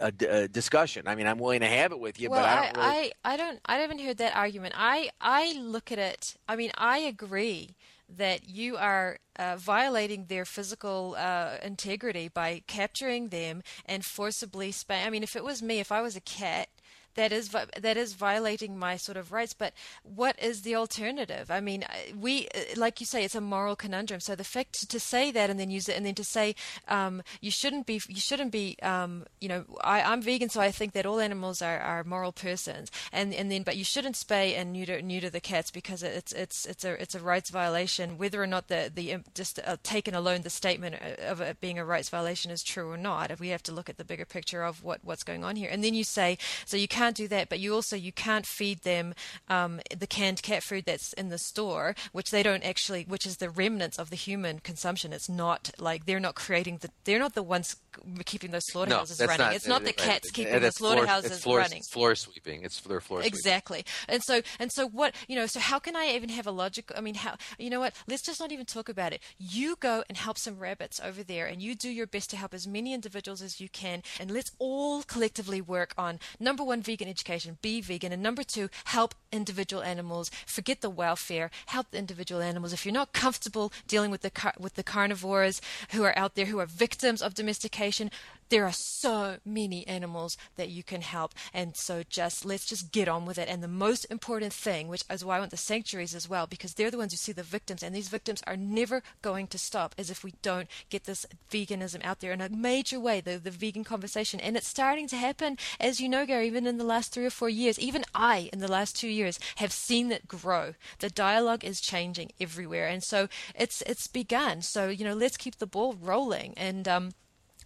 uh, 0.00 0.10
d- 0.16 0.48
discussion. 0.48 1.06
I 1.08 1.14
mean, 1.14 1.26
I'm 1.26 1.38
willing 1.38 1.60
to 1.60 1.68
have 1.68 1.92
it 1.92 2.00
with 2.00 2.20
you, 2.20 2.30
well, 2.30 2.40
but 2.40 2.44
I 2.44 2.52
I, 2.52 2.54
don't 2.56 2.76
really. 2.76 2.86
I, 2.86 3.12
I 3.24 3.36
don't 3.36 3.60
I 3.66 3.76
haven't 3.78 4.00
heard 4.00 4.18
that 4.18 4.36
argument. 4.36 4.74
I 4.76 5.10
I 5.20 5.52
look 5.58 5.92
at 5.92 5.98
it. 5.98 6.36
I 6.48 6.56
mean, 6.56 6.70
I 6.76 6.98
agree 6.98 7.74
that 8.08 8.48
you 8.48 8.76
are 8.76 9.18
uh, 9.38 9.56
violating 9.56 10.26
their 10.26 10.44
physical 10.44 11.16
uh, 11.18 11.56
integrity 11.62 12.28
by 12.28 12.62
capturing 12.66 13.28
them 13.28 13.62
and 13.84 14.04
forcibly 14.04 14.72
spay. 14.72 15.04
I 15.04 15.10
mean, 15.10 15.22
if 15.22 15.36
it 15.36 15.44
was 15.44 15.62
me, 15.62 15.80
if 15.80 15.92
I 15.92 16.00
was 16.00 16.16
a 16.16 16.20
cat. 16.20 16.68
That 17.16 17.32
is 17.32 17.48
that 17.48 17.96
is 17.96 18.12
violating 18.12 18.78
my 18.78 18.96
sort 18.96 19.16
of 19.16 19.32
rights, 19.32 19.54
but 19.54 19.72
what 20.02 20.40
is 20.40 20.62
the 20.62 20.76
alternative? 20.76 21.50
I 21.50 21.60
mean, 21.60 21.84
we 22.18 22.48
uh, 22.54 22.60
like 22.76 23.00
you 23.00 23.06
say, 23.06 23.24
it's 23.24 23.34
a 23.34 23.40
moral 23.40 23.74
conundrum. 23.76 24.20
So 24.20 24.34
the 24.34 24.44
fact 24.44 24.88
to 24.88 25.00
say 25.00 25.30
that 25.30 25.50
and 25.50 25.58
then 25.58 25.70
use 25.70 25.88
it, 25.88 25.96
and 25.96 26.04
then 26.04 26.14
to 26.14 26.24
say 26.24 26.54
um, 26.88 27.22
you 27.40 27.50
shouldn't 27.50 27.86
be, 27.86 28.00
you 28.08 28.20
shouldn't 28.20 28.52
be, 28.52 28.76
um, 28.82 29.24
you 29.40 29.48
know, 29.48 29.64
I, 29.82 30.02
I'm 30.02 30.22
vegan, 30.22 30.48
so 30.48 30.60
I 30.60 30.70
think 30.70 30.92
that 30.92 31.06
all 31.06 31.20
animals 31.20 31.62
are, 31.62 31.78
are 31.78 32.04
moral 32.04 32.32
persons, 32.32 32.90
and 33.12 33.32
and 33.34 33.50
then 33.50 33.62
but 33.62 33.76
you 33.76 33.84
shouldn't 33.84 34.16
spay 34.16 34.56
and 34.56 34.72
neuter 34.72 35.00
neuter 35.00 35.30
the 35.30 35.40
cats 35.40 35.70
because 35.70 36.02
it's 36.02 36.32
it's 36.32 36.66
it's 36.66 36.84
a 36.84 37.00
it's 37.00 37.14
a 37.14 37.20
rights 37.20 37.50
violation, 37.50 38.18
whether 38.18 38.42
or 38.42 38.46
not 38.46 38.68
the 38.68 38.90
the 38.94 39.14
um, 39.14 39.24
just 39.34 39.58
uh, 39.64 39.76
taken 39.82 40.14
alone 40.14 40.42
the 40.42 40.50
statement 40.50 40.96
of 41.20 41.40
it 41.40 41.60
being 41.60 41.78
a 41.78 41.84
rights 41.84 42.08
violation 42.08 42.50
is 42.50 42.62
true 42.62 42.90
or 42.90 42.96
not. 42.96 43.30
If 43.30 43.40
we 43.40 43.48
have 43.48 43.62
to 43.64 43.72
look 43.72 43.88
at 43.88 43.96
the 43.96 44.04
bigger 44.04 44.26
picture 44.26 44.62
of 44.62 44.82
what 44.82 45.00
what's 45.02 45.22
going 45.22 45.44
on 45.44 45.56
here, 45.56 45.70
and 45.70 45.82
then 45.82 45.94
you 45.94 46.04
say 46.04 46.38
so 46.64 46.76
you 46.76 46.88
can't 46.88 47.05
do 47.14 47.28
that, 47.28 47.48
but 47.48 47.60
you 47.60 47.74
also 47.74 47.96
you 47.96 48.12
can't 48.12 48.46
feed 48.46 48.82
them 48.82 49.14
um, 49.48 49.80
the 49.96 50.06
canned 50.06 50.42
cat 50.42 50.62
food 50.62 50.84
that's 50.86 51.12
in 51.14 51.28
the 51.28 51.38
store, 51.38 51.94
which 52.12 52.30
they 52.30 52.42
don't 52.42 52.64
actually, 52.64 53.04
which 53.04 53.26
is 53.26 53.36
the 53.36 53.50
remnants 53.50 53.98
of 53.98 54.10
the 54.10 54.16
human 54.16 54.60
consumption. 54.60 55.12
It's 55.12 55.28
not 55.28 55.70
like 55.78 56.06
they're 56.06 56.20
not 56.20 56.34
creating 56.34 56.78
the 56.78 56.90
they're 57.04 57.18
not 57.18 57.34
the 57.34 57.42
ones 57.42 57.76
keeping 58.24 58.50
those 58.50 58.64
no, 58.68 58.72
slaughterhouses 58.72 59.18
that's 59.18 59.28
running. 59.28 59.46
not, 59.46 59.54
it's 59.54 59.66
not 59.66 59.84
the 59.84 59.92
cats 59.92 60.30
keeping 60.30 60.52
the 60.60 60.70
floor- 60.72 60.92
slaughterhouses 60.92 61.32
it's 61.32 61.42
floor, 61.42 61.58
running. 61.58 61.78
It's 61.78 61.90
floor 61.90 62.14
sweeping. 62.14 62.62
It's 62.62 62.80
their 62.80 63.00
floor 63.00 63.20
sweeping. 63.20 63.36
Exactly. 63.36 63.84
And 64.08 64.22
so 64.22 64.42
and 64.58 64.70
so 64.72 64.88
what 64.88 65.14
you 65.28 65.36
know, 65.36 65.46
so 65.46 65.60
how 65.60 65.78
can 65.78 65.96
I 65.96 66.14
even 66.14 66.28
have 66.30 66.46
a 66.46 66.50
logical? 66.50 66.96
I 66.96 67.00
mean 67.00 67.14
how 67.14 67.36
you 67.58 67.70
know 67.70 67.80
what, 67.80 67.94
let's 68.08 68.22
just 68.22 68.40
not 68.40 68.52
even 68.52 68.66
talk 68.66 68.88
about 68.88 69.12
it. 69.12 69.20
You 69.38 69.76
go 69.80 70.04
and 70.08 70.16
help 70.16 70.38
some 70.38 70.58
rabbits 70.58 71.00
over 71.02 71.22
there 71.22 71.46
and 71.46 71.62
you 71.62 71.74
do 71.74 71.88
your 71.90 72.06
best 72.06 72.30
to 72.30 72.36
help 72.36 72.54
as 72.54 72.66
many 72.66 72.92
individuals 72.92 73.42
as 73.42 73.60
you 73.60 73.68
can 73.68 74.02
and 74.20 74.30
let's 74.30 74.50
all 74.58 75.02
collectively 75.02 75.60
work 75.60 75.94
on 75.96 76.18
number 76.38 76.64
one 76.64 76.82
vegan 76.82 76.95
education, 77.02 77.58
be 77.62 77.80
vegan 77.80 78.12
and 78.12 78.22
number 78.22 78.42
two, 78.42 78.68
help 78.84 79.14
individual 79.30 79.82
animals, 79.82 80.30
forget 80.46 80.80
the 80.80 80.90
welfare, 80.90 81.50
help 81.66 81.90
the 81.90 81.98
individual 81.98 82.40
animals. 82.40 82.72
If 82.72 82.84
you're 82.84 82.92
not 82.92 83.12
comfortable 83.12 83.72
dealing 83.86 84.10
with 84.10 84.22
the 84.22 84.30
car- 84.30 84.54
with 84.58 84.74
the 84.74 84.82
carnivores 84.82 85.60
who 85.92 86.02
are 86.04 86.16
out 86.18 86.34
there 86.34 86.46
who 86.46 86.58
are 86.58 86.66
victims 86.66 87.20
of 87.20 87.34
domestication, 87.34 88.10
there 88.48 88.64
are 88.64 88.72
so 88.72 89.36
many 89.44 89.86
animals 89.86 90.36
that 90.56 90.68
you 90.68 90.82
can 90.82 91.00
help 91.00 91.32
and 91.52 91.76
so 91.76 92.02
just 92.08 92.44
let's 92.44 92.66
just 92.66 92.92
get 92.92 93.08
on 93.08 93.26
with 93.26 93.38
it. 93.38 93.48
And 93.48 93.62
the 93.62 93.68
most 93.68 94.04
important 94.10 94.52
thing 94.52 94.88
which 94.88 95.04
is 95.10 95.24
why 95.24 95.36
i 95.36 95.38
want 95.38 95.50
the 95.50 95.56
sanctuaries 95.56 96.14
as 96.14 96.28
well 96.28 96.46
because 96.46 96.74
they're 96.74 96.90
the 96.90 96.98
ones 96.98 97.12
who 97.12 97.16
see 97.16 97.32
the 97.32 97.42
victims 97.42 97.82
and 97.82 97.94
these 97.94 98.08
victims 98.08 98.42
are 98.46 98.56
never 98.56 99.02
going 99.22 99.46
to 99.48 99.58
stop 99.58 99.94
as 99.98 100.10
if 100.10 100.22
we 100.24 100.34
don't 100.42 100.68
get 100.90 101.04
this 101.04 101.26
veganism 101.50 102.04
out 102.04 102.20
there. 102.20 102.32
In 102.32 102.40
a 102.40 102.48
major 102.48 103.00
way 103.00 103.20
the, 103.20 103.38
the 103.38 103.50
vegan 103.50 103.84
conversation 103.84 104.40
and 104.40 104.56
it's 104.56 104.68
starting 104.68 105.08
to 105.08 105.16
happen 105.16 105.58
as 105.80 106.00
you 106.00 106.08
know 106.08 106.26
gary 106.26 106.46
even 106.46 106.66
in 106.66 106.78
the 106.78 106.84
last 106.84 107.12
three 107.12 107.26
or 107.26 107.30
four 107.30 107.48
years 107.48 107.78
even 107.78 108.04
i 108.14 108.48
in 108.52 108.60
the 108.60 108.70
last 108.70 108.96
two 108.96 109.08
years 109.08 109.38
have 109.56 109.72
seen 109.72 110.12
it 110.12 110.28
grow. 110.28 110.74
The 110.98 111.10
dialogue 111.10 111.64
is 111.64 111.80
changing 111.80 112.32
everywhere 112.40 112.86
and 112.86 113.02
so 113.02 113.28
it's 113.54 113.82
it's 113.82 114.06
begun. 114.06 114.62
So 114.62 114.88
you 114.88 115.04
know 115.04 115.14
let's 115.14 115.36
keep 115.36 115.56
the 115.56 115.66
ball 115.66 115.94
rolling 115.94 116.54
and 116.56 116.86
um 116.88 117.12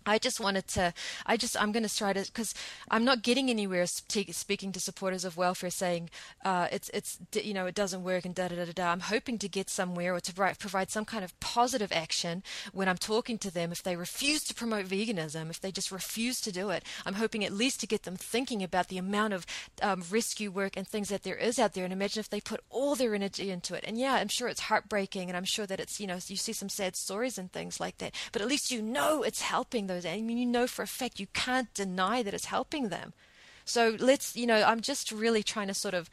I 0.06 0.18
just 0.18 0.40
wanted 0.40 0.66
to. 0.68 0.92
I 1.26 1.36
just. 1.36 1.60
I'm 1.60 1.72
going 1.72 1.86
to 1.86 1.94
try 1.94 2.12
to 2.12 2.20
because 2.22 2.54
I'm 2.90 3.04
not 3.04 3.22
getting 3.22 3.50
anywhere 3.50 3.86
speaking 3.86 4.72
to 4.72 4.80
supporters 4.80 5.24
of 5.24 5.36
welfare, 5.36 5.70
saying 5.70 6.10
uh, 6.44 6.68
it's 6.72 6.90
it's 6.90 7.18
you 7.34 7.54
know 7.54 7.66
it 7.66 7.74
doesn't 7.74 8.02
work 8.02 8.24
and 8.24 8.34
da 8.34 8.48
da 8.48 8.56
da 8.56 8.72
da. 8.72 8.92
I'm 8.92 9.00
hoping 9.00 9.38
to 9.38 9.48
get 9.48 9.68
somewhere 9.68 10.14
or 10.14 10.20
to 10.20 10.32
provide 10.32 10.90
some 10.90 11.04
kind 11.04 11.24
of 11.24 11.38
positive 11.40 11.92
action 11.92 12.42
when 12.72 12.88
I'm 12.88 12.98
talking 12.98 13.38
to 13.38 13.50
them. 13.50 13.72
If 13.72 13.82
they 13.82 13.96
refuse 13.96 14.42
to 14.44 14.54
promote 14.54 14.86
veganism, 14.86 15.50
if 15.50 15.60
they 15.60 15.72
just 15.72 15.92
refuse 15.92 16.40
to 16.42 16.52
do 16.52 16.70
it, 16.70 16.84
I'm 17.04 17.14
hoping 17.14 17.44
at 17.44 17.52
least 17.52 17.80
to 17.80 17.86
get 17.86 18.04
them 18.04 18.16
thinking 18.16 18.62
about 18.62 18.88
the 18.88 18.98
amount 18.98 19.34
of 19.34 19.46
um, 19.82 20.02
rescue 20.10 20.50
work 20.50 20.76
and 20.76 20.86
things 20.86 21.08
that 21.08 21.22
there 21.22 21.36
is 21.36 21.58
out 21.58 21.74
there. 21.74 21.84
And 21.84 21.92
imagine 21.92 22.20
if 22.20 22.30
they 22.30 22.40
put 22.40 22.60
all 22.70 22.94
their 22.94 23.14
energy 23.14 23.50
into 23.50 23.74
it. 23.74 23.84
And 23.86 23.98
yeah, 23.98 24.14
I'm 24.14 24.28
sure 24.28 24.48
it's 24.48 24.60
heartbreaking, 24.60 25.28
and 25.28 25.36
I'm 25.36 25.44
sure 25.44 25.66
that 25.66 25.80
it's 25.80 26.00
you 26.00 26.06
know 26.06 26.18
you 26.26 26.36
see 26.36 26.52
some 26.52 26.68
sad 26.68 26.96
stories 26.96 27.38
and 27.38 27.52
things 27.52 27.80
like 27.80 27.98
that. 27.98 28.14
But 28.32 28.42
at 28.42 28.48
least 28.48 28.70
you 28.70 28.82
know 28.82 29.22
it's 29.22 29.42
helping 29.42 29.86
those. 29.94 30.06
I 30.06 30.20
mean, 30.20 30.38
you 30.38 30.46
know 30.46 30.66
for 30.66 30.82
a 30.82 30.86
fact 30.86 31.20
you 31.20 31.26
can't 31.32 31.72
deny 31.74 32.22
that 32.22 32.34
it's 32.34 32.46
helping 32.46 32.88
them. 32.88 33.12
So 33.64 33.96
let's, 33.98 34.36
you 34.36 34.46
know, 34.46 34.62
I'm 34.62 34.80
just 34.80 35.12
really 35.12 35.42
trying 35.42 35.68
to 35.68 35.74
sort 35.74 35.94
of 35.94 36.10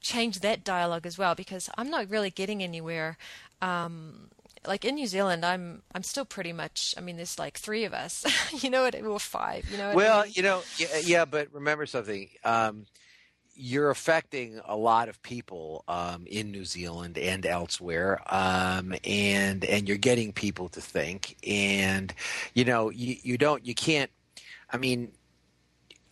change 0.00 0.40
that 0.40 0.64
dialogue 0.64 1.06
as 1.06 1.18
well 1.18 1.34
because 1.34 1.68
I'm 1.76 1.90
not 1.90 2.08
really 2.10 2.30
getting 2.30 2.62
anywhere. 2.62 3.16
Um, 3.60 4.28
like 4.66 4.84
in 4.84 4.94
New 4.94 5.06
Zealand, 5.06 5.44
I'm 5.44 5.82
I'm 5.94 6.02
still 6.02 6.24
pretty 6.24 6.52
much. 6.52 6.94
I 6.96 7.00
mean, 7.00 7.16
there's 7.16 7.38
like 7.38 7.58
three 7.58 7.84
of 7.84 7.92
us. 7.92 8.24
you 8.62 8.70
know 8.70 8.82
what? 8.82 8.94
Or 8.94 9.18
five. 9.20 9.68
You 9.70 9.76
know. 9.78 9.88
What 9.88 9.92
I 9.92 9.96
Well, 9.96 10.22
mean? 10.24 10.32
you 10.36 10.42
know, 10.42 10.62
yeah, 10.78 10.86
yeah, 11.02 11.24
but 11.24 11.48
remember 11.52 11.86
something. 11.86 12.28
Um, 12.44 12.86
you're 13.56 13.90
affecting 13.90 14.60
a 14.66 14.76
lot 14.76 15.08
of 15.08 15.22
people 15.22 15.84
um, 15.88 16.26
in 16.26 16.50
New 16.50 16.64
Zealand 16.64 17.18
and 17.18 17.46
elsewhere, 17.46 18.20
um, 18.28 18.94
and 19.04 19.64
and 19.64 19.88
you're 19.88 19.96
getting 19.96 20.32
people 20.32 20.68
to 20.70 20.80
think. 20.80 21.36
And 21.46 22.12
you 22.54 22.64
know, 22.64 22.90
you, 22.90 23.16
you 23.22 23.38
don't, 23.38 23.64
you 23.64 23.74
can't. 23.74 24.10
I 24.70 24.76
mean, 24.76 25.12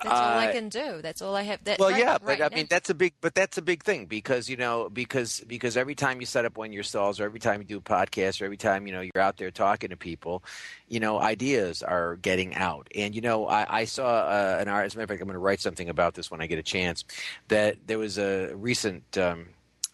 that's 0.02 0.20
all 0.20 0.38
I 0.38 0.46
uh, 0.48 0.52
can 0.52 0.68
do. 0.68 1.02
That's 1.02 1.22
all 1.22 1.34
I 1.34 1.42
have. 1.42 1.62
That, 1.64 1.78
well, 1.78 1.90
right- 1.90 1.98
yeah, 1.98 2.18
but 2.18 2.26
right 2.26 2.42
I 2.42 2.48
now. 2.48 2.56
mean 2.56 2.66
that's 2.68 2.90
a 2.90 2.94
big, 2.94 3.14
but 3.20 3.34
that's 3.34 3.58
a 3.58 3.62
big 3.62 3.82
thing 3.82 4.06
because 4.06 4.48
you 4.48 4.56
know 4.56 4.88
because 4.90 5.40
because 5.46 5.76
every 5.76 5.94
time 5.94 6.20
you 6.20 6.26
set 6.26 6.44
up 6.44 6.56
one 6.56 6.68
of 6.68 6.72
your 6.72 6.82
stalls, 6.82 7.20
or 7.20 7.24
every 7.24 7.40
time 7.40 7.60
you 7.60 7.66
do 7.66 7.78
a 7.78 7.80
podcast, 7.80 8.40
or 8.40 8.44
every 8.44 8.56
time 8.56 8.86
you 8.86 8.92
know 8.92 9.00
you're 9.00 9.22
out 9.22 9.36
there 9.36 9.50
talking 9.50 9.90
to 9.90 9.96
people, 9.96 10.42
you 10.88 11.00
know 11.00 11.18
ideas 11.20 11.82
are 11.82 12.16
getting 12.16 12.54
out. 12.54 12.88
And 12.94 13.14
you 13.14 13.20
know 13.20 13.46
I, 13.46 13.80
I 13.80 13.84
saw 13.84 14.06
uh, 14.06 14.58
an 14.60 14.68
art. 14.68 14.86
As 14.86 14.94
a 14.94 14.98
matter 14.98 15.04
of 15.04 15.10
fact, 15.10 15.22
I'm 15.22 15.28
going 15.28 15.34
to 15.34 15.38
write 15.38 15.60
something 15.60 15.88
about 15.88 16.14
this 16.14 16.30
when 16.30 16.40
I 16.40 16.46
get 16.46 16.58
a 16.58 16.62
chance. 16.62 17.04
That 17.48 17.76
there 17.86 17.98
was 17.98 18.18
a 18.18 18.54
recent. 18.54 19.16
Um, 19.18 19.48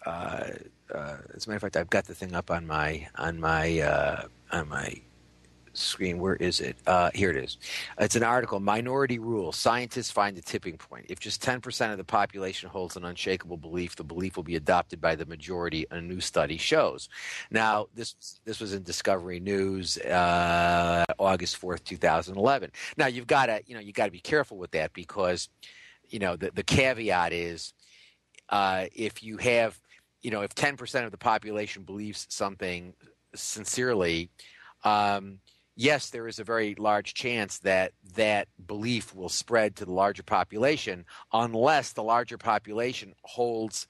uh, 0.07 0.51
uh, 0.95 1.19
as 1.35 1.47
a 1.47 1.51
matter 1.51 1.57
of 1.57 1.63
fact, 1.63 1.77
I've 1.77 1.91
got 1.91 2.07
the 2.07 2.15
thing 2.15 2.35
up 2.35 2.51
on 2.51 2.67
my 2.67 3.09
on 3.17 3.41
my 3.41 3.81
uh, 3.81 4.23
on 4.53 4.69
my 4.69 5.01
screen. 5.79 6.19
Where 6.19 6.37
is 6.37 6.61
it? 6.61 6.77
Uh, 6.87 7.11
here 7.15 7.31
it 7.31 7.37
is. 7.37 7.59
It's 7.99 8.17
an 8.17 8.23
article. 8.23 8.61
Minority 8.61 9.19
Rule. 9.19 9.53
Scientists 9.53 10.11
find 10.11 10.37
a 10.39 10.43
tipping 10.43 10.77
point. 10.77 11.07
If 11.09 11.21
just 11.21 11.43
10% 11.43 11.93
of 11.93 11.99
the 11.99 12.05
population 12.05 12.69
holds 12.69 12.97
an 12.97 13.05
unshakable 13.05 13.57
belief, 13.57 13.97
the 13.97 14.05
belief 14.05 14.37
will 14.37 14.45
be 14.45 14.57
adopted 14.57 15.01
by 15.01 15.15
the 15.15 15.27
majority. 15.27 15.87
A 15.91 16.01
new 16.01 16.21
study 16.21 16.57
shows. 16.57 17.09
Now, 17.51 17.87
this 17.95 18.41
this 18.45 18.61
was 18.61 18.73
in 18.73 18.83
Discovery 18.83 19.41
News, 19.41 19.99
uh, 19.99 21.05
August 21.19 21.61
4th, 21.61 21.85
2011. 21.85 22.71
Now, 22.97 23.07
you've 23.07 23.27
got 23.27 23.47
to 23.47 23.63
you 23.67 23.75
know 23.75 23.81
you 23.81 23.93
got 23.93 24.07
to 24.07 24.11
be 24.11 24.21
careful 24.21 24.59
with 24.59 24.71
that 24.73 24.93
because 24.93 25.49
you 26.09 26.19
know 26.19 26.37
the 26.37 26.51
the 26.55 26.63
caveat 26.63 27.33
is 27.33 27.73
uh, 28.49 28.87
if 28.95 29.23
you 29.23 29.37
have 29.37 29.79
you 30.23 30.31
know 30.31 30.43
if 30.43 30.55
10% 30.55 31.05
of 31.05 31.11
the 31.11 31.19
population 31.19 31.83
believes 31.83 32.27
something 32.29 32.95
sincerely 33.35 34.31
um, 34.85 35.39
yes, 35.79 36.11
there 36.11 36.27
is 36.27 36.41
a 36.41 36.45
very 36.45 36.75
large 36.75 37.15
chance 37.15 37.61
that 37.61 37.93
that 38.17 38.49
belief 38.67 39.15
will 39.15 39.29
spread 39.29 39.77
to 39.77 39.87
the 39.87 39.93
larger 39.93 40.25
population 40.25 41.07
unless 41.33 41.93
the 41.93 42.03
larger 42.03 42.37
population 42.37 43.15
holds 43.23 43.87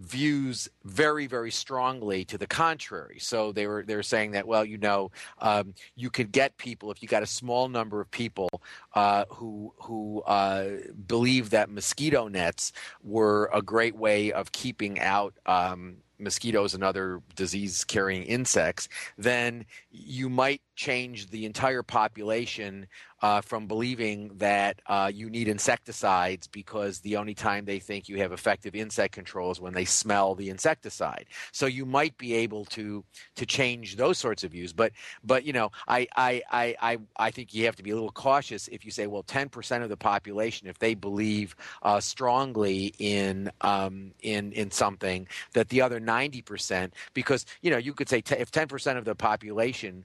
views 0.00 0.68
very 0.84 1.26
very 1.26 1.50
strongly 1.50 2.24
to 2.24 2.36
the 2.36 2.46
contrary. 2.46 3.18
So 3.18 3.52
they 3.52 3.66
were 3.66 3.84
they 3.86 3.96
were 3.96 4.02
saying 4.02 4.32
that 4.32 4.46
well 4.46 4.64
you 4.64 4.78
know 4.78 5.10
um, 5.38 5.74
you 5.96 6.10
could 6.10 6.32
get 6.32 6.56
people 6.56 6.90
if 6.90 7.02
you 7.02 7.08
got 7.08 7.22
a 7.22 7.26
small 7.26 7.68
number 7.68 8.00
of 8.00 8.10
people 8.10 8.48
uh, 8.94 9.24
who 9.28 9.72
who 9.78 10.22
uh, 10.22 10.70
believe 11.06 11.50
that 11.50 11.70
mosquito 11.70 12.28
nets 12.28 12.72
were 13.02 13.50
a 13.52 13.62
great 13.62 13.96
way 13.96 14.32
of 14.32 14.52
keeping 14.52 15.00
out 15.00 15.34
um, 15.46 15.96
mosquitoes 16.18 16.74
and 16.74 16.82
other 16.82 17.20
disease 17.36 17.84
carrying 17.84 18.24
insects, 18.24 18.88
then 19.16 19.64
you 19.90 20.28
might 20.28 20.62
change 20.74 21.28
the 21.28 21.46
entire 21.46 21.82
population 21.82 22.86
uh, 23.24 23.40
from 23.40 23.66
believing 23.66 24.30
that 24.36 24.82
uh, 24.86 25.10
you 25.12 25.30
need 25.30 25.48
insecticides 25.48 26.46
because 26.46 27.00
the 27.00 27.16
only 27.16 27.32
time 27.32 27.64
they 27.64 27.78
think 27.78 28.06
you 28.06 28.18
have 28.18 28.32
effective 28.32 28.74
insect 28.74 29.14
control 29.14 29.50
is 29.50 29.58
when 29.58 29.72
they 29.72 29.86
smell 29.86 30.34
the 30.34 30.50
insecticide. 30.50 31.24
So 31.50 31.64
you 31.64 31.86
might 31.86 32.18
be 32.18 32.34
able 32.34 32.66
to 32.66 33.02
to 33.36 33.46
change 33.46 33.96
those 33.96 34.18
sorts 34.18 34.44
of 34.44 34.52
views. 34.52 34.74
But 34.74 34.92
but 35.24 35.44
you 35.44 35.54
know 35.54 35.70
I 35.88 36.06
I 36.16 36.42
I 36.50 36.76
I, 36.82 36.98
I 37.16 37.30
think 37.30 37.54
you 37.54 37.64
have 37.64 37.76
to 37.76 37.82
be 37.82 37.92
a 37.92 37.94
little 37.94 38.10
cautious 38.12 38.68
if 38.68 38.84
you 38.84 38.90
say 38.90 39.06
well 39.06 39.22
10% 39.22 39.82
of 39.82 39.88
the 39.88 39.96
population 39.96 40.68
if 40.68 40.78
they 40.78 40.94
believe 40.94 41.56
uh, 41.82 42.00
strongly 42.00 42.94
in 42.98 43.50
um, 43.62 44.12
in 44.20 44.52
in 44.52 44.70
something 44.70 45.26
that 45.54 45.70
the 45.70 45.80
other 45.80 45.98
90% 45.98 46.90
because 47.14 47.46
you 47.62 47.70
know 47.70 47.78
you 47.78 47.94
could 47.94 48.10
say 48.10 48.20
t- 48.20 48.34
if 48.34 48.50
10% 48.52 48.98
of 48.98 49.06
the 49.06 49.14
population 49.14 50.04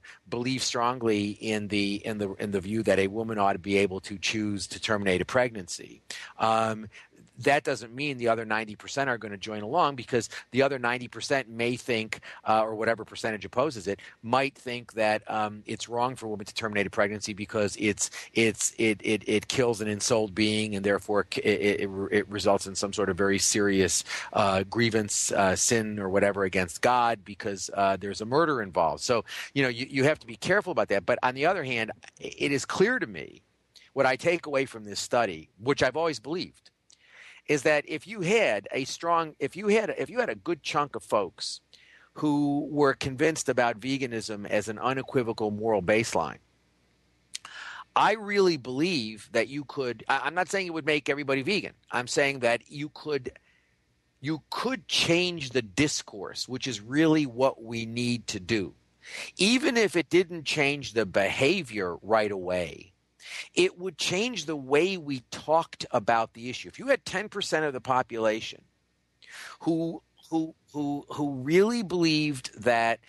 believes 0.60 0.66
strongly 0.66 1.30
in 1.30 1.68
the 1.68 1.94
in 2.04 2.18
the 2.18 2.34
in 2.34 2.50
the 2.50 2.60
view 2.60 2.82
that 2.82 2.98
a 2.98 3.06
woman 3.08 3.38
ought 3.38 3.54
to 3.54 3.58
be 3.58 3.78
able 3.78 4.00
to 4.00 4.18
choose 4.18 4.66
to 4.68 4.80
terminate 4.80 5.20
a 5.20 5.24
pregnancy. 5.24 6.02
Um, 6.38 6.88
that 7.44 7.64
doesn't 7.64 7.94
mean 7.94 8.18
the 8.18 8.28
other 8.28 8.44
90% 8.44 9.06
are 9.06 9.18
going 9.18 9.32
to 9.32 9.38
join 9.38 9.62
along 9.62 9.96
because 9.96 10.28
the 10.50 10.62
other 10.62 10.78
90% 10.78 11.48
may 11.48 11.76
think, 11.76 12.20
uh, 12.48 12.62
or 12.62 12.74
whatever 12.74 13.04
percentage 13.04 13.44
opposes 13.44 13.86
it, 13.86 14.00
might 14.22 14.54
think 14.54 14.92
that 14.94 15.22
um, 15.30 15.62
it's 15.66 15.88
wrong 15.88 16.16
for 16.16 16.26
a 16.26 16.28
woman 16.28 16.46
to 16.46 16.54
terminate 16.54 16.86
a 16.86 16.90
pregnancy 16.90 17.32
because 17.32 17.76
it's 17.78 18.10
it's 18.34 18.74
it 18.78 19.00
it, 19.02 19.22
it 19.26 19.48
kills 19.48 19.80
an 19.80 19.88
ensouled 19.88 20.34
being 20.34 20.74
and 20.74 20.84
therefore 20.84 21.26
it, 21.36 21.46
it, 21.46 21.90
it 22.10 22.28
results 22.28 22.66
in 22.66 22.74
some 22.74 22.92
sort 22.92 23.08
of 23.08 23.16
very 23.16 23.38
serious 23.38 24.04
uh, 24.32 24.62
grievance, 24.64 25.32
uh, 25.32 25.56
sin, 25.56 25.98
or 25.98 26.08
whatever 26.08 26.44
against 26.44 26.80
God 26.80 27.24
because 27.24 27.70
uh, 27.74 27.96
there's 27.96 28.20
a 28.20 28.26
murder 28.26 28.62
involved. 28.62 29.02
So 29.02 29.24
you 29.54 29.62
know 29.62 29.68
you, 29.68 29.86
you 29.88 30.04
have 30.04 30.18
to 30.20 30.26
be 30.26 30.36
careful 30.36 30.72
about 30.72 30.88
that. 30.88 31.06
But 31.06 31.18
on 31.22 31.34
the 31.34 31.46
other 31.46 31.64
hand, 31.64 31.90
it 32.18 32.52
is 32.52 32.64
clear 32.64 32.98
to 32.98 33.06
me 33.06 33.42
what 33.92 34.06
I 34.06 34.16
take 34.16 34.46
away 34.46 34.66
from 34.66 34.84
this 34.84 35.00
study, 35.00 35.48
which 35.58 35.82
I've 35.82 35.96
always 35.96 36.20
believed 36.20 36.70
is 37.50 37.62
that 37.62 37.84
if 37.88 38.06
you 38.06 38.20
had 38.20 38.68
a 38.70 38.84
strong 38.84 39.34
if 39.40 39.56
you 39.56 39.66
had 39.66 39.92
if 39.98 40.08
you 40.08 40.20
had 40.20 40.30
a 40.30 40.36
good 40.36 40.62
chunk 40.62 40.94
of 40.94 41.02
folks 41.02 41.60
who 42.14 42.68
were 42.70 42.94
convinced 42.94 43.48
about 43.48 43.80
veganism 43.80 44.48
as 44.48 44.68
an 44.68 44.78
unequivocal 44.78 45.50
moral 45.50 45.82
baseline 45.82 46.38
I 47.96 48.12
really 48.12 48.56
believe 48.56 49.28
that 49.32 49.48
you 49.48 49.64
could 49.64 50.04
I'm 50.08 50.34
not 50.34 50.48
saying 50.48 50.68
it 50.68 50.74
would 50.74 50.86
make 50.86 51.08
everybody 51.08 51.42
vegan. 51.42 51.74
I'm 51.90 52.06
saying 52.06 52.38
that 52.40 52.62
you 52.70 52.88
could 52.94 53.32
you 54.20 54.42
could 54.50 54.86
change 54.86 55.50
the 55.50 55.62
discourse, 55.62 56.46
which 56.46 56.68
is 56.68 56.80
really 56.80 57.26
what 57.26 57.64
we 57.64 57.84
need 57.84 58.28
to 58.28 58.38
do. 58.38 58.74
Even 59.38 59.76
if 59.76 59.96
it 59.96 60.10
didn't 60.10 60.44
change 60.44 60.92
the 60.92 61.06
behavior 61.06 61.96
right 62.02 62.30
away, 62.30 62.92
it 63.54 63.78
would 63.78 63.98
change 63.98 64.46
the 64.46 64.56
way 64.56 64.96
we 64.96 65.20
talked 65.30 65.86
about 65.90 66.34
the 66.34 66.48
issue. 66.48 66.68
If 66.68 66.78
you 66.78 66.86
had 66.86 67.04
10% 67.04 67.66
of 67.66 67.72
the 67.72 67.80
population 67.80 68.62
who 69.60 70.02
who 70.30 70.54
who 70.72 71.04
who 71.08 71.34
really 71.34 71.82
believed 71.82 72.62
that 72.62 73.00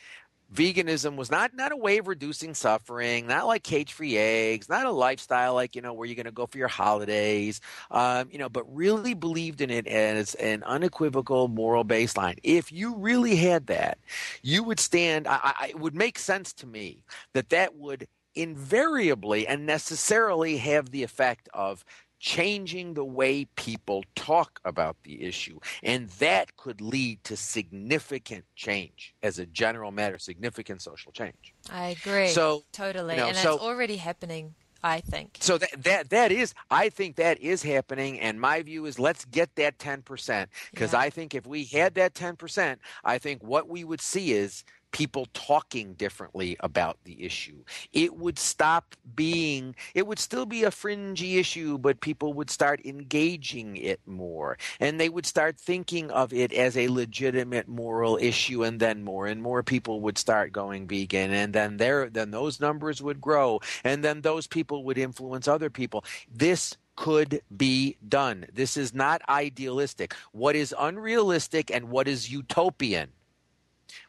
veganism 0.54 1.15
was 1.15 1.32
not 1.32 1.54
not 1.56 1.71
a 1.71 1.78
way 1.78 1.97
of 1.97 2.08
reducing 2.08 2.54
suffering, 2.54 3.28
not 3.28 3.47
like 3.47 3.63
cage-free 3.63 4.17
eggs, 4.17 4.67
not 4.67 4.86
a 4.86 4.91
lifestyle 4.91 5.54
like 5.54 5.76
you 5.76 5.82
know 5.82 5.93
where 5.93 6.06
you're 6.06 6.15
going 6.15 6.26
to 6.26 6.32
go 6.32 6.45
for 6.45 6.58
your 6.58 6.67
holidays, 6.67 7.62
um, 7.91 8.28
you 8.32 8.38
know, 8.38 8.50
but 8.50 8.63
really 8.76 9.13
believed 9.13 9.62
in 9.62 9.69
it 9.69 9.88
as 9.88 10.36
an 10.36 10.63
unequivocal 10.63 11.47
moral 11.47 11.86
baseline. 11.86 12.38
If 12.43 12.71
you 12.71 12.95
really 12.95 13.36
had 13.36 13.67
that, 13.67 13.97
you 14.41 14.63
would 14.63 14.80
stand. 14.80 15.28
I, 15.28 15.39
I, 15.43 15.67
it 15.69 15.80
would 15.80 15.95
make 15.95 16.19
sense 16.19 16.54
to 16.54 16.67
me 16.67 17.04
that 17.34 17.50
that 17.50 17.76
would 17.76 18.08
invariably 18.36 19.48
and 19.48 19.65
necessarily 19.65 20.58
have 20.58 20.91
the 20.91 21.04
effect 21.04 21.50
of 21.54 21.84
changing 22.22 22.94
the 22.94 23.04
way 23.04 23.46
people 23.56 24.04
talk 24.15 24.62
about 24.63 24.96
the 25.04 25.24
issue. 25.24 25.60
And 25.82 26.08
that 26.20 26.56
could 26.56 26.80
lead 26.80 27.24
to 27.26 27.36
significant 27.36 28.46
change 28.56 29.15
as 29.24 29.39
a 29.39 29.46
general 29.48 29.91
matter, 29.91 30.20
significant 30.20 30.82
social 30.82 31.12
change. 31.12 31.54
I 31.70 31.88
agree. 31.88 32.28
So 32.28 32.63
totally. 32.72 33.15
You 33.15 33.22
know, 33.22 33.28
and 33.30 33.38
so, 33.38 33.56
it's 33.56 33.63
already 33.63 33.98
happening. 33.98 34.54
I 34.84 35.00
think. 35.00 35.38
So 35.41 35.60
that 35.60 35.84
that 35.84 36.10
that 36.10 36.32
is 36.32 36.56
I 36.72 36.89
think 36.89 37.15
that 37.17 37.39
is 37.39 37.62
happening 37.62 38.20
and 38.20 38.41
my 38.41 38.63
view 38.63 38.88
is 38.88 38.98
let's 38.98 39.26
get 39.26 39.56
that 39.56 39.78
10% 39.78 40.48
because 40.72 40.94
yeah. 40.94 41.00
I 41.00 41.12
think 41.12 41.36
if 41.36 41.46
we 41.46 41.65
had 41.65 41.94
that 41.96 42.15
10%, 42.15 42.78
I 43.04 43.20
think 43.20 43.44
what 43.44 43.70
we 43.70 43.84
would 43.84 44.02
see 44.02 44.32
is 44.32 44.63
people 44.92 45.28
talking 45.34 45.94
differently 45.94 46.58
about 46.60 46.98
the 47.04 47.24
issue. 47.24 47.64
It 47.94 48.16
would 48.16 48.38
stop 48.38 48.96
being, 49.16 49.76
it 49.94 50.08
would 50.08 50.20
still 50.20 50.46
be 50.46 50.64
a 50.64 50.72
fringy 50.72 51.38
issue, 51.38 51.78
but 51.78 52.02
people 52.02 52.34
would 52.34 52.50
start 52.50 52.86
engaging 52.86 53.78
it 53.78 54.00
more. 54.06 54.58
And 54.80 55.00
they 55.00 55.10
would 55.10 55.26
start 55.26 55.58
thinking 55.58 56.12
of 56.12 56.34
it 56.34 56.54
as 56.54 56.78
a 56.78 56.88
legitimate 56.88 57.68
moral 57.68 58.18
issue, 58.18 58.64
and 58.64 58.80
then 58.80 59.04
more 59.04 59.28
and 59.28 59.42
more 59.42 59.64
people 59.64 60.02
would 60.02 60.18
start 60.18 60.52
going 60.52 60.88
vegan. 60.88 61.32
And 61.32 61.54
then 61.54 61.78
there, 61.78 62.10
then 62.10 62.32
those 62.32 62.60
numbers 62.60 63.02
would 63.02 63.22
grow, 63.22 63.60
and 63.84 64.04
then 64.04 64.22
those 64.22 64.48
people 64.48 64.84
would 64.86 64.98
influence 64.98 65.48
other 65.48 65.70
people. 65.70 66.04
This 66.32 66.78
could 66.96 67.42
be 67.56 67.98
done. 68.08 68.46
This 68.54 68.78
is 68.78 68.94
not 68.94 69.22
idealistic. 69.28 70.14
What 70.34 70.56
is 70.56 70.76
unrealistic 70.78 71.72
and 71.72 71.90
what 71.90 72.08
is 72.08 72.32
utopian 72.32 73.10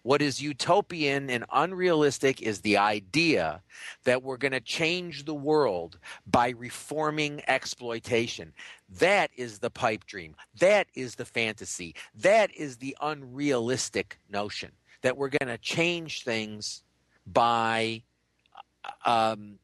what 0.03 0.23
is 0.23 0.41
utopian 0.41 1.31
and 1.31 1.45
unrealistic 1.53 2.43
is 2.43 2.61
the 2.61 2.77
idea 2.77 3.63
that 4.05 4.23
we're 4.23 4.37
going 4.37 4.53
to 4.53 4.61
change 4.61 5.25
the 5.25 5.35
world 5.35 5.99
by 6.27 6.51
reforming 6.51 7.43
exploitation. 7.49 8.53
That 8.89 9.31
is 9.37 9.59
the 9.59 9.71
pipe 9.71 10.05
dream. 10.05 10.35
That 10.59 10.87
is 10.95 11.15
the 11.15 11.25
fantasy. 11.25 11.95
That 12.15 12.55
is 12.55 12.77
the 12.77 12.97
unrealistic 13.01 14.19
notion 14.31 14.73
that 15.03 15.17
we're 15.17 15.29
going 15.29 15.49
to 15.49 15.59
change 15.59 16.25
things 16.25 16.83
by 17.27 18.03
um, 19.05 19.59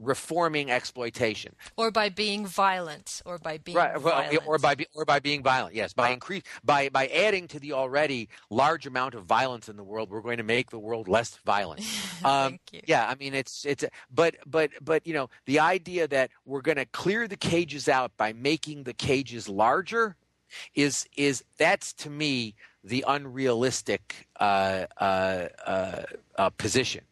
reforming 0.00 0.70
exploitation. 0.70 1.54
Or 1.76 1.90
by 1.90 2.08
being 2.08 2.46
violent 2.46 3.22
or 3.24 3.38
by 3.38 3.58
being 3.58 3.76
right, 3.76 3.98
violent. 3.98 4.46
or 4.46 4.58
by 4.58 4.76
or 4.94 5.04
by 5.04 5.20
being 5.20 5.42
violent 5.42 5.74
yes. 5.74 5.92
By 5.92 6.10
increase 6.10 6.42
by 6.64 6.88
by 6.88 7.06
adding 7.08 7.46
to 7.48 7.60
the 7.60 7.72
already 7.72 8.28
large 8.48 8.86
amount 8.86 9.14
of 9.14 9.24
violence 9.24 9.68
in 9.68 9.76
the 9.76 9.84
world 9.84 10.10
we're 10.10 10.22
going 10.22 10.38
to 10.38 10.42
make 10.42 10.70
the 10.70 10.78
world 10.78 11.08
less 11.08 11.36
violent. 11.44 11.84
Um, 12.22 12.58
yeah 12.86 13.08
i 13.08 13.14
mean 13.14 13.32
it's 13.32 13.64
it's 13.64 13.82
but 14.12 14.36
but 14.46 14.70
but 14.82 15.06
you 15.06 15.14
know 15.14 15.30
the 15.46 15.58
idea 15.58 16.06
that 16.08 16.30
we're 16.44 16.60
going 16.60 16.76
to 16.76 16.84
clear 16.84 17.26
the 17.26 17.36
cages 17.36 17.88
out 17.88 18.14
by 18.18 18.34
making 18.34 18.82
the 18.82 18.92
cages 18.92 19.48
larger 19.48 20.16
is 20.74 21.08
is 21.16 21.42
that's 21.56 21.94
to 21.94 22.10
me 22.10 22.54
the 22.84 23.04
unrealistic 23.06 24.28
uh, 24.38 24.86
uh, 24.98 25.48
uh, 25.66 26.02
uh 26.36 26.50
position. 26.50 27.04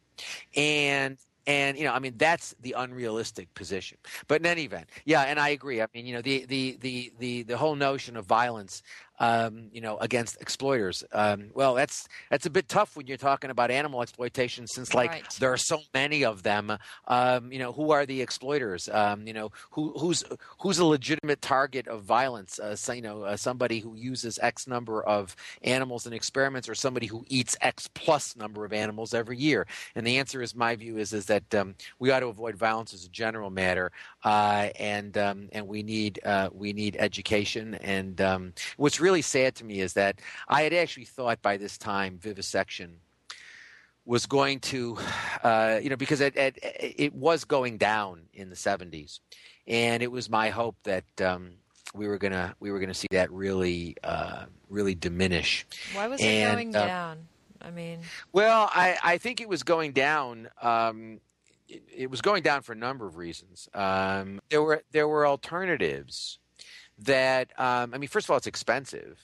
And 0.57 1.19
and 1.49 1.79
you 1.79 1.85
know, 1.85 1.93
I 1.95 1.99
mean, 1.99 2.15
that's 2.19 2.55
the 2.61 2.75
unrealistic 2.79 3.53
position. 3.55 3.99
But 4.29 4.43
in 4.43 4.47
any 4.47 4.65
event, 4.65 4.91
yeah, 5.07 5.23
and 5.23 5.41
I 5.41 5.49
agree. 5.49 5.83
I 5.83 5.87
mean, 5.95 6.07
you 6.07 6.15
know, 6.15 6.23
the 6.23 6.45
the 6.45 6.77
the 6.81 7.13
the 7.19 7.43
the 7.45 7.57
whole 7.57 7.75
notion 7.75 8.17
of 8.17 8.27
violence 8.27 8.83
um, 9.19 9.69
you 9.73 9.81
know, 9.81 9.97
against 9.99 10.41
exploiters. 10.41 11.05
Um, 11.13 11.51
well, 11.55 11.75
that's 11.75 12.09
that's 12.31 12.47
a 12.47 12.51
bit 12.51 12.69
tough 12.69 12.97
when 12.97 13.07
you're 13.07 13.17
talking 13.17 13.51
about 13.51 13.71
animal 13.71 14.03
exploitation, 14.03 14.67
since 14.67 14.95
like 14.95 15.11
Right. 15.11 15.37
there 15.41 15.53
are 15.53 15.57
so 15.57 15.81
many 15.95 16.25
of 16.25 16.43
them. 16.43 16.77
Um, 17.07 17.51
you 17.51 17.59
know, 17.59 17.73
who 17.73 17.91
are 17.91 18.05
the 18.07 18.21
exploiters? 18.23 18.89
Um, 18.89 19.27
you 19.27 19.33
know, 19.33 19.51
who 19.71 19.93
who's 19.99 20.23
who's 20.61 20.79
a 20.79 20.85
legitimate 20.85 21.41
target 21.41 21.89
of 21.89 22.03
violence? 22.03 22.59
Uh, 22.59 22.77
so, 22.77 22.93
you 22.93 23.03
know, 23.03 23.23
uh, 23.23 23.37
somebody 23.37 23.81
who 23.81 23.95
uses 23.97 24.39
X 24.43 24.67
number 24.67 25.03
of 25.03 25.35
animals 25.63 26.07
in 26.07 26.13
experiments, 26.13 26.69
or 26.69 26.75
somebody 26.75 27.07
who 27.07 27.25
eats 27.29 27.57
X 27.61 27.89
plus 27.95 28.37
number 28.37 28.65
of 28.65 28.73
animals 28.73 29.15
every 29.15 29.39
year. 29.39 29.67
And 29.95 30.07
the 30.07 30.19
answer 30.19 30.43
is, 30.43 30.55
my 30.55 30.77
view 30.77 30.99
is, 30.99 31.13
is 31.13 31.27
that 31.27 31.55
um, 31.55 31.75
we 31.99 32.11
ought 32.11 32.21
to 32.21 32.27
avoid 32.27 32.57
violence 32.57 32.93
as 32.95 33.05
a 33.05 33.09
general 33.09 33.51
matter, 33.51 33.91
uh, 34.25 34.69
and 34.79 35.17
um, 35.17 35.49
and 35.53 35.67
we 35.67 35.83
need 35.83 36.21
uh, 36.25 36.51
we 36.53 36.73
need 36.73 36.97
education. 37.01 37.75
And 37.77 38.21
um, 38.21 38.53
what's 38.77 39.01
really 39.01 39.08
sad 39.23 39.55
to 39.57 39.65
me 39.65 39.81
is 39.81 39.95
that 39.95 40.21
I 40.49 40.63
had 40.63 40.73
actually 40.73 41.07
thought 41.07 41.41
by 41.43 41.57
this 41.57 41.79
time 41.79 42.19
vivisection 42.19 43.01
was 44.05 44.25
going 44.25 44.59
to, 44.61 44.97
uh, 45.45 45.79
you 45.83 45.91
know, 45.91 45.97
because 45.97 46.21
it, 46.21 46.37
it 46.37 46.59
it 46.63 47.15
was 47.15 47.45
going 47.45 47.77
down 47.77 48.23
in 48.33 48.49
the 48.49 48.57
'70s, 48.57 49.21
and 49.67 50.03
it 50.03 50.11
was 50.11 50.31
my 50.31 50.49
hope 50.49 50.77
that 50.85 51.05
um, 51.21 51.53
we 51.95 52.09
were 52.09 52.19
gonna 52.19 52.55
we 52.59 52.71
were 52.71 52.81
gonna 52.81 52.95
see 52.95 53.09
that 53.11 53.31
really 53.31 53.97
uh, 54.03 54.47
really 54.69 54.95
diminish. 54.95 55.67
Why 55.95 56.09
was 56.09 56.21
it 56.21 56.45
going 56.45 56.75
uh, 56.75 56.87
down? 56.87 57.29
I 57.61 57.71
mean, 57.71 58.01
Well, 58.33 58.71
I, 58.73 58.97
I 59.03 59.19
think 59.19 59.41
it 59.41 59.49
was 59.49 59.63
going 59.63 59.93
down. 59.93 60.49
Um, 60.63 61.21
it, 61.69 61.83
it 61.95 62.11
was 62.11 62.21
going 62.23 62.43
down 62.43 62.63
for 62.63 62.73
a 62.73 62.77
number 62.77 63.07
of 63.07 63.17
reasons. 63.17 63.69
Um, 63.75 64.41
there 64.49 64.63
were 64.63 64.83
there 64.93 65.09
were 65.09 65.27
alternatives 65.27 66.39
that 67.05 67.49
um, 67.59 67.95
I 67.95 67.99
mean, 67.99 68.09
first 68.09 68.27
of 68.27 68.31
all, 68.31 68.37
it's 68.37 68.47
expensive, 68.47 69.19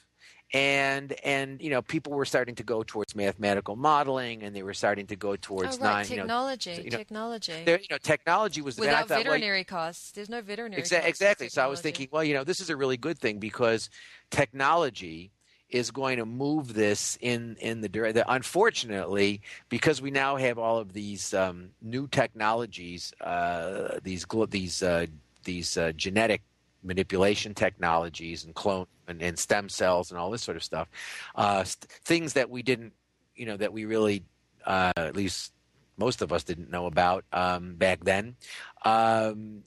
and 0.52 1.12
and 1.24 1.60
you 1.60 1.70
know 1.70 1.82
people 1.82 2.12
were 2.12 2.24
starting 2.24 2.54
to 2.56 2.62
go 2.62 2.82
towards 2.82 3.14
mathematical 3.14 3.76
modeling, 3.76 4.42
and 4.42 4.54
they 4.54 4.62
were 4.62 4.74
starting 4.74 5.06
to 5.08 5.16
go 5.16 5.36
towards 5.36 5.78
oh, 5.80 5.84
right, 5.84 6.08
non, 6.08 6.10
you 6.10 6.16
know, 6.16 6.22
technology, 6.22 6.82
you 6.84 6.90
know, 6.90 6.96
technology. 6.96 7.62
there, 7.64 7.80
you 7.80 7.86
know, 7.90 7.98
technology 7.98 8.62
was 8.62 8.76
the 8.76 8.82
Without 8.82 9.08
thought, 9.08 9.24
well, 9.24 9.24
veterinary 9.24 9.64
costs, 9.64 10.12
there's 10.12 10.28
no 10.28 10.40
veterinary 10.40 10.82
Exa- 10.82 10.96
costs. 10.96 11.08
exactly. 11.08 11.48
So 11.48 11.62
I 11.62 11.66
was 11.66 11.80
thinking, 11.80 12.08
well, 12.10 12.24
you 12.24 12.34
know, 12.34 12.44
this 12.44 12.60
is 12.60 12.70
a 12.70 12.76
really 12.76 12.96
good 12.96 13.18
thing 13.18 13.38
because 13.38 13.90
technology 14.30 15.32
is 15.74 15.90
going 15.90 16.18
to 16.18 16.26
move 16.26 16.74
this 16.74 17.18
in 17.20 17.56
in 17.60 17.80
the 17.80 17.88
direction. 17.88 18.22
Unfortunately, 18.28 19.40
because 19.68 20.00
we 20.00 20.12
now 20.12 20.36
have 20.36 20.58
all 20.58 20.78
of 20.78 20.92
these 20.92 21.34
um, 21.34 21.70
new 21.82 22.06
technologies, 22.06 23.12
uh, 23.20 23.98
these 24.04 24.24
these 24.50 24.82
uh, 24.82 25.06
these 25.42 25.76
uh, 25.76 25.92
genetic 25.96 26.42
manipulation 26.84 27.54
technologies 27.54 28.44
and 28.44 28.54
clone 28.54 28.86
and, 29.08 29.22
and 29.22 29.38
stem 29.38 29.68
cells 29.68 30.10
and 30.10 30.20
all 30.20 30.30
this 30.30 30.42
sort 30.42 30.56
of 30.56 30.62
stuff, 30.62 30.88
uh, 31.34 31.64
st- 31.64 31.90
things 32.04 32.34
that 32.34 32.50
we 32.50 32.62
didn't, 32.62 32.92
you 33.34 33.46
know, 33.46 33.56
that 33.56 33.72
we 33.72 33.84
really, 33.84 34.22
uh, 34.66 34.92
at 34.96 35.16
least 35.16 35.52
most 35.96 36.22
of 36.22 36.32
us 36.32 36.44
didn't 36.44 36.70
know 36.70 36.86
about 36.86 37.24
um, 37.32 37.74
back 37.76 38.04
then. 38.04 38.36
Um, 38.84 39.62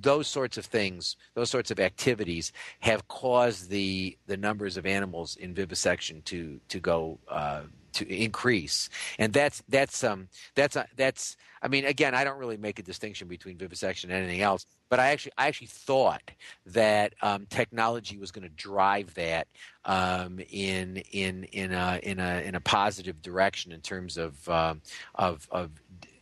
those 0.00 0.26
sorts 0.26 0.58
of 0.58 0.64
things, 0.64 1.16
those 1.34 1.50
sorts 1.50 1.70
of 1.70 1.78
activities, 1.78 2.52
have 2.80 3.06
caused 3.08 3.70
the 3.70 4.16
the 4.26 4.36
numbers 4.36 4.76
of 4.76 4.86
animals 4.86 5.36
in 5.36 5.54
vivisection 5.54 6.22
to 6.22 6.60
to 6.68 6.80
go 6.80 7.18
uh, 7.28 7.62
to 7.94 8.08
increase, 8.12 8.88
and 9.18 9.32
that's 9.32 9.62
that's 9.68 10.04
um 10.04 10.28
that's 10.54 10.76
uh, 10.76 10.84
that's. 10.96 11.36
I 11.62 11.68
mean, 11.68 11.84
again, 11.84 12.14
I 12.14 12.24
don't 12.24 12.38
really 12.38 12.56
make 12.56 12.78
a 12.78 12.82
distinction 12.82 13.28
between 13.28 13.58
vivisection 13.58 14.10
and 14.10 14.24
anything 14.24 14.40
else, 14.40 14.64
but 14.88 14.98
I 14.98 15.08
actually 15.10 15.32
I 15.36 15.46
actually 15.46 15.66
thought 15.66 16.22
that 16.66 17.14
um, 17.22 17.46
technology 17.50 18.18
was 18.18 18.30
going 18.30 18.44
to 18.44 18.54
drive 18.54 19.12
that 19.14 19.46
um, 19.84 20.40
in 20.50 20.98
in 21.12 21.44
in 21.44 21.72
a 21.72 22.00
in 22.02 22.18
a 22.18 22.40
in 22.40 22.54
a 22.54 22.60
positive 22.60 23.20
direction 23.22 23.72
in 23.72 23.80
terms 23.80 24.16
of 24.16 24.48
um, 24.48 24.82
of 25.14 25.46
of 25.50 25.70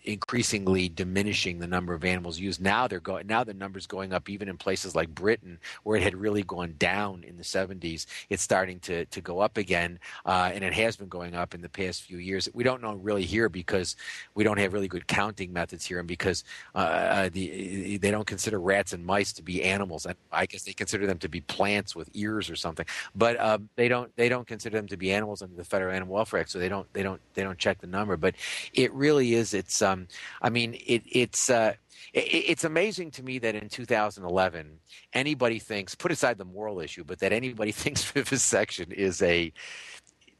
increasingly 0.08 0.88
diminishing 0.88 1.58
the 1.58 1.66
number 1.66 1.94
of 1.94 2.04
animals 2.04 2.38
used. 2.38 2.60
Now 2.60 2.88
they're 2.88 3.00
going. 3.00 3.26
Now 3.26 3.44
the 3.44 3.54
numbers 3.54 3.86
going 3.86 4.12
up, 4.12 4.28
even 4.28 4.48
in 4.48 4.56
places 4.56 4.96
like 4.96 5.14
Britain, 5.14 5.58
where 5.84 5.96
it 5.98 6.02
had 6.02 6.16
really 6.16 6.42
gone 6.42 6.74
down 6.78 7.24
in 7.24 7.36
the 7.36 7.42
70s. 7.42 8.06
It's 8.30 8.42
starting 8.42 8.80
to 8.80 9.04
to 9.06 9.20
go 9.20 9.40
up 9.40 9.56
again, 9.58 9.98
uh, 10.24 10.50
and 10.54 10.64
it 10.64 10.72
has 10.74 10.96
been 10.96 11.08
going 11.08 11.34
up 11.34 11.54
in 11.54 11.60
the 11.60 11.68
past 11.68 12.02
few 12.02 12.18
years. 12.18 12.48
We 12.54 12.64
don't 12.64 12.82
know 12.82 12.94
really 12.94 13.24
here 13.24 13.48
because 13.48 13.96
we 14.34 14.44
don't 14.44 14.58
have 14.58 14.72
really 14.72 14.88
good 14.88 15.06
counting 15.06 15.52
methods 15.52 15.84
here, 15.86 15.98
and 15.98 16.08
because 16.08 16.44
uh, 16.74 16.78
uh, 16.78 17.28
the 17.32 17.98
they 17.98 18.10
don't 18.10 18.26
consider 18.26 18.60
rats 18.60 18.92
and 18.92 19.04
mice 19.04 19.32
to 19.34 19.42
be 19.42 19.62
animals. 19.62 20.06
I- 20.32 20.46
guess 20.48 20.62
they 20.62 20.72
consider 20.72 21.06
them 21.06 21.18
to 21.18 21.28
be 21.28 21.42
plants 21.42 21.94
with 21.94 22.08
ears 22.14 22.48
or 22.48 22.56
something, 22.56 22.86
but 23.14 23.38
um, 23.38 23.68
they 23.76 23.88
don't 23.88 24.14
they 24.16 24.28
don't 24.28 24.46
consider 24.46 24.78
them 24.78 24.86
to 24.88 24.96
be 24.96 25.12
animals 25.12 25.42
under 25.42 25.54
the 25.54 25.64
Federal 25.64 25.94
Animal 25.94 26.14
Welfare 26.14 26.40
Act. 26.40 26.50
So 26.50 26.58
they 26.58 26.68
don't 26.70 26.90
they 26.94 27.02
don't 27.02 27.20
they 27.34 27.42
don't 27.42 27.58
check 27.58 27.80
the 27.80 27.86
number. 27.86 28.16
But 28.16 28.34
it 28.72 28.92
really 28.94 29.34
is. 29.34 29.52
It's 29.54 29.82
um, 29.82 29.97
I 30.42 30.50
mean, 30.50 30.74
it, 30.86 31.02
it's 31.06 31.50
uh, 31.50 31.74
it, 32.12 32.20
it's 32.20 32.64
amazing 32.64 33.10
to 33.12 33.22
me 33.22 33.38
that 33.40 33.54
in 33.54 33.68
2011 33.68 34.78
anybody 35.12 35.58
thinks, 35.58 35.94
put 35.94 36.12
aside 36.12 36.38
the 36.38 36.44
moral 36.44 36.80
issue, 36.80 37.04
but 37.04 37.18
that 37.20 37.32
anybody 37.32 37.72
thinks 37.82 38.04
vivisection 38.04 38.92
is 38.92 39.22
a 39.22 39.52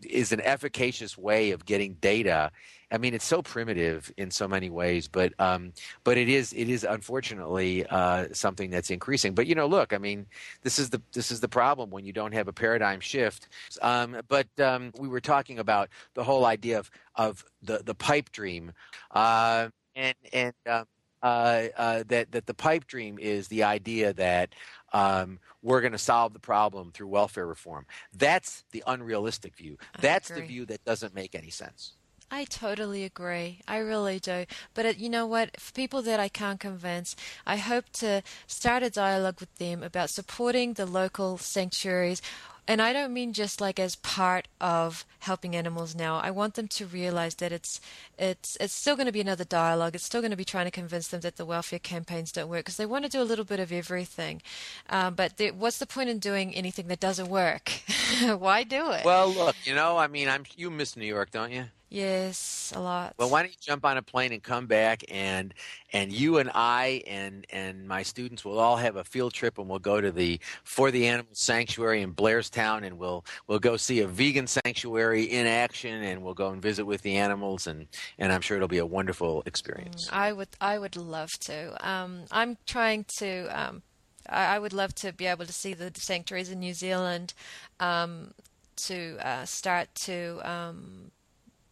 is 0.02 0.30
an 0.30 0.40
efficacious 0.42 1.18
way 1.18 1.50
of 1.50 1.64
getting 1.64 1.94
data. 1.94 2.50
I 2.90 2.98
mean, 2.98 3.12
it's 3.12 3.24
so 3.24 3.42
primitive 3.42 4.10
in 4.16 4.30
so 4.30 4.48
many 4.48 4.70
ways, 4.70 5.08
but 5.08 5.34
um, 5.38 5.72
but 6.04 6.16
it 6.16 6.28
is 6.28 6.52
it 6.54 6.68
is 6.68 6.84
unfortunately 6.84 7.84
uh, 7.86 8.28
something 8.32 8.70
that's 8.70 8.90
increasing. 8.90 9.34
But 9.34 9.46
you 9.46 9.54
know, 9.54 9.66
look, 9.66 9.92
I 9.92 9.98
mean, 9.98 10.26
this 10.62 10.78
is 10.78 10.90
the 10.90 11.02
this 11.12 11.30
is 11.30 11.40
the 11.40 11.48
problem 11.48 11.90
when 11.90 12.06
you 12.06 12.12
don't 12.12 12.32
have 12.32 12.48
a 12.48 12.52
paradigm 12.52 13.00
shift. 13.00 13.48
Um, 13.82 14.16
but 14.28 14.48
um, 14.58 14.92
we 14.98 15.08
were 15.08 15.20
talking 15.20 15.58
about 15.58 15.90
the 16.14 16.24
whole 16.24 16.46
idea 16.46 16.78
of 16.78 16.90
of 17.14 17.44
the 17.62 17.82
the 17.84 17.94
pipe 17.94 18.32
dream, 18.32 18.72
uh, 19.10 19.68
and 19.94 20.14
and 20.32 20.54
um, 20.66 20.86
uh, 21.22 21.64
uh, 21.76 22.04
that 22.08 22.32
that 22.32 22.46
the 22.46 22.54
pipe 22.54 22.86
dream 22.86 23.18
is 23.18 23.48
the 23.48 23.64
idea 23.64 24.14
that 24.14 24.54
um, 24.94 25.38
we're 25.62 25.82
going 25.82 25.92
to 25.92 25.98
solve 25.98 26.32
the 26.32 26.38
problem 26.38 26.90
through 26.92 27.08
welfare 27.08 27.46
reform. 27.46 27.84
That's 28.16 28.64
the 28.72 28.82
unrealistic 28.86 29.56
view. 29.56 29.76
That's 30.00 30.28
the 30.28 30.40
view 30.40 30.64
that 30.66 30.84
doesn't 30.84 31.14
make 31.14 31.34
any 31.34 31.50
sense. 31.50 31.97
I 32.30 32.44
totally 32.44 33.04
agree. 33.04 33.60
I 33.66 33.78
really 33.78 34.18
do. 34.18 34.44
But 34.74 34.84
it, 34.84 34.98
you 34.98 35.08
know 35.08 35.26
what? 35.26 35.58
For 35.60 35.72
people 35.72 36.02
that 36.02 36.20
I 36.20 36.28
can't 36.28 36.60
convince, 36.60 37.16
I 37.46 37.56
hope 37.56 37.86
to 37.94 38.22
start 38.46 38.82
a 38.82 38.90
dialogue 38.90 39.40
with 39.40 39.54
them 39.56 39.82
about 39.82 40.10
supporting 40.10 40.74
the 40.74 40.84
local 40.84 41.38
sanctuaries. 41.38 42.20
And 42.68 42.82
I 42.82 42.92
don't 42.92 43.14
mean 43.14 43.32
just 43.32 43.62
like 43.62 43.80
as 43.80 43.96
part 43.96 44.46
of 44.60 45.06
helping 45.20 45.56
animals 45.56 45.94
now. 45.94 46.18
I 46.18 46.30
want 46.30 46.52
them 46.52 46.68
to 46.68 46.84
realize 46.84 47.36
that 47.36 47.50
it's 47.50 47.80
it's 48.18 48.58
it's 48.60 48.74
still 48.74 48.94
going 48.94 49.06
to 49.06 49.12
be 49.12 49.22
another 49.22 49.44
dialogue. 49.44 49.94
It's 49.94 50.04
still 50.04 50.20
going 50.20 50.32
to 50.32 50.36
be 50.36 50.44
trying 50.44 50.66
to 50.66 50.70
convince 50.70 51.08
them 51.08 51.22
that 51.22 51.36
the 51.36 51.46
welfare 51.46 51.78
campaigns 51.78 52.30
don't 52.30 52.50
work 52.50 52.66
because 52.66 52.76
they 52.76 52.84
want 52.84 53.06
to 53.06 53.10
do 53.10 53.22
a 53.22 53.24
little 53.24 53.46
bit 53.46 53.58
of 53.58 53.72
everything. 53.72 54.42
Um, 54.90 55.14
but 55.14 55.38
the, 55.38 55.52
what's 55.52 55.78
the 55.78 55.86
point 55.86 56.10
in 56.10 56.18
doing 56.18 56.54
anything 56.54 56.88
that 56.88 57.00
doesn't 57.00 57.30
work? 57.30 57.72
Why 58.22 58.64
do 58.64 58.90
it? 58.90 59.06
Well, 59.06 59.32
look, 59.32 59.56
you 59.64 59.74
know, 59.74 59.96
I 59.96 60.06
mean, 60.06 60.28
I'm 60.28 60.44
you 60.54 60.70
miss 60.70 60.94
New 60.94 61.06
York, 61.06 61.30
don't 61.30 61.52
you? 61.52 61.64
Yes, 61.88 62.72
a 62.74 62.80
lot. 62.80 63.14
Well, 63.18 63.30
why 63.30 63.42
don't 63.42 63.50
you 63.50 63.58
jump 63.60 63.84
on 63.84 63.96
a 63.96 64.02
plane 64.02 64.32
and 64.32 64.42
come 64.42 64.66
back, 64.66 65.04
and 65.08 65.54
and 65.92 66.12
you 66.12 66.38
and 66.38 66.50
I 66.54 67.02
and 67.06 67.46
and 67.50 67.86
my 67.86 68.02
students 68.02 68.44
will 68.44 68.58
all 68.58 68.76
have 68.76 68.96
a 68.96 69.04
field 69.04 69.32
trip, 69.32 69.58
and 69.58 69.68
we'll 69.68 69.78
go 69.78 70.00
to 70.00 70.10
the 70.12 70.40
For 70.64 70.90
the 70.90 71.06
Animals 71.06 71.38
Sanctuary 71.38 72.02
in 72.02 72.14
Blairstown, 72.14 72.84
and 72.84 72.98
we'll 72.98 73.24
we'll 73.46 73.58
go 73.58 73.76
see 73.76 74.00
a 74.00 74.06
vegan 74.06 74.46
sanctuary 74.46 75.24
in 75.24 75.46
action, 75.46 76.02
and 76.02 76.22
we'll 76.22 76.34
go 76.34 76.50
and 76.50 76.60
visit 76.62 76.84
with 76.84 77.02
the 77.02 77.16
animals, 77.16 77.66
and 77.66 77.86
and 78.18 78.32
I'm 78.32 78.40
sure 78.40 78.56
it'll 78.56 78.68
be 78.68 78.78
a 78.78 78.86
wonderful 78.86 79.42
experience. 79.46 80.08
I 80.12 80.32
would 80.32 80.48
I 80.60 80.78
would 80.78 80.96
love 80.96 81.30
to. 81.40 81.88
Um, 81.88 82.24
I'm 82.30 82.56
trying 82.66 83.04
to. 83.18 83.46
Um, 83.48 83.82
I, 84.28 84.56
I 84.56 84.58
would 84.58 84.72
love 84.72 84.94
to 84.96 85.12
be 85.12 85.26
able 85.26 85.46
to 85.46 85.52
see 85.52 85.74
the 85.74 85.92
sanctuaries 85.94 86.50
in 86.50 86.60
New 86.60 86.74
Zealand. 86.74 87.34
Um, 87.80 88.32
to 88.76 89.16
uh, 89.26 89.44
start 89.44 89.94
to. 89.94 90.40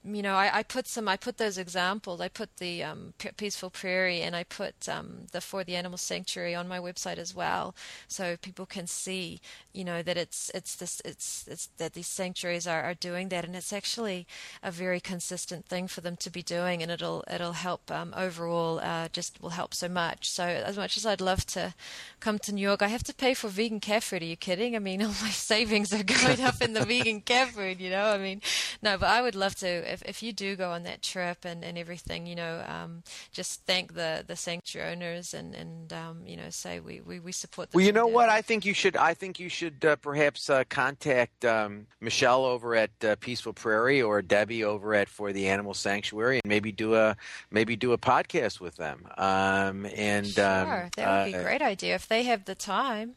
You 0.08 0.22
know, 0.22 0.34
I, 0.36 0.58
I 0.58 0.62
put 0.62 0.86
some. 0.86 1.08
I 1.08 1.16
put 1.16 1.36
those 1.36 1.58
examples. 1.58 2.20
I 2.20 2.28
put 2.28 2.58
the 2.58 2.84
um, 2.84 3.14
peaceful 3.36 3.70
prairie, 3.70 4.22
and 4.22 4.36
I 4.36 4.44
put 4.44 4.88
um, 4.88 5.26
the 5.32 5.40
for 5.40 5.64
the 5.64 5.74
animal 5.74 5.98
sanctuary 5.98 6.54
on 6.54 6.68
my 6.68 6.78
website 6.78 7.18
as 7.18 7.34
well, 7.34 7.74
so 8.06 8.36
people 8.36 8.66
can 8.66 8.86
see. 8.86 9.40
You 9.76 9.84
know 9.84 10.02
that 10.02 10.16
it's 10.16 10.50
it's 10.54 10.74
this 10.76 11.02
it's 11.04 11.46
it's 11.46 11.66
that 11.76 11.92
these 11.92 12.06
sanctuaries 12.06 12.66
are, 12.66 12.82
are 12.82 12.94
doing 12.94 13.28
that, 13.28 13.44
and 13.44 13.54
it's 13.54 13.72
actually 13.72 14.26
a 14.62 14.70
very 14.70 15.00
consistent 15.00 15.66
thing 15.66 15.86
for 15.86 16.00
them 16.00 16.16
to 16.16 16.30
be 16.30 16.42
doing, 16.42 16.82
and 16.82 16.90
it'll 16.90 17.24
it'll 17.30 17.52
help 17.52 17.90
um, 17.90 18.14
overall. 18.16 18.80
Uh, 18.80 19.08
just 19.12 19.42
will 19.42 19.50
help 19.50 19.74
so 19.74 19.88
much. 19.88 20.30
So 20.30 20.44
as 20.44 20.76
much 20.78 20.96
as 20.96 21.04
I'd 21.04 21.20
love 21.20 21.44
to 21.48 21.74
come 22.20 22.38
to 22.40 22.52
New 22.52 22.62
York, 22.62 22.80
I 22.80 22.88
have 22.88 23.04
to 23.04 23.14
pay 23.14 23.34
for 23.34 23.48
vegan 23.48 23.80
cat 23.80 24.02
food. 24.02 24.22
Are 24.22 24.26
you 24.26 24.36
kidding? 24.36 24.74
I 24.74 24.78
mean, 24.78 25.02
all 25.06 25.08
my 25.22 25.30
savings 25.30 25.92
are 25.92 26.02
going 26.02 26.40
up 26.40 26.62
in 26.62 26.72
the 26.72 26.84
vegan 26.86 27.20
cat 27.20 27.48
food. 27.48 27.80
You 27.80 27.90
know, 27.90 28.06
I 28.06 28.18
mean, 28.18 28.40
No, 28.82 28.96
but 28.96 29.08
I 29.08 29.20
would 29.20 29.34
love 29.34 29.54
to 29.56 29.66
if 29.66 30.02
if 30.06 30.22
you 30.22 30.32
do 30.32 30.56
go 30.56 30.70
on 30.70 30.84
that 30.84 31.02
trip 31.02 31.44
and, 31.44 31.62
and 31.64 31.76
everything, 31.76 32.26
you 32.26 32.34
know, 32.34 32.64
um, 32.66 33.02
just 33.32 33.62
thank 33.66 33.94
the, 33.94 34.24
the 34.26 34.36
sanctuary 34.36 34.92
owners 34.92 35.34
and 35.34 35.54
and 35.54 35.92
um, 35.92 36.22
you 36.24 36.36
know 36.36 36.50
say 36.50 36.80
we, 36.80 37.00
we, 37.00 37.20
we 37.20 37.32
support. 37.32 37.68
Well, 37.74 37.84
you 37.84 37.92
know 37.92 38.06
what? 38.06 38.28
I 38.28 38.42
think 38.42 38.64
you 38.64 38.74
should. 38.74 38.96
I 38.96 39.14
think 39.14 39.38
you 39.38 39.48
should 39.48 39.65
uh, 39.84 39.96
perhaps 39.96 40.50
uh, 40.50 40.64
contact 40.68 41.44
um, 41.44 41.86
Michelle 42.00 42.44
over 42.44 42.74
at 42.74 42.90
uh, 43.04 43.16
Peaceful 43.20 43.52
Prairie 43.52 44.02
or 44.02 44.22
Debbie 44.22 44.64
over 44.64 44.94
at 44.94 45.08
For 45.08 45.32
the 45.32 45.48
Animal 45.48 45.74
Sanctuary, 45.74 46.40
and 46.42 46.48
maybe 46.48 46.72
do 46.72 46.94
a 46.94 47.16
maybe 47.50 47.76
do 47.76 47.92
a 47.92 47.98
podcast 47.98 48.60
with 48.60 48.76
them. 48.76 49.06
Um, 49.16 49.86
and 49.94 50.26
sure, 50.26 50.90
that 50.96 51.24
would 51.24 51.32
be 51.32 51.36
a 51.36 51.40
uh, 51.40 51.42
great 51.42 51.62
idea 51.62 51.94
if 51.94 52.08
they 52.08 52.24
have 52.24 52.44
the 52.44 52.54
time. 52.54 53.16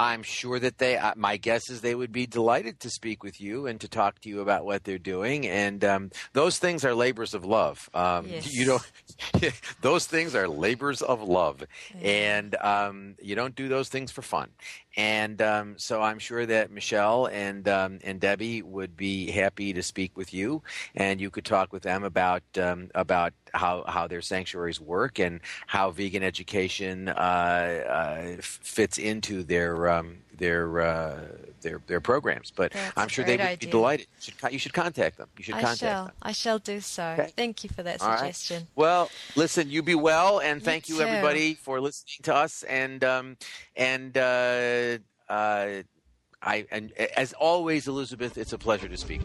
I'm 0.00 0.22
sure 0.22 0.58
that 0.58 0.78
they. 0.78 0.96
Uh, 0.96 1.12
my 1.14 1.36
guess 1.36 1.68
is 1.68 1.82
they 1.82 1.94
would 1.94 2.10
be 2.10 2.26
delighted 2.26 2.80
to 2.80 2.90
speak 2.90 3.22
with 3.22 3.38
you 3.38 3.66
and 3.66 3.78
to 3.82 3.86
talk 3.86 4.18
to 4.20 4.30
you 4.30 4.40
about 4.40 4.64
what 4.64 4.82
they're 4.82 4.96
doing. 4.96 5.46
And 5.46 5.84
um, 5.84 6.10
those 6.32 6.58
things 6.58 6.86
are 6.86 6.94
labors 6.94 7.34
of 7.34 7.44
love. 7.44 7.90
Um, 7.92 8.26
yes. 8.26 8.50
You 8.50 8.64
don't. 8.64 9.52
those 9.82 10.06
things 10.06 10.34
are 10.34 10.48
labors 10.48 11.02
of 11.02 11.22
love, 11.22 11.62
and 12.00 12.56
um, 12.62 13.16
you 13.20 13.34
don't 13.34 13.54
do 13.54 13.68
those 13.68 13.90
things 13.90 14.10
for 14.10 14.22
fun. 14.22 14.48
And 15.00 15.40
um, 15.40 15.78
so 15.78 16.02
I'm 16.02 16.18
sure 16.18 16.44
that 16.44 16.70
Michelle 16.70 17.24
and 17.24 17.66
um, 17.66 18.00
and 18.04 18.20
Debbie 18.20 18.60
would 18.60 18.98
be 18.98 19.30
happy 19.30 19.72
to 19.72 19.82
speak 19.82 20.14
with 20.14 20.34
you, 20.34 20.62
and 20.94 21.22
you 21.22 21.30
could 21.30 21.46
talk 21.46 21.72
with 21.72 21.82
them 21.82 22.04
about 22.04 22.42
um, 22.60 22.90
about 22.94 23.32
how 23.54 23.82
how 23.88 24.06
their 24.08 24.20
sanctuaries 24.20 24.78
work 24.78 25.18
and 25.18 25.40
how 25.66 25.90
vegan 25.90 26.22
education 26.22 27.08
uh, 27.08 27.12
uh, 27.12 28.36
fits 28.42 28.98
into 28.98 29.42
their 29.42 29.88
um, 29.88 30.18
their 30.40 30.80
uh, 30.80 31.20
their 31.60 31.80
their 31.86 32.00
programs. 32.00 32.50
But 32.50 32.72
That's 32.72 32.92
I'm 32.96 33.06
sure 33.06 33.24
they 33.24 33.36
would 33.36 33.40
idea. 33.40 33.68
be 33.68 33.70
delighted. 33.70 34.06
You 34.20 34.32
should, 34.32 34.52
you 34.52 34.58
should 34.58 34.72
contact 34.72 35.18
them. 35.18 35.28
You 35.38 35.44
should 35.44 35.54
I 35.54 35.60
contact 35.60 35.78
shall. 35.78 36.04
them. 36.06 36.14
I 36.22 36.32
shall 36.32 36.58
do 36.58 36.80
so. 36.80 37.04
Okay. 37.18 37.32
Thank 37.36 37.62
you 37.62 37.70
for 37.70 37.84
that 37.84 38.02
All 38.02 38.08
right. 38.08 38.18
suggestion. 38.18 38.66
Well, 38.74 39.08
listen, 39.36 39.70
you 39.70 39.82
be 39.84 39.94
well, 39.94 40.40
and 40.40 40.60
thank 40.60 40.88
you, 40.88 41.00
everybody 41.00 41.54
for 41.54 41.80
listening 41.80 42.24
to 42.24 42.34
us. 42.34 42.64
And 42.64 43.04
um, 43.04 43.36
and 43.76 44.16
uh, 44.18 44.98
uh, 45.28 45.82
I 46.42 46.66
and 46.72 46.92
as 46.92 47.32
always, 47.34 47.86
Elizabeth, 47.86 48.36
it's 48.38 48.52
a 48.52 48.58
pleasure 48.58 48.88
to 48.88 48.96
speak. 48.96 49.20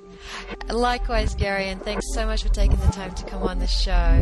Likewise, 0.70 1.34
Gary, 1.34 1.70
and 1.70 1.82
thanks 1.82 2.06
so 2.14 2.26
much 2.26 2.44
for 2.44 2.50
taking 2.50 2.78
the 2.78 2.92
time 2.92 3.14
to 3.16 3.26
come 3.26 3.42
on 3.42 3.60
the 3.60 3.68
show. 3.68 4.22